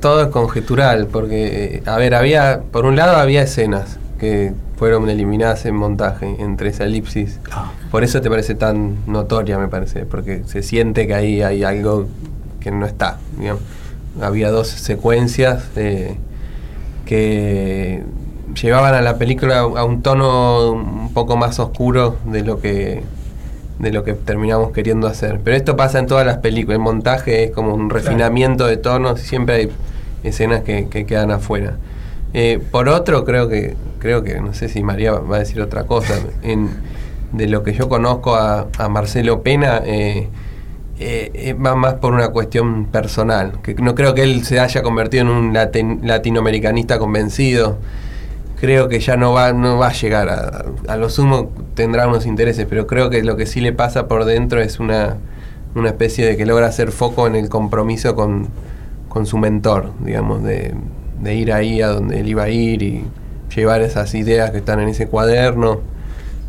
todo 0.00 0.22
es 0.22 0.28
conjetural, 0.28 1.06
porque, 1.06 1.76
eh, 1.76 1.82
a 1.86 1.96
ver, 1.98 2.14
había, 2.14 2.62
por 2.72 2.86
un 2.86 2.96
lado 2.96 3.16
había 3.16 3.42
escenas 3.42 3.98
que 4.18 4.54
fueron 4.76 5.08
eliminadas 5.08 5.66
en 5.66 5.76
montaje 5.76 6.36
entre 6.38 6.70
esa 6.70 6.84
elipsis. 6.84 7.40
Ah. 7.52 7.72
Por 7.90 8.04
eso 8.04 8.20
te 8.20 8.30
parece 8.30 8.54
tan 8.54 8.96
notoria, 9.06 9.58
me 9.58 9.68
parece, 9.68 10.06
porque 10.06 10.42
se 10.46 10.62
siente 10.62 11.06
que 11.06 11.14
ahí 11.14 11.42
hay 11.42 11.62
algo 11.64 12.06
que 12.60 12.70
no 12.70 12.86
está. 12.86 13.18
digamos. 13.38 13.62
Había 14.20 14.50
dos 14.50 14.68
secuencias 14.68 15.64
eh, 15.76 16.16
que 17.04 18.02
llevaban 18.60 18.94
a 18.94 19.02
la 19.02 19.18
película 19.18 19.58
a 19.58 19.84
un 19.84 20.00
tono 20.00 20.72
un 20.72 21.12
poco 21.12 21.36
más 21.36 21.58
oscuro 21.58 22.16
de 22.24 22.42
lo 22.42 22.60
que 22.60 23.02
de 23.78 23.92
lo 23.92 24.04
que 24.04 24.14
terminamos 24.14 24.72
queriendo 24.72 25.06
hacer. 25.06 25.40
Pero 25.44 25.56
esto 25.56 25.76
pasa 25.76 25.98
en 25.98 26.06
todas 26.06 26.24
las 26.26 26.38
películas. 26.38 26.76
El 26.76 26.82
montaje 26.82 27.44
es 27.44 27.50
como 27.50 27.74
un 27.74 27.90
refinamiento 27.90 28.66
de 28.66 28.76
tonos. 28.76 29.20
Siempre 29.20 29.54
hay 29.56 29.68
escenas 30.24 30.62
que, 30.62 30.88
que 30.88 31.04
quedan 31.06 31.30
afuera. 31.30 31.76
Eh, 32.34 32.58
por 32.70 32.88
otro, 32.88 33.24
creo 33.24 33.48
que, 33.48 33.76
creo 33.98 34.22
que, 34.22 34.40
no 34.40 34.54
sé 34.54 34.68
si 34.68 34.82
María 34.82 35.12
va 35.12 35.36
a 35.36 35.38
decir 35.40 35.60
otra 35.60 35.84
cosa. 35.84 36.14
En, 36.42 36.70
de 37.32 37.48
lo 37.48 37.62
que 37.64 37.72
yo 37.72 37.88
conozco 37.88 38.34
a, 38.36 38.68
a 38.78 38.88
Marcelo 38.88 39.42
Pena, 39.42 39.82
eh, 39.84 40.28
eh, 40.98 41.30
eh, 41.34 41.52
va 41.54 41.74
más 41.74 41.94
por 41.94 42.14
una 42.14 42.28
cuestión 42.28 42.86
personal. 42.86 43.60
Que 43.62 43.74
no 43.74 43.94
creo 43.94 44.14
que 44.14 44.22
él 44.22 44.44
se 44.44 44.58
haya 44.60 44.82
convertido 44.82 45.22
en 45.22 45.28
un 45.28 45.52
latin- 45.52 46.00
latinoamericanista 46.02 46.98
convencido. 46.98 47.78
Creo 48.58 48.88
que 48.88 49.00
ya 49.00 49.16
no 49.16 49.32
va, 49.32 49.52
no 49.52 49.76
va 49.78 49.88
a 49.88 49.92
llegar 49.92 50.28
a, 50.30 50.64
a 50.88 50.96
lo 50.96 51.10
sumo 51.10 51.50
tendrá 51.74 52.08
unos 52.08 52.24
intereses, 52.24 52.66
pero 52.68 52.86
creo 52.86 53.10
que 53.10 53.22
lo 53.22 53.36
que 53.36 53.44
sí 53.46 53.60
le 53.60 53.72
pasa 53.72 54.08
por 54.08 54.24
dentro 54.24 54.60
es 54.62 54.80
una, 54.80 55.16
una 55.74 55.88
especie 55.88 56.24
de 56.24 56.36
que 56.38 56.46
logra 56.46 56.66
hacer 56.66 56.90
foco 56.90 57.26
en 57.26 57.36
el 57.36 57.48
compromiso 57.50 58.14
con, 58.14 58.48
con 59.10 59.26
su 59.26 59.36
mentor, 59.36 59.92
digamos, 60.00 60.42
de, 60.42 60.74
de 61.20 61.34
ir 61.34 61.52
ahí 61.52 61.82
a 61.82 61.88
donde 61.88 62.20
él 62.20 62.28
iba 62.28 62.44
a 62.44 62.48
ir 62.48 62.82
y 62.82 63.04
llevar 63.54 63.82
esas 63.82 64.14
ideas 64.14 64.50
que 64.52 64.58
están 64.58 64.80
en 64.80 64.88
ese 64.88 65.06
cuaderno. 65.06 65.80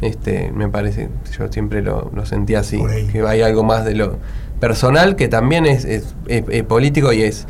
Este, 0.01 0.51
me 0.53 0.69
parece, 0.69 1.09
yo 1.37 1.51
siempre 1.51 1.81
lo, 1.81 2.11
lo 2.15 2.25
sentí 2.25 2.55
así, 2.55 2.77
que 3.11 3.21
hay 3.27 3.41
algo 3.41 3.63
más 3.63 3.83
de 3.83 3.95
lo 3.95 4.17
personal 4.61 5.15
que 5.15 5.27
también 5.27 5.65
es, 5.65 5.83
es- 5.85 6.15
es- 6.27 6.43
es 6.49 6.63
político 6.63 7.11
y 7.11 7.23
es, 7.23 7.47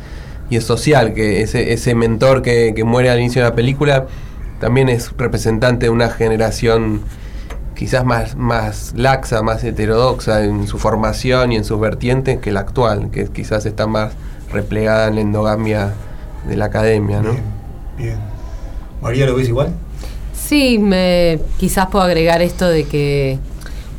y 0.50 0.56
es 0.56 0.64
social, 0.64 1.12
que 1.14 1.42
ese, 1.42 1.72
ese 1.74 1.94
mentor 1.94 2.42
que, 2.42 2.72
que 2.74 2.84
muere 2.84 3.10
al 3.10 3.20
inicio 3.20 3.42
de 3.44 3.50
la 3.50 3.54
película 3.54 4.06
también 4.60 4.88
es 4.88 5.12
representante 5.16 5.86
de 5.86 5.90
una 5.90 6.10
generación 6.10 7.02
quizás 7.74 8.04
más, 8.04 8.34
más 8.34 8.92
laxa, 8.96 9.42
más 9.42 9.62
heterodoxa 9.62 10.44
en 10.44 10.66
su 10.66 10.78
formación 10.78 11.52
y 11.52 11.56
en 11.56 11.64
sus 11.64 11.78
vertientes 11.78 12.40
que 12.40 12.50
la 12.50 12.60
actual, 12.60 13.10
que 13.12 13.26
quizás 13.26 13.66
está 13.66 13.86
más 13.86 14.14
replegada 14.52 15.06
en 15.08 15.14
la 15.14 15.20
endogamia 15.20 15.94
de 16.48 16.56
la 16.56 16.64
academia, 16.64 17.20
¿no? 17.20 17.32
Bien, 17.32 17.44
bien. 17.96 18.18
María, 19.00 19.26
¿lo 19.26 19.36
ves 19.36 19.48
igual? 19.48 19.68
Sí, 20.34 20.78
me, 20.78 21.38
quizás 21.58 21.86
puedo 21.86 22.04
agregar 22.04 22.42
esto 22.42 22.68
de 22.68 22.84
que 22.84 23.38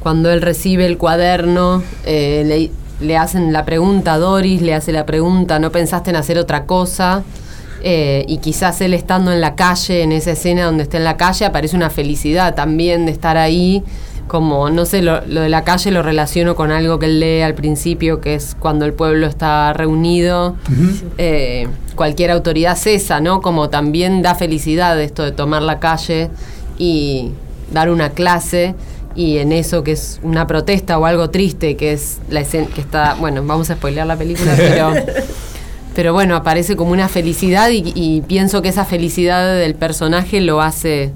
cuando 0.01 0.29
él 0.29 0.41
recibe 0.41 0.85
el 0.85 0.97
cuaderno, 0.97 1.81
eh, 2.05 2.43
le, 2.45 3.05
le 3.05 3.17
hacen 3.17 3.53
la 3.53 3.63
pregunta 3.63 4.13
a 4.13 4.17
Doris, 4.17 4.61
le 4.61 4.73
hace 4.73 4.91
la 4.91 5.05
pregunta, 5.05 5.59
¿no 5.59 5.71
pensaste 5.71 6.09
en 6.09 6.17
hacer 6.17 6.37
otra 6.37 6.65
cosa? 6.65 7.23
Eh, 7.83 8.25
y 8.27 8.37
quizás 8.37 8.81
él 8.81 8.93
estando 8.93 9.31
en 9.31 9.41
la 9.41 9.55
calle, 9.55 10.03
en 10.03 10.11
esa 10.11 10.31
escena 10.31 10.65
donde 10.65 10.83
está 10.83 10.97
en 10.97 11.03
la 11.03 11.17
calle, 11.17 11.45
aparece 11.45 11.75
una 11.75 11.89
felicidad 11.89 12.55
también 12.55 13.05
de 13.05 13.11
estar 13.11 13.37
ahí. 13.37 13.83
Como, 14.27 14.69
no 14.69 14.85
sé, 14.85 15.01
lo, 15.01 15.25
lo 15.25 15.41
de 15.41 15.49
la 15.49 15.63
calle 15.63 15.89
lo 15.89 16.03
relaciono 16.03 16.55
con 16.55 16.71
algo 16.71 16.99
que 16.99 17.07
él 17.07 17.19
lee 17.19 17.41
al 17.41 17.55
principio, 17.55 18.21
que 18.21 18.35
es 18.35 18.55
cuando 18.59 18.85
el 18.85 18.93
pueblo 18.93 19.25
está 19.25 19.73
reunido. 19.73 20.55
Eh, 21.17 21.67
cualquier 21.95 22.29
autoridad 22.31 22.77
cesa, 22.77 23.21
¿no? 23.21 23.41
Como 23.41 23.69
también 23.69 24.21
da 24.21 24.35
felicidad 24.35 25.01
esto 25.01 25.23
de 25.23 25.31
tomar 25.31 25.63
la 25.63 25.79
calle 25.79 26.29
y 26.77 27.31
dar 27.71 27.89
una 27.89 28.11
clase 28.11 28.75
y 29.15 29.39
en 29.39 29.51
eso 29.51 29.83
que 29.83 29.91
es 29.91 30.19
una 30.23 30.47
protesta 30.47 30.97
o 30.97 31.05
algo 31.05 31.29
triste 31.29 31.75
que 31.75 31.91
es 31.93 32.19
la 32.29 32.41
escena 32.41 32.67
que 32.73 32.81
está 32.81 33.15
bueno 33.15 33.43
vamos 33.45 33.69
a 33.69 33.75
spoilear 33.75 34.07
la 34.07 34.15
película 34.15 34.53
pero 34.57 34.93
pero 35.95 36.13
bueno 36.13 36.35
aparece 36.35 36.75
como 36.75 36.91
una 36.91 37.07
felicidad 37.09 37.69
y, 37.69 37.91
y 37.95 38.21
pienso 38.21 38.61
que 38.61 38.69
esa 38.69 38.85
felicidad 38.85 39.55
del 39.57 39.75
personaje 39.75 40.41
lo 40.41 40.61
hace 40.61 41.11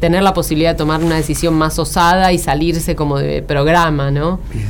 tener 0.00 0.22
la 0.22 0.34
posibilidad 0.34 0.70
de 0.72 0.78
tomar 0.78 1.02
una 1.02 1.16
decisión 1.16 1.54
más 1.54 1.78
osada 1.78 2.32
y 2.32 2.38
salirse 2.38 2.94
como 2.96 3.18
de 3.18 3.42
programa 3.42 4.10
no 4.10 4.40
Bien. 4.52 4.66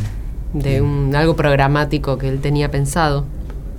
de 0.53 0.81
un 0.81 1.15
algo 1.15 1.37
programático 1.37 2.19
que 2.19 2.29
él 2.29 2.41
tenía 2.41 2.71
pensado 2.71 3.25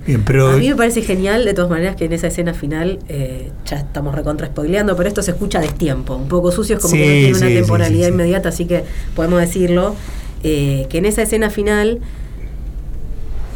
Bien, 0.04 0.24
pero. 0.24 0.50
A 0.50 0.56
mí 0.56 0.68
me 0.68 0.74
parece 0.74 1.00
genial, 1.02 1.44
de 1.44 1.54
todas 1.54 1.70
maneras, 1.70 1.94
que 1.94 2.06
en 2.06 2.12
esa 2.12 2.26
escena 2.26 2.54
final, 2.54 2.98
eh, 3.08 3.52
ya 3.66 3.76
estamos 3.76 4.12
recontra 4.16 4.48
spoileando, 4.48 4.96
pero 4.96 5.06
esto 5.08 5.22
se 5.22 5.30
escucha 5.30 5.60
a 5.60 5.62
destiempo. 5.62 6.16
Un 6.16 6.26
poco 6.26 6.50
sucio, 6.50 6.74
es 6.74 6.82
como 6.82 6.90
Sí, 6.90 6.98
que 6.98 7.06
no 7.06 7.12
tiene 7.20 7.38
una 7.38 7.46
sí, 7.46 7.54
temporalidad 7.54 8.06
sí, 8.06 8.08
sí. 8.08 8.12
inmediata, 8.12 8.48
así 8.48 8.64
que 8.64 8.82
podemos 9.14 9.38
decirlo. 9.38 9.94
eh, 10.42 10.86
que 10.90 10.98
en 10.98 11.04
esa 11.04 11.22
escena 11.22 11.50
final, 11.50 12.00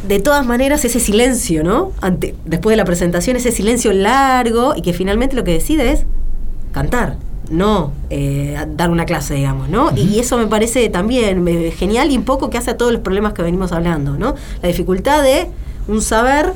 de 0.05 0.19
todas 0.19 0.45
maneras, 0.45 0.85
ese 0.85 0.99
silencio, 0.99 1.63
¿no? 1.63 1.91
Ante, 2.01 2.35
después 2.45 2.73
de 2.73 2.77
la 2.77 2.85
presentación, 2.85 3.35
ese 3.35 3.51
silencio 3.51 3.93
largo 3.93 4.73
y 4.75 4.81
que 4.81 4.93
finalmente 4.93 5.35
lo 5.35 5.43
que 5.43 5.53
decide 5.53 5.91
es 5.91 6.05
cantar. 6.71 7.17
No 7.49 7.93
eh, 8.09 8.57
dar 8.75 8.89
una 8.89 9.05
clase, 9.05 9.35
digamos, 9.35 9.69
¿no? 9.69 9.95
Y 9.95 10.19
eso 10.19 10.37
me 10.37 10.47
parece 10.47 10.89
también 10.89 11.45
genial 11.71 12.11
y 12.11 12.17
un 12.17 12.25
poco 12.25 12.49
que 12.49 12.57
hace 12.57 12.71
a 12.71 12.77
todos 12.77 12.91
los 12.91 13.01
problemas 13.01 13.33
que 13.33 13.41
venimos 13.41 13.71
hablando, 13.71 14.17
¿no? 14.17 14.35
La 14.61 14.67
dificultad 14.67 15.23
de 15.23 15.47
un 15.87 16.01
saber 16.01 16.51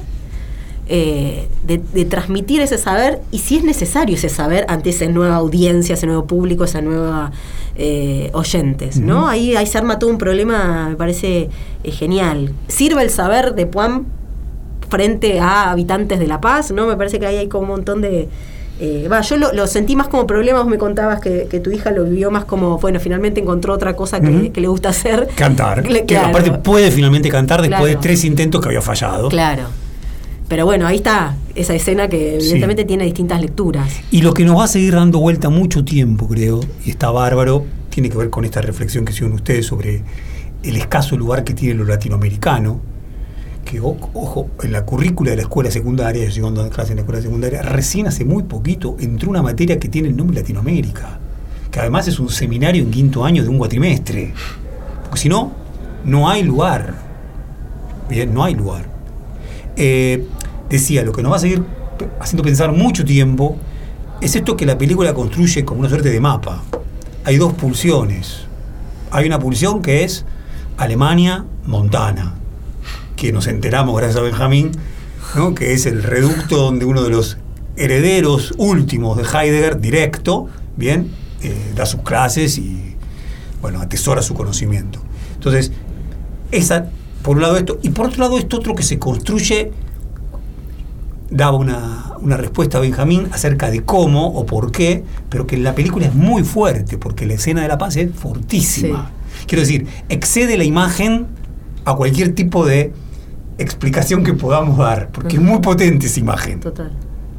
eh, 0.93 1.47
de, 1.65 1.77
de 1.93 2.03
transmitir 2.05 2.59
ese 2.61 2.77
saber 2.77 3.21
y 3.31 3.37
si 3.39 3.55
es 3.57 3.63
necesario 3.63 4.15
ese 4.17 4.27
saber 4.27 4.65
ante 4.67 4.89
esa 4.89 5.05
nueva 5.07 5.35
audiencia, 5.37 5.93
ese 5.93 6.05
nuevo 6.05 6.25
público, 6.25 6.65
esa 6.65 6.81
nueva 6.81 7.31
eh, 7.77 8.29
oyentes, 8.33 8.97
¿no? 8.99 9.27
Ahí, 9.29 9.55
ahí 9.55 9.65
se 9.65 9.77
arma 9.77 9.99
todo 9.99 10.09
un 10.09 10.17
problema, 10.17 10.89
me 10.89 10.95
parece 10.97 11.49
eh, 11.85 11.91
genial. 11.91 12.51
¿Sirve 12.67 13.03
el 13.03 13.09
saber 13.09 13.55
de 13.55 13.65
Puan 13.67 14.05
frente 14.89 15.39
a 15.39 15.71
habitantes 15.71 16.19
de 16.19 16.27
La 16.27 16.41
Paz? 16.41 16.71
¿No? 16.71 16.85
Me 16.87 16.97
parece 16.97 17.19
que 17.19 17.25
ahí 17.25 17.37
hay 17.37 17.47
como 17.47 17.63
un 17.63 17.69
montón 17.69 18.01
de... 18.01 18.27
eh, 18.81 19.07
Va, 19.09 19.21
yo 19.21 19.37
lo, 19.37 19.53
lo 19.53 19.67
sentí 19.67 19.95
más 19.95 20.09
como 20.09 20.27
problema, 20.27 20.59
vos 20.59 20.67
me 20.67 20.77
contabas 20.77 21.21
que, 21.21 21.47
que 21.49 21.61
tu 21.61 21.71
hija 21.71 21.91
lo 21.91 22.03
vivió 22.03 22.29
más 22.31 22.43
como, 22.43 22.77
bueno, 22.79 22.99
finalmente 22.99 23.39
encontró 23.39 23.73
otra 23.73 23.95
cosa 23.95 24.19
que, 24.19 24.51
le 24.53 24.67
gusta 24.67 24.89
hacer. 24.89 25.29
Cantar. 25.35 25.87
Le- 25.89 26.05
Que 26.05 26.17
aparte 26.17 26.51
puede 26.51 26.91
finalmente 26.91 27.29
cantar 27.29 27.61
después 27.61 27.79
Claro. 27.79 27.95
de 27.95 28.01
tres 28.01 28.25
intentos 28.25 28.59
que 28.59 28.67
había 28.67 28.81
fallado. 28.81 29.29
Claro. 29.29 29.63
Pero 30.51 30.65
bueno, 30.65 30.85
ahí 30.85 30.97
está 30.97 31.37
esa 31.55 31.73
escena 31.73 32.09
que 32.09 32.41
Sí. 32.41 32.47
evidentemente 32.49 32.83
tiene 32.83 33.05
distintas 33.05 33.39
lecturas. 33.39 33.89
Y 34.11 34.21
lo 34.21 34.33
que 34.33 34.43
nos 34.43 34.57
va 34.59 34.65
a 34.65 34.67
seguir 34.67 34.93
dando 34.93 35.17
vuelta 35.21 35.47
mucho 35.49 35.85
tiempo, 35.85 36.27
creo, 36.27 36.59
y 36.85 36.89
está 36.89 37.09
bárbaro, 37.09 37.63
tiene 37.89 38.09
que 38.09 38.17
ver 38.17 38.29
con 38.29 38.43
esta 38.43 38.59
reflexión 38.59 39.05
que 39.05 39.13
hicieron 39.13 39.31
ustedes 39.31 39.65
sobre 39.65 40.03
el 40.61 40.75
escaso 40.75 41.15
lugar 41.15 41.45
que 41.45 41.53
tiene 41.53 41.75
lo 41.75 41.85
latinoamericano, 41.85 42.81
que, 43.63 43.79
ojo, 43.79 44.49
en 44.61 44.73
la 44.73 44.83
currícula 44.83 45.29
de 45.31 45.37
la 45.37 45.43
escuela 45.43 45.71
secundaria, 45.71 46.25
yo 46.25 46.31
llevando 46.31 46.61
a 46.63 46.69
clase 46.69 46.91
en 46.91 46.97
la 46.97 47.03
escuela 47.03 47.21
secundaria, 47.21 47.61
recién 47.61 48.07
hace 48.07 48.25
muy 48.25 48.43
poquito 48.43 48.97
entró 48.99 49.29
una 49.29 49.41
materia 49.41 49.79
que 49.79 49.87
tiene 49.87 50.09
el 50.09 50.17
nombre 50.17 50.35
Latinoamérica, 50.41 51.17
que 51.71 51.79
además 51.79 52.09
es 52.09 52.19
un 52.19 52.27
seminario 52.27 52.83
en 52.83 52.91
quinto 52.91 53.23
año 53.23 53.41
de 53.41 53.47
un 53.47 53.57
cuatrimestre, 53.57 54.33
porque 55.03 55.17
si 55.17 55.29
no, 55.29 55.53
no 56.03 56.29
hay 56.29 56.43
lugar. 56.43 56.93
Bien, 58.09 58.33
no 58.33 58.43
hay 58.43 58.53
lugar. 58.53 58.90
Eh, 59.75 60.25
decía, 60.69 61.03
lo 61.03 61.11
que 61.11 61.21
nos 61.23 61.31
va 61.31 61.37
a 61.37 61.39
seguir 61.39 61.63
haciendo 62.19 62.43
pensar 62.43 62.71
mucho 62.71 63.05
tiempo 63.05 63.57
es 64.21 64.35
esto 64.35 64.55
que 64.55 64.65
la 64.65 64.77
película 64.77 65.13
construye 65.13 65.65
como 65.65 65.81
una 65.81 65.89
suerte 65.89 66.09
de 66.09 66.19
mapa. 66.19 66.63
Hay 67.23 67.37
dos 67.37 67.53
pulsiones. 67.53 68.41
Hay 69.11 69.25
una 69.25 69.39
pulsión 69.39 69.81
que 69.81 70.03
es 70.03 70.25
Alemania-Montana, 70.77 72.33
que 73.15 73.31
nos 73.31 73.47
enteramos 73.47 73.95
gracias 73.97 74.17
a 74.17 74.21
Benjamín, 74.21 74.71
que 75.55 75.73
es 75.73 75.85
el 75.85 76.03
reducto 76.03 76.57
donde 76.57 76.85
uno 76.85 77.03
de 77.03 77.09
los 77.09 77.37
herederos 77.75 78.53
últimos 78.57 79.17
de 79.17 79.23
Heidegger, 79.23 79.79
directo, 79.79 80.47
bien, 80.77 81.11
eh, 81.41 81.73
da 81.75 81.85
sus 81.85 82.01
clases 82.01 82.57
y 82.57 82.95
bueno, 83.61 83.81
atesora 83.81 84.21
su 84.21 84.33
conocimiento. 84.33 84.99
Entonces, 85.35 85.71
esa, 86.51 86.89
por 87.23 87.37
un 87.37 87.41
lado 87.41 87.57
esto, 87.57 87.79
y 87.81 87.89
por 87.89 88.07
otro 88.07 88.23
lado 88.23 88.37
esto 88.37 88.57
otro 88.57 88.75
que 88.75 88.83
se 88.83 88.99
construye, 88.99 89.71
daba 91.29 91.57
una, 91.57 92.13
una 92.21 92.37
respuesta 92.37 92.77
a 92.77 92.81
Benjamín 92.81 93.27
acerca 93.31 93.71
de 93.71 93.83
cómo 93.83 94.27
o 94.27 94.45
por 94.45 94.71
qué, 94.71 95.03
pero 95.29 95.47
que 95.47 95.57
la 95.57 95.73
película 95.75 96.05
es 96.05 96.13
muy 96.13 96.43
fuerte, 96.43 96.97
porque 96.97 97.25
la 97.25 97.33
escena 97.33 97.61
de 97.61 97.67
la 97.67 97.77
paz 97.77 97.95
es 97.97 98.13
fortísima. 98.13 99.11
Quiero 99.47 99.61
decir, 99.61 99.87
excede 100.09 100.57
la 100.57 100.63
imagen 100.63 101.27
a 101.85 101.95
cualquier 101.95 102.35
tipo 102.35 102.65
de 102.65 102.93
explicación 103.57 104.23
que 104.23 104.33
podamos 104.33 104.77
dar, 104.77 105.09
porque 105.11 105.37
es 105.37 105.41
muy 105.41 105.59
potente 105.59 106.07
esa 106.07 106.19
imagen. 106.19 106.59
Total. 106.59 106.91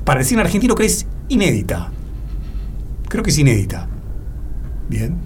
Para 0.05 0.20
el 0.20 0.26
cine 0.26 0.43
argentino 0.43 0.74
que 0.74 0.87
es 0.87 1.07
inédita. 1.28 1.91
Creo 3.09 3.22
que 3.22 3.30
es 3.30 3.39
inédita. 3.39 3.89
Bien. 4.89 5.16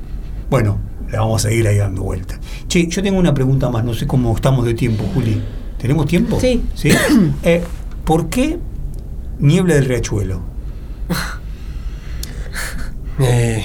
Bueno, 0.50 0.78
vamos 1.18 1.44
a 1.44 1.48
seguir 1.48 1.66
ahí 1.68 1.78
dando 1.78 2.02
vuelta. 2.02 2.38
Che, 2.68 2.86
yo 2.88 3.02
tengo 3.02 3.18
una 3.18 3.32
pregunta 3.34 3.68
más, 3.70 3.84
no 3.84 3.94
sé 3.94 4.06
cómo 4.06 4.34
estamos 4.34 4.64
de 4.64 4.74
tiempo, 4.74 5.04
Juli. 5.14 5.42
¿Tenemos 5.78 6.06
tiempo? 6.06 6.38
Sí. 6.40 6.64
¿Sí? 6.74 6.90
Eh, 7.42 7.62
¿Por 8.04 8.28
qué 8.28 8.58
Niebla 9.38 9.74
del 9.74 9.84
Riachuelo? 9.86 10.40
Eh, 13.18 13.64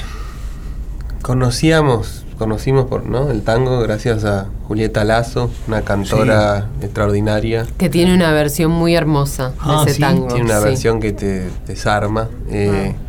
conocíamos, 1.22 2.26
conocimos 2.38 2.86
por 2.86 3.06
¿no? 3.06 3.30
el 3.32 3.42
tango 3.42 3.80
gracias 3.82 4.24
a 4.24 4.48
Julieta 4.68 5.04
Lazo, 5.04 5.52
una 5.68 5.82
cantora 5.82 6.70
extraordinaria. 6.82 7.68
Que 7.78 7.90
tiene 7.90 8.14
una 8.14 8.32
versión 8.32 8.72
muy 8.72 8.96
hermosa 8.96 9.54
Ah, 9.60 9.80
de 9.84 9.92
ese 9.92 9.96
sí, 9.96 10.02
tango. 10.02 10.28
Tiene 10.28 10.46
una 10.46 10.60
sí. 10.60 10.64
versión 10.66 11.00
que 11.02 11.12
te 11.12 11.50
desarma. 11.68 12.30
eh, 12.50 12.96
Ah. 12.96 13.02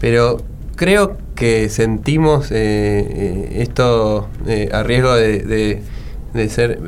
Pero 0.00 0.38
creo 0.76 1.16
que 1.16 1.22
sentimos 1.68 2.50
eh, 2.50 2.54
eh, 3.08 3.48
esto 3.62 4.28
eh, 4.46 4.68
a 4.72 4.82
riesgo 4.82 5.14
de, 5.14 5.38
de- 5.40 5.82
de 6.34 6.48
ser 6.50 6.78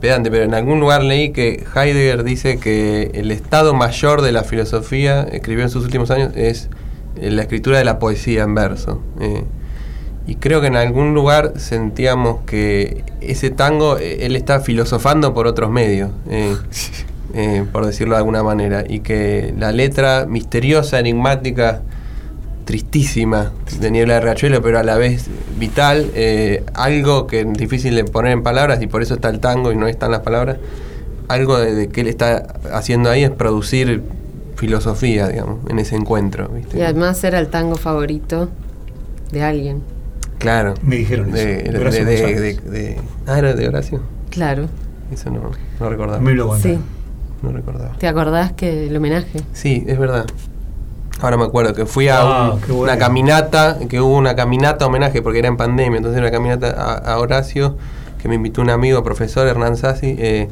pedante, 0.00 0.30
pero 0.32 0.44
en 0.44 0.52
algún 0.52 0.80
lugar 0.80 1.04
leí 1.04 1.30
que 1.30 1.62
Heidegger 1.76 2.24
dice 2.24 2.58
que 2.58 3.12
el 3.14 3.30
estado 3.30 3.72
mayor 3.72 4.20
de 4.20 4.32
la 4.32 4.42
filosofía, 4.42 5.22
escribió 5.30 5.62
en 5.62 5.70
sus 5.70 5.84
últimos 5.84 6.10
años, 6.10 6.32
es 6.34 6.68
la 7.20 7.42
escritura 7.42 7.78
de 7.78 7.84
la 7.84 8.00
poesía 8.00 8.42
en 8.42 8.54
verso. 8.56 9.00
y 10.26 10.34
creo 10.36 10.60
que 10.60 10.66
en 10.66 10.76
algún 10.76 11.14
lugar 11.14 11.52
sentíamos 11.56 12.40
que 12.46 13.04
ese 13.20 13.50
tango, 13.50 13.96
él 13.98 14.34
está 14.34 14.58
filosofando 14.60 15.34
por 15.34 15.46
otros 15.46 15.70
medios. 15.70 16.10
eh, 17.34 17.64
por 17.72 17.84
decirlo 17.86 18.14
de 18.14 18.18
alguna 18.18 18.42
manera, 18.42 18.84
y 18.88 19.00
que 19.00 19.54
la 19.58 19.72
letra 19.72 20.26
misteriosa, 20.28 20.98
enigmática, 20.98 21.82
tristísima 22.64 23.52
de 23.80 23.90
Niebla 23.90 24.14
de 24.14 24.20
Riachuelo, 24.20 24.62
pero 24.62 24.78
a 24.78 24.82
la 24.82 24.96
vez 24.96 25.26
vital, 25.58 26.10
eh, 26.14 26.64
algo 26.74 27.26
que 27.26 27.40
es 27.40 27.52
difícil 27.52 27.94
de 27.94 28.04
poner 28.04 28.32
en 28.32 28.42
palabras, 28.42 28.80
y 28.82 28.86
por 28.86 29.02
eso 29.02 29.14
está 29.14 29.28
el 29.28 29.40
tango 29.40 29.70
y 29.72 29.76
no 29.76 29.86
están 29.86 30.10
las 30.10 30.20
palabras, 30.20 30.58
algo 31.28 31.58
de, 31.58 31.74
de 31.74 31.88
que 31.88 32.00
él 32.02 32.08
está 32.08 32.54
haciendo 32.72 33.10
ahí 33.10 33.24
es 33.24 33.30
producir 33.30 34.02
filosofía, 34.56 35.28
digamos, 35.28 35.58
en 35.70 35.78
ese 35.78 35.96
encuentro. 35.96 36.48
¿viste? 36.48 36.78
Y 36.78 36.82
además 36.82 37.22
era 37.24 37.38
el 37.38 37.48
tango 37.48 37.76
favorito 37.76 38.48
de 39.32 39.42
alguien. 39.42 39.82
Claro. 40.38 40.74
Me 40.82 40.96
dijeron 40.96 41.28
eso, 41.28 41.36
De, 41.36 41.56
de 41.56 41.72
de- 41.72 41.78
Horacio 41.78 42.04
de- 42.04 42.20
González. 42.20 42.64
de- 42.64 42.70
de- 42.70 42.96
ah, 43.26 43.38
era 43.38 43.54
de 43.54 43.68
Horacio. 43.68 44.00
Claro. 44.30 44.66
Eso 45.12 45.30
no, 45.30 45.50
no 45.80 45.88
recordaba. 45.90 46.20
Me 46.20 46.32
lo. 46.34 46.56
Sí. 46.58 46.78
No 47.42 47.52
recordaba. 47.52 47.92
¿Te 47.98 48.06
acordás 48.08 48.52
que 48.52 48.86
el 48.88 48.96
homenaje? 48.96 49.40
Sí, 49.52 49.84
es 49.86 49.98
verdad. 49.98 50.26
Ahora 51.20 51.36
me 51.36 51.44
acuerdo 51.44 51.72
que 51.74 51.86
fui 51.86 52.08
a 52.08 52.20
Ah, 52.20 52.50
un- 52.54 52.60
qué 52.60 52.72
bueno. 52.72 52.92
una 52.92 52.98
caminata, 52.98 53.78
que 53.88 54.00
hubo 54.00 54.16
una 54.16 54.34
caminata 54.36 54.86
homenaje 54.86 55.22
porque 55.22 55.38
era 55.38 55.48
en 55.48 55.56
pandemia, 55.56 55.96
entonces 55.98 56.18
era 56.18 56.28
una 56.28 56.36
caminata 56.36 56.70
a, 56.70 57.12
a 57.14 57.18
Horacio, 57.18 57.76
que 58.20 58.28
me 58.28 58.34
invitó 58.34 58.60
un 58.62 58.70
amigo, 58.70 59.02
profesor 59.02 59.46
Hernán 59.46 59.76
Sassi, 59.76 60.14
eh, 60.18 60.48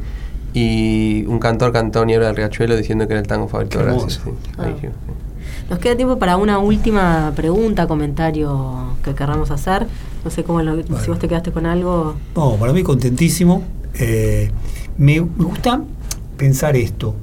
y 0.55 1.25
un 1.27 1.39
cantor 1.39 1.73
cantó 1.73 2.05
Niebla 2.05 2.27
del 2.29 2.37
Riachuelo 2.37 2.77
diciendo 2.77 3.07
que 3.07 3.15
era 3.15 3.21
el 3.21 3.27
tango 3.27 3.49
favorito 3.49 3.79
de 3.79 3.85
Horacio. 3.85 4.09
sí. 4.11 4.21
Ah. 4.59 4.65
Ahí 4.65 4.75
dije, 4.75 4.89
sí. 4.89 5.13
Nos 5.71 5.79
queda 5.79 5.97
tiempo 5.97 6.19
para 6.19 6.37
una 6.37 6.59
última 6.59 7.33
pregunta, 7.35 7.87
comentario 7.87 8.95
que 9.03 9.15
querramos 9.15 9.51
hacer. 9.51 9.87
No 10.25 10.31
sé 10.31 10.45
cómo 10.45 10.61
lo, 10.63 10.77
si 11.01 11.09
vos 11.09 11.19
te 11.19 11.29
quedaste 11.29 11.51
con 11.53 11.65
algo. 11.67 12.15
No, 12.37 12.57
para 12.57 12.73
mí 12.73 12.83
contentísimo. 12.83 13.63
Eh, 13.95 14.51
me, 14.99 15.21
me 15.21 15.45
gusta 15.45 15.81
pensar 16.37 16.77
esto. 16.77 17.15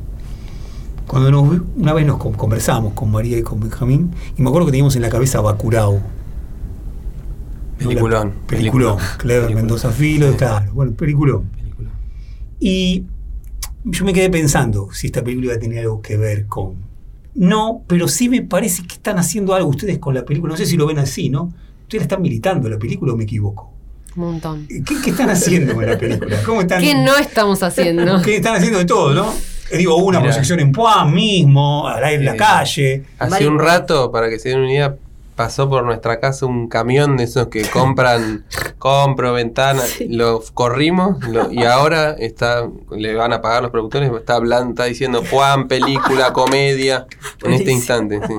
Cuando 1.10 1.32
nos, 1.32 1.62
una 1.76 1.92
vez 1.94 2.06
nos 2.06 2.18
con- 2.20 2.34
conversamos 2.34 2.94
con 2.94 3.10
María 3.12 3.36
y 3.38 3.42
con 3.42 3.60
Benjamín, 3.60 4.12
y 4.38 4.42
me 4.44 4.48
acuerdo 4.50 4.68
que 4.68 4.72
teníamos 4.74 4.96
en 4.96 5.02
la 5.02 5.10
cabeza 5.10 5.42
Bacurau. 5.42 6.00
Peliculón, 7.78 8.34
Peliculón. 8.46 8.98
peliculón. 8.98 8.98
Clever 9.18 9.42
Peliculón. 9.44 9.56
Mendoza 9.56 9.90
Filo, 9.92 10.32
Sí. 10.32 10.38
claro. 10.38 10.72
Bueno, 10.74 10.92
peliculón. 10.94 11.44
Película. 11.46 11.90
Y 12.60 13.06
yo 13.86 14.06
me 14.06 14.14
quedé 14.14 14.30
pensando 14.30 14.90
si 14.92 15.08
esta 15.08 15.24
película 15.24 15.58
tenía 15.58 15.82
algo 15.82 16.02
que 16.02 16.18
ver 16.18 16.46
con. 16.48 16.74
No, 17.36 17.84
pero 17.88 18.08
sí 18.08 18.28
me 18.28 18.42
parece 18.42 18.84
que 18.86 18.96
están 18.96 19.18
haciendo 19.18 19.54
algo 19.54 19.70
ustedes 19.70 19.98
con 19.98 20.14
la 20.14 20.26
película. 20.26 20.52
No 20.52 20.58
sé 20.58 20.66
si 20.66 20.76
lo 20.76 20.86
ven 20.88 21.00
así, 21.00 21.30
¿no? 21.30 21.54
¿Ustedes 21.84 22.04
están 22.04 22.22
militando 22.22 22.68
la 22.70 22.78
película 22.78 23.14
o 23.14 23.18
me 23.18 23.24
equivoco? 23.24 23.72
Un 24.16 24.24
montón. 24.24 24.68
¿Qué, 24.68 24.84
qué 25.04 25.12
están 25.12 25.30
haciendo 25.30 25.74
con 25.74 25.86
la 25.86 25.98
película? 25.98 26.44
¿Cómo 26.46 26.62
están? 26.62 26.82
¿Qué 26.82 26.94
no 26.96 27.16
estamos 27.18 27.64
haciendo? 27.64 28.22
Que 28.22 28.36
están 28.38 28.56
haciendo 28.58 28.80
de 28.80 28.86
todo, 28.86 29.14
¿no? 29.14 29.32
Digo, 29.72 29.96
hubo 29.98 30.06
una 30.08 30.20
Mirá. 30.20 30.32
proyección 30.32 30.60
en 30.60 30.72
Puan 30.72 31.14
mismo, 31.14 31.88
al 31.88 32.04
aire 32.04 32.20
en 32.20 32.26
la 32.26 32.36
calle. 32.36 33.04
Hace 33.20 33.48
un 33.48 33.60
rato, 33.60 34.12
para 34.12 34.30
que 34.30 34.40
se 34.40 34.50
den 34.50 34.60
una 34.60 34.72
idea, 34.72 34.96
pasó 35.36 35.70
por 35.70 35.84
nuestra 35.86 36.20
casa 36.20 36.46
un 36.46 36.68
camión 36.68 37.16
de 37.16 37.24
esos 37.24 37.48
que 37.48 37.62
compran, 37.70 38.44
compro, 38.78 39.32
ventana, 39.34 39.82
lo 40.10 40.44
corrimos 40.54 41.24
lo- 41.28 41.50
y 41.52 41.64
ahora 41.64 42.12
está, 42.20 42.68
le 42.92 43.16
van 43.16 43.32
a 43.34 43.42
pagar 43.42 43.62
los 43.62 43.72
productores, 43.72 44.12
está 44.12 44.36
hablando, 44.36 44.72
está 44.72 44.84
diciendo 44.86 45.24
Juan, 45.30 45.68
película, 45.70 46.34
comedia, 46.34 47.06
en 47.44 47.54
este 47.54 47.72
instante. 47.72 48.20
sí. 48.28 48.34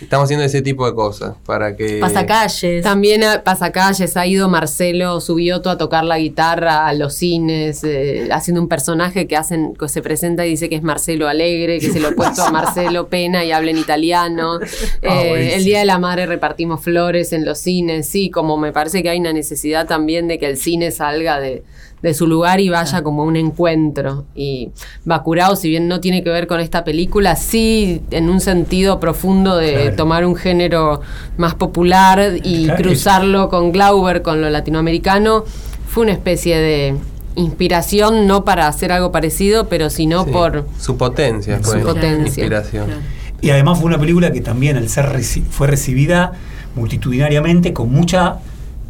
Estamos 0.00 0.24
haciendo 0.24 0.44
ese 0.44 0.60
tipo 0.60 0.86
de 0.86 0.94
cosas 0.94 1.36
para 1.46 1.76
que... 1.76 1.98
Pasacalles. 1.98 2.82
También 2.82 3.24
a 3.24 3.42
Pasacalles 3.42 4.16
ha 4.16 4.26
ido 4.26 4.48
Marcelo 4.48 5.20
Subioto 5.20 5.70
a 5.70 5.78
tocar 5.78 6.04
la 6.04 6.18
guitarra 6.18 6.86
a 6.86 6.92
los 6.92 7.14
cines, 7.14 7.84
eh, 7.84 8.28
haciendo 8.30 8.60
un 8.60 8.68
personaje 8.68 9.26
que 9.26 9.36
hacen, 9.36 9.74
que 9.74 9.88
se 9.88 10.02
presenta 10.02 10.44
y 10.46 10.50
dice 10.50 10.68
que 10.68 10.76
es 10.76 10.82
Marcelo 10.82 11.28
Alegre, 11.28 11.78
que 11.78 11.86
es 11.86 11.96
el 11.96 12.04
opuesto 12.04 12.42
a 12.42 12.50
Marcelo 12.50 13.08
Pena 13.08 13.44
y 13.44 13.52
habla 13.52 13.70
en 13.70 13.78
italiano. 13.78 14.58
Eh, 15.02 15.14
Ah, 15.14 15.56
el 15.56 15.64
Día 15.64 15.80
de 15.80 15.84
la 15.84 15.98
Madre 15.98 16.26
repartimos 16.26 16.82
flores 16.82 17.32
en 17.32 17.44
los 17.44 17.58
cines, 17.58 18.08
sí, 18.08 18.30
como 18.30 18.56
me 18.56 18.72
parece 18.72 19.02
que 19.02 19.10
hay 19.10 19.18
una 19.18 19.32
necesidad 19.32 19.86
también 19.86 20.28
de 20.28 20.38
que 20.38 20.46
el 20.46 20.56
cine 20.56 20.90
salga 20.90 21.38
de, 21.40 21.62
de 22.04 22.12
su 22.12 22.26
lugar 22.26 22.60
y 22.60 22.68
vaya 22.68 23.02
como 23.02 23.22
a 23.22 23.24
un 23.24 23.34
encuentro. 23.34 24.26
Y 24.34 24.68
Bacurao, 25.06 25.56
si 25.56 25.70
bien 25.70 25.88
no 25.88 26.00
tiene 26.00 26.22
que 26.22 26.28
ver 26.28 26.46
con 26.46 26.60
esta 26.60 26.84
película, 26.84 27.34
sí 27.34 28.02
en 28.10 28.28
un 28.28 28.40
sentido 28.40 29.00
profundo 29.00 29.56
de 29.56 29.72
Claro. 29.72 29.96
tomar 29.96 30.26
un 30.26 30.36
género 30.36 31.00
más 31.38 31.54
popular 31.54 32.34
y 32.44 32.66
Claro, 32.66 32.82
cruzarlo 32.82 33.48
con 33.48 33.72
Glauber, 33.72 34.20
con 34.20 34.42
lo 34.42 34.50
latinoamericano, 34.50 35.44
fue 35.88 36.02
una 36.02 36.12
especie 36.12 36.58
de 36.58 36.94
inspiración, 37.36 38.26
no 38.26 38.44
para 38.44 38.68
hacer 38.68 38.92
algo 38.92 39.10
parecido, 39.10 39.68
pero 39.70 39.88
sino 39.88 40.24
Sí, 40.24 40.30
por... 40.30 40.66
su 40.78 40.98
potencia 40.98 41.56
Su 41.64 41.80
potencia. 41.80 42.18
inspiración. 42.26 42.84
Claro. 42.86 43.00
Y 43.40 43.48
además 43.50 43.78
fue 43.78 43.86
una 43.86 43.98
película 43.98 44.30
que 44.30 44.40
también 44.42 44.76
al 44.76 44.88
ser 44.90 45.06
reci- 45.06 45.42
fue 45.42 45.66
recibida 45.68 46.32
multitudinariamente 46.76 47.72
con 47.72 47.90
mucha 47.90 48.38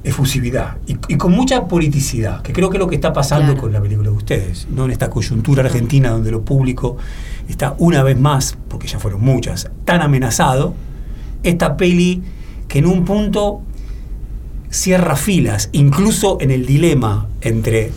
efusividad 0.05 0.77
y, 0.87 0.97
y 1.09 1.17
con 1.17 1.33
mucha 1.33 1.67
politicidad, 1.67 2.43
que 2.43 2.53
creo 2.53 2.69
que 2.71 2.77
es 2.77 2.81
lo 2.81 2.89
que 2.89 2.95
está 2.95 3.13
pasando 3.13 3.47
Claro. 3.53 3.61
con 3.63 3.73
la 3.73 3.81
película 3.81 4.11
de 4.11 4.15
ustedes, 4.17 4.67
¿no? 4.71 4.85
En 4.85 4.91
esta 4.91 5.09
coyuntura 5.11 5.65
argentina 5.65 6.11
donde 6.11 6.31
lo 6.31 6.43
público 6.43 6.97
está 7.49 7.75
una 7.79 8.03
vez 8.03 8.19
más, 8.19 8.57
porque 8.69 8.87
ya 8.87 8.99
fueron 8.99 9.23
muchas, 9.23 9.71
tan 9.85 10.03
amenazado, 10.03 10.75
esta 11.43 11.77
peli 11.77 12.23
que 12.69 12.79
en 12.81 12.87
un 12.87 13.05
punto 13.05 13.63
cierra 14.71 15.17
filas, 15.17 15.69
incluso 15.73 16.39
en 16.41 16.51
el 16.51 16.67
dilema 16.67 17.27
entre 17.41 17.93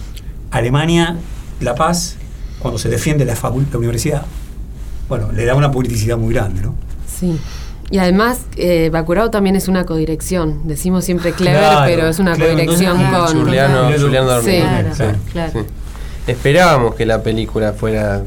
Alemania, 0.51 1.17
La 1.59 1.75
Paz, 1.75 2.15
cuando 2.59 2.77
se 2.77 2.89
defiende 2.89 3.25
la, 3.25 3.33
la 3.41 3.77
universidad, 3.77 4.25
bueno, 5.09 5.31
le 5.31 5.45
da 5.45 5.55
una 5.55 5.71
politicidad 5.71 6.17
muy 6.17 6.33
grande, 6.33 6.61
¿no? 6.61 6.75
Sí. 7.07 7.37
Y 7.89 7.99
además, 7.99 8.41
eh, 8.57 8.89
Bacurao 8.91 9.29
también 9.29 9.55
es 9.55 9.67
una 9.69 9.85
codirección. 9.85 10.67
Decimos 10.67 11.05
siempre 11.05 11.31
Clever, 11.31 11.59
Claro, 11.59 11.85
pero 11.85 12.07
es 12.07 12.19
una 12.19 12.33
claro, 12.35 12.51
codirección 12.53 12.97
con... 12.97 13.39
Juliano, 13.45 13.89
Juliano- 13.97 14.41
Sí. 14.41 14.59
Claro, 14.59 14.89
sí, 14.93 15.03
claro. 15.31 15.51
sí. 15.53 15.59
Esperábamos 16.27 16.95
que 16.95 17.05
la 17.05 17.23
película 17.23 17.71
fuera 17.71 18.21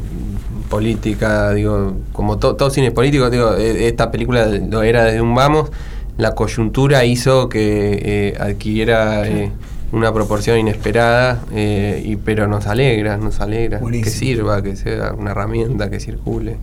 política, 0.71 1.53
digo, 1.53 1.95
como 2.13 2.39
to- 2.39 2.57
todo 2.57 2.71
cine 2.71 2.89
es 2.89 2.93
político, 2.93 3.29
digo, 3.29 3.55
eh, 3.57 3.89
esta 3.89 4.11
película 4.11 4.47
lo 4.47 4.83
era 4.83 5.05
desde 5.05 5.21
un 5.21 5.35
vamos, 5.35 5.71
la 6.17 6.35
coyuntura 6.35 7.05
hizo 7.05 7.49
que 7.49 8.01
eh, 8.03 8.37
adquiriera 8.41 9.27
eh, 9.29 9.51
una 9.93 10.13
proporción 10.13 10.59
inesperada, 10.59 11.43
eh, 11.53 12.03
y, 12.05 12.17
pero 12.17 12.47
nos 12.47 12.67
alegra, 12.67 13.17
nos 13.17 13.41
alegra, 13.41 13.81
que 14.05 14.11
sirva, 14.11 14.63
que 14.63 14.77
sea 14.77 15.13
una 15.13 15.33
herramienta, 15.33 15.91
que 15.91 15.99
circule. 16.01 16.57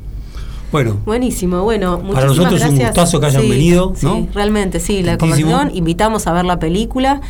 Bueno, 0.71 0.97
Buenísimo, 1.05 1.63
bueno, 1.63 1.99
muchísimas 1.99 2.15
Para 2.15 2.27
nosotros 2.27 2.61
es 2.61 2.69
un 2.69 2.79
gustazo 2.79 3.19
que 3.19 3.25
hayan 3.27 3.41
Sí, 3.41 3.49
venido, 3.49 3.93
sí, 3.95 4.05
¿no? 4.05 4.27
realmente, 4.33 4.79
sí, 4.79 5.01
la 5.01 5.17
conversación, 5.17 5.71
invitamos 5.73 6.27
a 6.27 6.33
ver 6.33 6.43
la 6.43 6.59
película, 6.59 7.21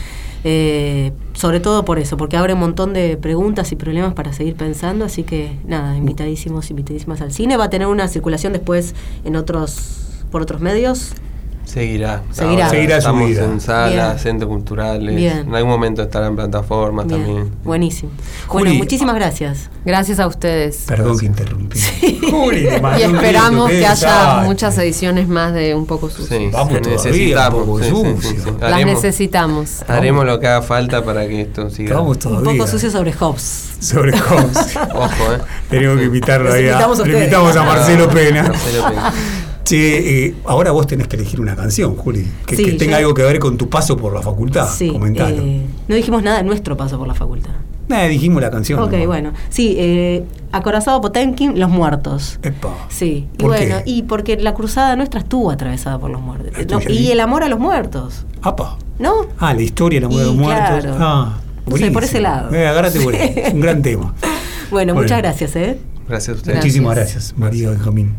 eh, 0.43 1.11
sobre 1.33 1.59
todo 1.59 1.85
por 1.85 1.99
eso, 1.99 2.17
porque 2.17 2.35
abre 2.35 2.53
un 2.53 2.59
montón 2.59 2.93
de 2.93 3.15
preguntas 3.15 3.71
y 3.71 3.75
problemas 3.75 4.13
para 4.13 4.33
seguir 4.33 4.55
pensando, 4.55 5.05
así 5.05 5.21
que 5.23 5.51
nada, 5.67 5.95
invitadísimos, 5.95 6.69
invitadísimas 6.71 7.21
al 7.21 7.31
cine, 7.31 7.57
va 7.57 7.65
a 7.65 7.69
tener 7.69 7.87
una 7.87 8.07
circulación 8.07 8.53
después 8.53 8.95
en 9.23 9.35
otros, 9.35 10.23
por 10.31 10.41
otros 10.41 10.59
medios. 10.59 11.13
Seguirá. 11.67 12.23
Seguirá. 12.31 12.69
Seguirá 12.69 12.95
su 12.95 12.99
Estamos 13.09 13.27
vida. 13.27 13.43
en 13.43 13.59
salas, 13.59 13.93
Bien. 14.15 14.19
centros 14.19 14.49
culturales. 14.49 15.15
Bien. 15.15 15.39
En 15.39 15.53
algún 15.53 15.69
momento 15.71 16.01
estará 16.01 16.27
en 16.27 16.35
plataformas 16.37 17.05
Bien, 17.07 17.23
también. 17.25 17.51
buenísimo. 17.63 18.11
Juli. 18.47 18.63
bueno, 18.63 18.77
muchísimas 18.79 19.15
gracias. 19.15 19.69
Gracias 19.85 20.19
a 20.19 20.27
ustedes. 20.27 20.85
perdón 20.87 21.19
que 21.19 21.25
interrumpí. 21.25 21.77
Juli, 22.31 22.61
Y 22.99 23.01
esperamos 23.03 23.69
que 23.69 23.85
haya 23.85 24.41
muchas 24.43 24.77
ediciones 24.77 25.27
más 25.27 25.53
de 25.53 25.75
Un 25.75 25.85
poco 25.85 26.09
sucio. 26.09 26.37
Sí, 26.37 26.49
Vamos 26.51 26.73
necesitamos. 26.81 27.59
un 27.61 27.65
poco 27.67 27.79
sí, 27.83 27.89
sí, 27.89 28.27
sí, 28.29 28.35
sucio. 28.37 28.57
Las 28.61 28.73
Haremos, 28.73 28.93
necesitamos. 28.95 29.83
haremos 29.89 30.25
lo 30.25 30.39
que 30.39 30.47
haga 30.47 30.61
falta 30.61 31.03
para 31.03 31.27
que 31.27 31.41
esto 31.41 31.69
siga. 31.69 31.89
Estamos 31.89 32.25
Un 32.25 32.43
poco 32.43 32.65
sucio 32.67 32.89
sobre 32.89 33.11
Hobbes. 33.13 33.75
Sobre 33.79 34.17
Hobbes. 34.17 34.77
Ojo, 34.95 35.33
¿eh? 35.33 35.39
Tenemos 35.69 35.97
que 35.99 36.05
invitarlo 36.05 36.51
ahí. 36.53 36.67
a- 36.69 36.79
a 36.79 36.87
ustedes. 36.87 37.13
invitamos 37.19 37.55
a 37.55 37.63
Marcelo 37.63 38.09
Pena. 38.09 38.43
Marcelo 38.43 38.87
Pena. 38.89 39.13
Che, 39.67 40.25
eh, 40.27 40.35
ahora 40.45 40.71
vos 40.71 40.87
tenés 40.87 41.07
que 41.07 41.15
elegir 41.17 41.41
una 41.41 41.55
canción, 41.55 41.95
Juli, 41.95 42.25
que, 42.45 42.55
Sí, 42.55 42.63
que 42.63 42.71
tenga 42.73 42.93
yo- 42.93 42.97
algo 43.07 43.13
que 43.13 43.23
ver 43.23 43.39
con 43.39 43.57
tu 43.57 43.69
paso 43.69 43.97
por 43.97 44.13
la 44.13 44.21
facultad. 44.21 44.67
sí, 44.69 44.89
Comentalo. 44.91 45.35
eh, 45.41 45.61
no 45.87 45.95
dijimos 45.95 46.23
nada 46.23 46.37
de 46.37 46.43
nuestro 46.43 46.77
paso 46.77 46.97
por 46.97 47.07
la 47.07 47.13
facultad. 47.13 47.51
Eh, 47.89 48.07
dijimos 48.09 48.41
la 48.41 48.51
canción. 48.51 48.79
Ok, 48.81 48.91
nomás. 48.91 49.07
bueno. 49.07 49.31
Sí, 49.49 49.75
eh, 49.77 50.23
Acorazado 50.51 50.99
Potemkin, 51.01 51.57
Los 51.59 51.69
Muertos. 51.69 52.37
Epa. 52.43 52.69
Sí, 52.89 53.27
y 53.33 53.37
¿Por 53.37 53.51
bueno, 53.51 53.77
qué? 53.83 53.89
y 53.91 54.03
porque 54.03 54.35
la 54.37 54.53
cruzada 54.53 54.95
nuestra 54.97 55.19
estuvo 55.21 55.51
atravesada 55.51 55.97
por 55.99 56.09
los 56.11 56.21
muertos. 56.21 56.51
No, 56.69 56.79
y 56.89 57.11
el 57.11 57.19
amor 57.21 57.43
a 57.43 57.49
los 57.49 57.59
muertos, 57.59 58.25
Apa. 58.41 58.77
¿no? 58.99 59.27
Ah, 59.39 59.53
la 59.53 59.61
historia, 59.61 59.99
muerte 60.01 60.17
de 60.17 60.23
Y 60.23 60.25
los 60.27 60.35
muertos. 60.35 60.79
claro. 60.83 60.95
Ah, 60.99 61.37
No 61.65 61.77
sé, 61.77 61.91
por 61.91 62.03
ese 62.03 62.19
lado. 62.21 62.53
Eh, 62.53 62.65
agárrate 62.67 62.99
por 63.01 63.13
ahí. 63.15 63.33
Es 63.35 63.53
un 63.53 63.59
gran 63.61 63.81
tema. 63.81 64.13
Bueno, 64.23 64.33
Bueno. 64.71 64.95
muchas 64.95 65.17
gracias, 65.19 65.55
¿eh? 65.55 65.77
Gracias 66.07 66.35
a 66.35 66.37
ustedes. 66.39 66.57
Muchísimas 66.57 66.95
gracias, 66.95 67.33
María 67.37 67.69
Benjamín. 67.69 68.13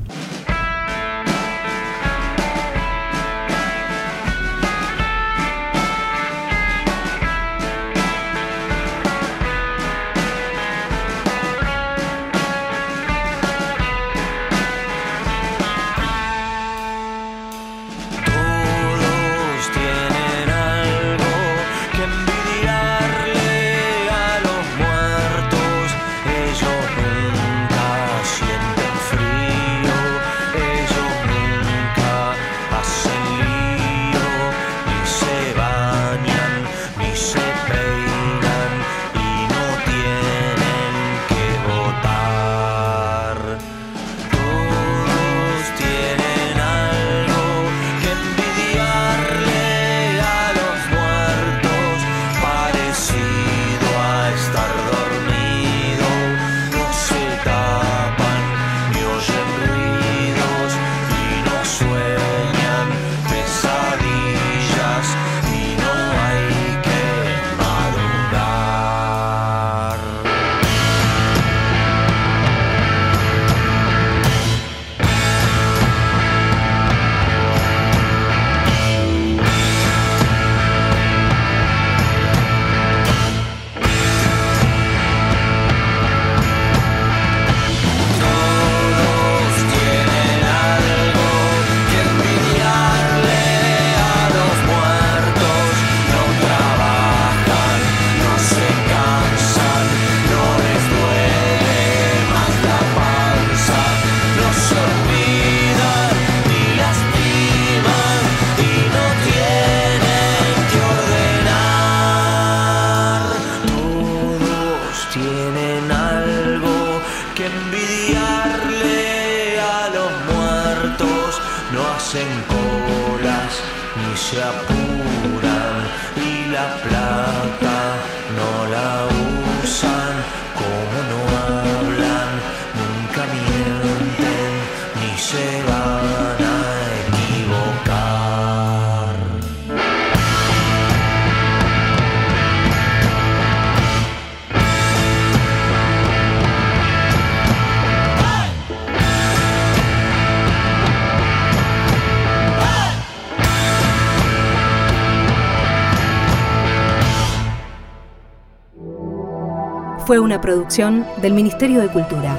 Producción 160.41 161.07
del 161.20 161.34
Ministerio 161.34 161.80
de 161.80 161.89
Cultura. 161.89 162.36